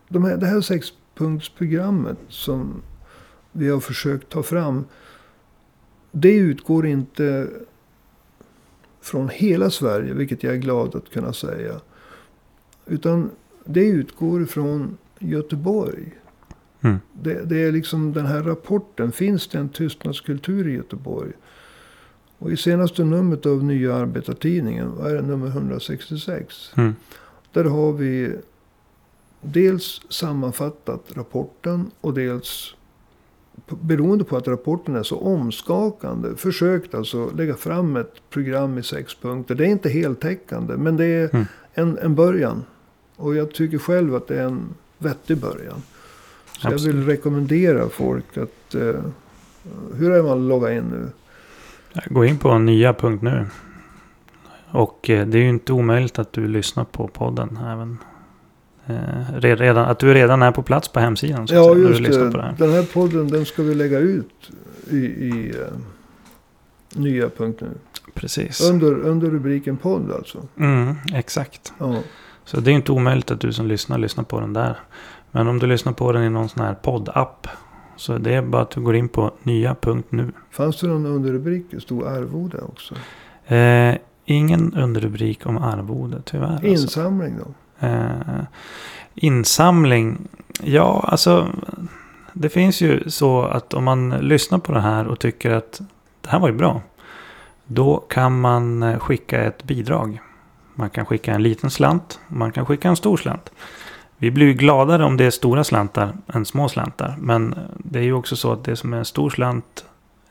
de 0.08 0.24
här, 0.24 0.36
det 0.36 0.46
här 0.46 0.60
sexpunktsprogrammet 0.60 2.18
som 2.28 2.82
vi 3.52 3.68
har 3.68 3.80
försökt 3.80 4.28
ta 4.28 4.42
fram. 4.42 4.84
Det 6.18 6.34
utgår 6.34 6.86
inte 6.86 7.48
från 9.00 9.28
hela 9.28 9.70
Sverige, 9.70 10.14
vilket 10.14 10.42
jag 10.42 10.54
är 10.54 10.58
glad 10.58 10.94
att 10.94 11.10
kunna 11.10 11.32
säga. 11.32 11.80
Utan 12.86 13.30
det 13.64 13.86
utgår 13.86 14.44
från 14.44 14.96
Göteborg. 15.18 16.12
Mm. 16.80 16.96
Det, 17.12 17.44
det 17.44 17.62
är 17.62 17.72
liksom 17.72 18.12
den 18.12 18.26
här 18.26 18.42
rapporten. 18.42 19.12
Finns 19.12 19.48
det 19.48 19.58
en 19.58 19.68
tystnadskultur 19.68 20.68
i 20.68 20.72
Göteborg? 20.72 21.32
Och 22.38 22.52
i 22.52 22.56
senaste 22.56 23.04
numret 23.04 23.46
av 23.46 23.64
Nya 23.64 23.94
Arbetartidningen, 23.94 24.92
vad 24.96 25.10
är 25.10 25.14
det, 25.14 25.22
nummer 25.22 25.46
166. 25.46 26.72
Mm. 26.76 26.94
Där 27.52 27.64
har 27.64 27.92
vi 27.92 28.36
dels 29.40 30.00
sammanfattat 30.08 31.02
rapporten 31.14 31.90
och 32.00 32.14
dels 32.14 32.74
beroende 33.80 34.24
på 34.24 34.36
att 34.36 34.48
rapporten 34.48 34.96
är 34.96 35.02
så 35.02 35.18
omskakande 35.18 36.36
försökt 36.36 36.94
alltså 36.94 37.30
lägga 37.36 37.54
fram 37.54 37.96
ett 37.96 38.14
program 38.30 38.78
i 38.78 38.82
sex 38.82 39.14
punkter. 39.14 39.54
Det 39.54 39.64
är 39.64 39.68
inte 39.68 39.88
heltäckande 39.88 40.76
men 40.76 40.96
det 40.96 41.04
är 41.04 41.30
Mm. 41.34 41.46
en, 41.74 41.98
en 41.98 42.14
början. 42.14 42.64
Och 43.16 43.36
jag 43.36 43.52
tycker 43.54 43.78
själv 43.78 44.14
att 44.14 44.28
det 44.28 44.40
är 44.40 44.44
en 44.46 44.68
vettig 44.98 45.38
början. 45.38 45.82
Så 46.58 46.66
jag 46.66 46.72
Absolut. 46.74 46.94
vill 46.96 47.06
rekommendera 47.06 47.88
folk 47.88 48.36
att... 48.36 48.74
Eh, 48.74 48.94
hur 49.94 50.10
är 50.10 50.22
man 50.22 50.48
logga 50.48 50.72
in 50.72 50.84
nu? 50.84 51.08
Gå 52.06 52.24
in 52.24 52.38
på 52.38 52.58
nya.nu. 52.58 53.46
Och 54.70 55.10
eh, 55.10 55.26
det 55.26 55.38
är 55.38 55.42
ju 55.42 55.48
inte 55.48 55.72
omöjligt 55.72 56.18
att 56.18 56.32
du 56.32 56.48
lyssnar 56.48 56.84
på 56.84 57.08
podden 57.08 57.58
även. 57.66 57.98
Eh, 58.86 58.94
re- 59.40 59.56
redan, 59.56 59.84
att 59.88 59.98
du 59.98 60.14
redan 60.14 60.42
är 60.42 60.52
på 60.52 60.62
plats 60.62 60.88
på 60.88 61.00
hemsidan. 61.00 61.48
Så 61.48 61.54
Ja, 61.54 61.74
säga, 61.74 61.88
just 61.88 62.04
det. 62.20 62.30
på 62.30 62.36
det 62.36 62.42
här. 62.42 62.54
Den 62.58 62.70
här 62.72 62.82
podden 62.82 63.28
den 63.28 63.44
ska 63.46 63.62
vi 63.62 63.74
lägga 63.74 63.98
ut 63.98 64.50
i, 64.90 64.96
i 64.96 65.52
eh, 65.60 65.78
nya.nu. 67.00 67.70
Precis. 68.14 68.70
Under, 68.70 68.94
under 68.98 69.30
rubriken 69.30 69.76
podd 69.76 70.12
alltså. 70.12 70.38
Mm, 70.58 70.94
exakt. 71.14 71.72
Ja. 71.78 71.98
Så 72.44 72.60
det 72.60 72.70
är 72.70 72.74
inte 72.74 72.92
omöjligt 72.92 73.30
att 73.30 73.40
du 73.40 73.52
som 73.52 73.66
lyssnar 73.66 73.98
lyssnar 73.98 74.24
på 74.24 74.40
den 74.40 74.52
där. 74.52 74.76
Men 75.30 75.48
om 75.48 75.58
du 75.58 75.66
lyssnar 75.66 75.92
på 75.92 76.12
den 76.12 76.22
i 76.24 76.30
någon 76.30 76.48
sån 76.48 76.64
här 76.64 76.74
poddapp. 76.74 77.46
Så 77.96 78.18
det 78.18 78.34
är 78.34 78.42
bara 78.42 78.62
att 78.62 78.70
du 78.70 78.80
går 78.80 78.96
in 78.96 79.08
på 79.08 79.30
nya.nu. 79.42 80.32
Fanns 80.50 80.80
det 80.80 80.86
någon 80.86 81.06
underrubrik? 81.06 81.66
Det 81.70 81.80
stod 81.80 82.06
arvode 82.06 82.58
också. 82.58 82.94
Eh, 83.54 83.94
ingen 84.24 84.74
underrubrik 84.74 85.46
om 85.46 85.58
arvode 85.58 86.22
tyvärr. 86.24 86.46
Alltså. 86.52 86.66
Insamling 86.66 87.34
då? 87.38 87.54
Eh, 87.80 88.42
insamling. 89.14 90.28
Ja, 90.62 91.04
alltså. 91.08 91.48
Det 92.32 92.48
finns 92.48 92.80
ju 92.80 93.10
så 93.10 93.42
att 93.42 93.74
om 93.74 93.84
man 93.84 94.10
lyssnar 94.10 94.58
på 94.58 94.72
det 94.72 94.80
här 94.80 95.06
och 95.06 95.18
tycker 95.18 95.50
att 95.50 95.80
det 96.20 96.30
här 96.30 96.38
var 96.38 96.48
ju 96.48 96.54
bra. 96.54 96.80
Då 97.64 97.96
kan 97.96 98.40
man 98.40 98.82
eh, 98.82 98.98
skicka 98.98 99.42
ett 99.42 99.64
bidrag. 99.64 100.20
Man 100.74 100.90
kan 100.90 101.06
skicka 101.06 101.34
en 101.34 101.42
liten 101.42 101.70
slant. 101.70 102.20
Man 102.28 102.52
kan 102.52 102.66
skicka 102.66 102.88
en 102.88 102.96
stor 102.96 103.16
slant. 103.16 103.50
Vi 104.16 104.30
blir 104.30 104.46
ju 104.46 104.54
gladare 104.54 105.04
om 105.04 105.16
det 105.16 105.24
är 105.24 105.30
stora 105.30 105.64
slantar 105.64 106.16
än 106.26 106.44
små 106.44 106.68
slantar. 106.68 107.16
Men 107.18 107.54
det 107.78 107.98
är 107.98 108.02
ju 108.02 108.12
också 108.12 108.36
så 108.36 108.52
att 108.52 108.64
det 108.64 108.76
som 108.76 108.92
är 108.92 108.96
en 108.96 109.04
stor 109.04 109.30
slant 109.30 109.84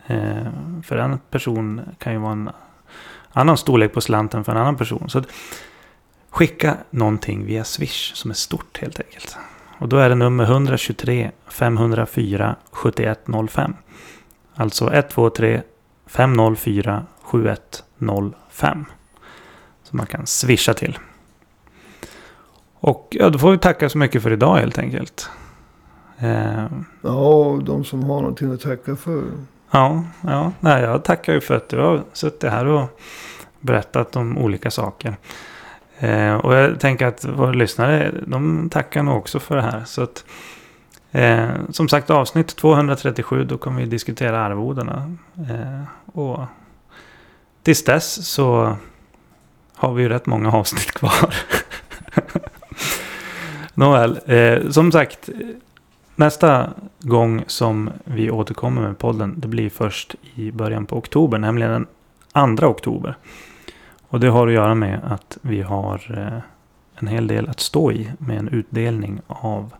eh, 0.07 0.47
för 0.83 0.97
en 0.97 1.19
person 1.29 1.81
kan 1.97 2.13
ju 2.13 2.19
vara 2.19 2.31
en 2.31 2.49
annan 3.31 3.57
storlek 3.57 3.93
på 3.93 4.01
slanten 4.01 4.43
för 4.43 4.51
en 4.51 4.57
annan 4.57 4.75
person. 4.75 5.09
Så 5.09 5.19
att 5.19 5.27
skicka 6.35 6.77
någonting 6.89 7.45
via 7.45 7.63
Swish 7.63 8.13
som 8.15 8.31
är 8.31 8.35
stort 8.35 8.77
helt 8.81 8.99
enkelt. 8.99 9.37
Och 9.79 9.89
då 9.89 9.97
är 9.97 10.09
det 10.09 10.15
nummer 10.15 10.43
123 10.43 11.31
504 11.47 12.55
7105. 12.71 13.73
Alltså 14.55 14.93
123 14.93 15.61
504 16.07 17.05
7105. 17.21 18.85
Som 19.83 19.97
man 19.97 20.05
kan 20.05 20.25
swisha 20.25 20.73
till. 20.73 20.99
Och 22.79 23.07
ja, 23.11 23.29
då 23.29 23.39
får 23.39 23.51
vi 23.51 23.57
tacka 23.57 23.89
så 23.89 23.97
mycket 23.97 24.23
för 24.23 24.31
idag 24.31 24.55
helt 24.55 24.77
enkelt. 24.77 25.29
Eh, 26.17 26.65
Ja, 27.01 27.59
de 27.65 27.85
som 27.85 28.03
har 28.03 28.19
någonting 28.21 28.53
att 28.53 28.61
tacka 28.61 28.95
för. 28.95 29.23
Ja, 29.71 30.03
ja 30.21 30.51
nej, 30.59 30.83
jag 30.83 31.03
tackar 31.03 31.33
ju 31.33 31.41
för 31.41 31.55
att 31.55 31.69
du 31.69 31.79
har 31.79 32.03
suttit 32.13 32.51
här 32.51 32.65
och 32.65 32.99
berättat 33.59 34.15
om 34.15 34.37
olika 34.37 34.71
saker. 34.71 35.17
Eh, 35.99 36.33
och 36.33 36.53
jag 36.53 36.79
tänker 36.79 37.05
att 37.05 37.25
våra 37.25 37.51
lyssnare, 37.51 38.11
de 38.27 38.69
tackar 38.69 39.03
nog 39.03 39.17
också 39.17 39.39
för 39.39 39.55
det 39.55 39.61
här. 39.61 39.83
Så 39.85 40.03
att, 40.03 40.25
eh, 41.11 41.49
som 41.69 41.89
sagt, 41.89 42.09
avsnitt 42.09 42.55
237, 42.55 43.43
då 43.43 43.57
kommer 43.57 43.79
vi 43.79 43.85
diskutera 43.85 44.39
arvodena. 44.39 45.15
Eh, 45.49 45.83
och 46.19 46.39
tills 47.63 47.83
dess 47.83 48.27
så 48.27 48.77
har 49.75 49.93
vi 49.93 50.03
ju 50.03 50.09
rätt 50.09 50.25
många 50.25 50.51
avsnitt 50.51 50.91
kvar. 50.91 51.33
Nåväl, 53.73 54.19
eh, 54.25 54.69
som 54.69 54.91
sagt. 54.91 55.29
Nästa 56.15 56.69
gång 56.99 57.43
som 57.47 57.89
vi 58.03 58.31
återkommer 58.31 58.81
med 58.81 58.97
podden. 58.97 59.33
Det 59.37 59.47
blir 59.47 59.69
först 59.69 60.15
i 60.35 60.51
början 60.51 60.85
på 60.85 60.97
oktober. 60.97 61.37
Nämligen 61.37 61.87
den 62.33 62.57
2 62.57 62.67
oktober. 62.67 63.17
Och 64.15 64.21
det 64.21 64.27
har 64.27 64.47
att 64.47 64.53
göra 64.53 64.75
med 64.75 64.99
att 65.03 65.37
vi 65.41 65.61
har 65.61 66.01
eh, 66.17 66.41
en 66.95 67.07
hel 67.07 67.27
del 67.27 67.49
att 67.49 67.59
stå 67.59 67.91
i. 67.91 68.11
Med 68.17 68.37
en 68.37 68.47
utdelning 68.49 69.21
av 69.27 69.73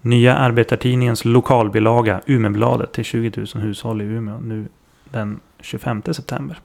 Nya 0.00 0.36
Arbetartidningens 0.36 1.24
lokalbilaga 1.24 2.20
Umebladet 2.26 2.92
till 2.92 3.04
20 3.04 3.32
000 3.54 3.64
hushåll 3.64 4.02
i 4.02 4.04
Umeå. 4.04 4.40
Nu 4.40 4.68
den 5.04 5.40
25 5.60 6.02
september. 6.02 6.58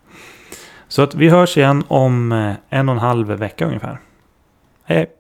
Så 0.88 1.02
att 1.02 1.16
vi 1.16 1.30
hörs 1.30 1.58
igen 1.58 1.84
om 1.88 2.32
eh, 2.32 2.54
en 2.70 2.90
och 2.90 2.96
en 2.96 3.02
halv 3.02 3.28
vecka 3.28 3.66
ungefär. 3.66 4.00
Hej! 4.84 5.17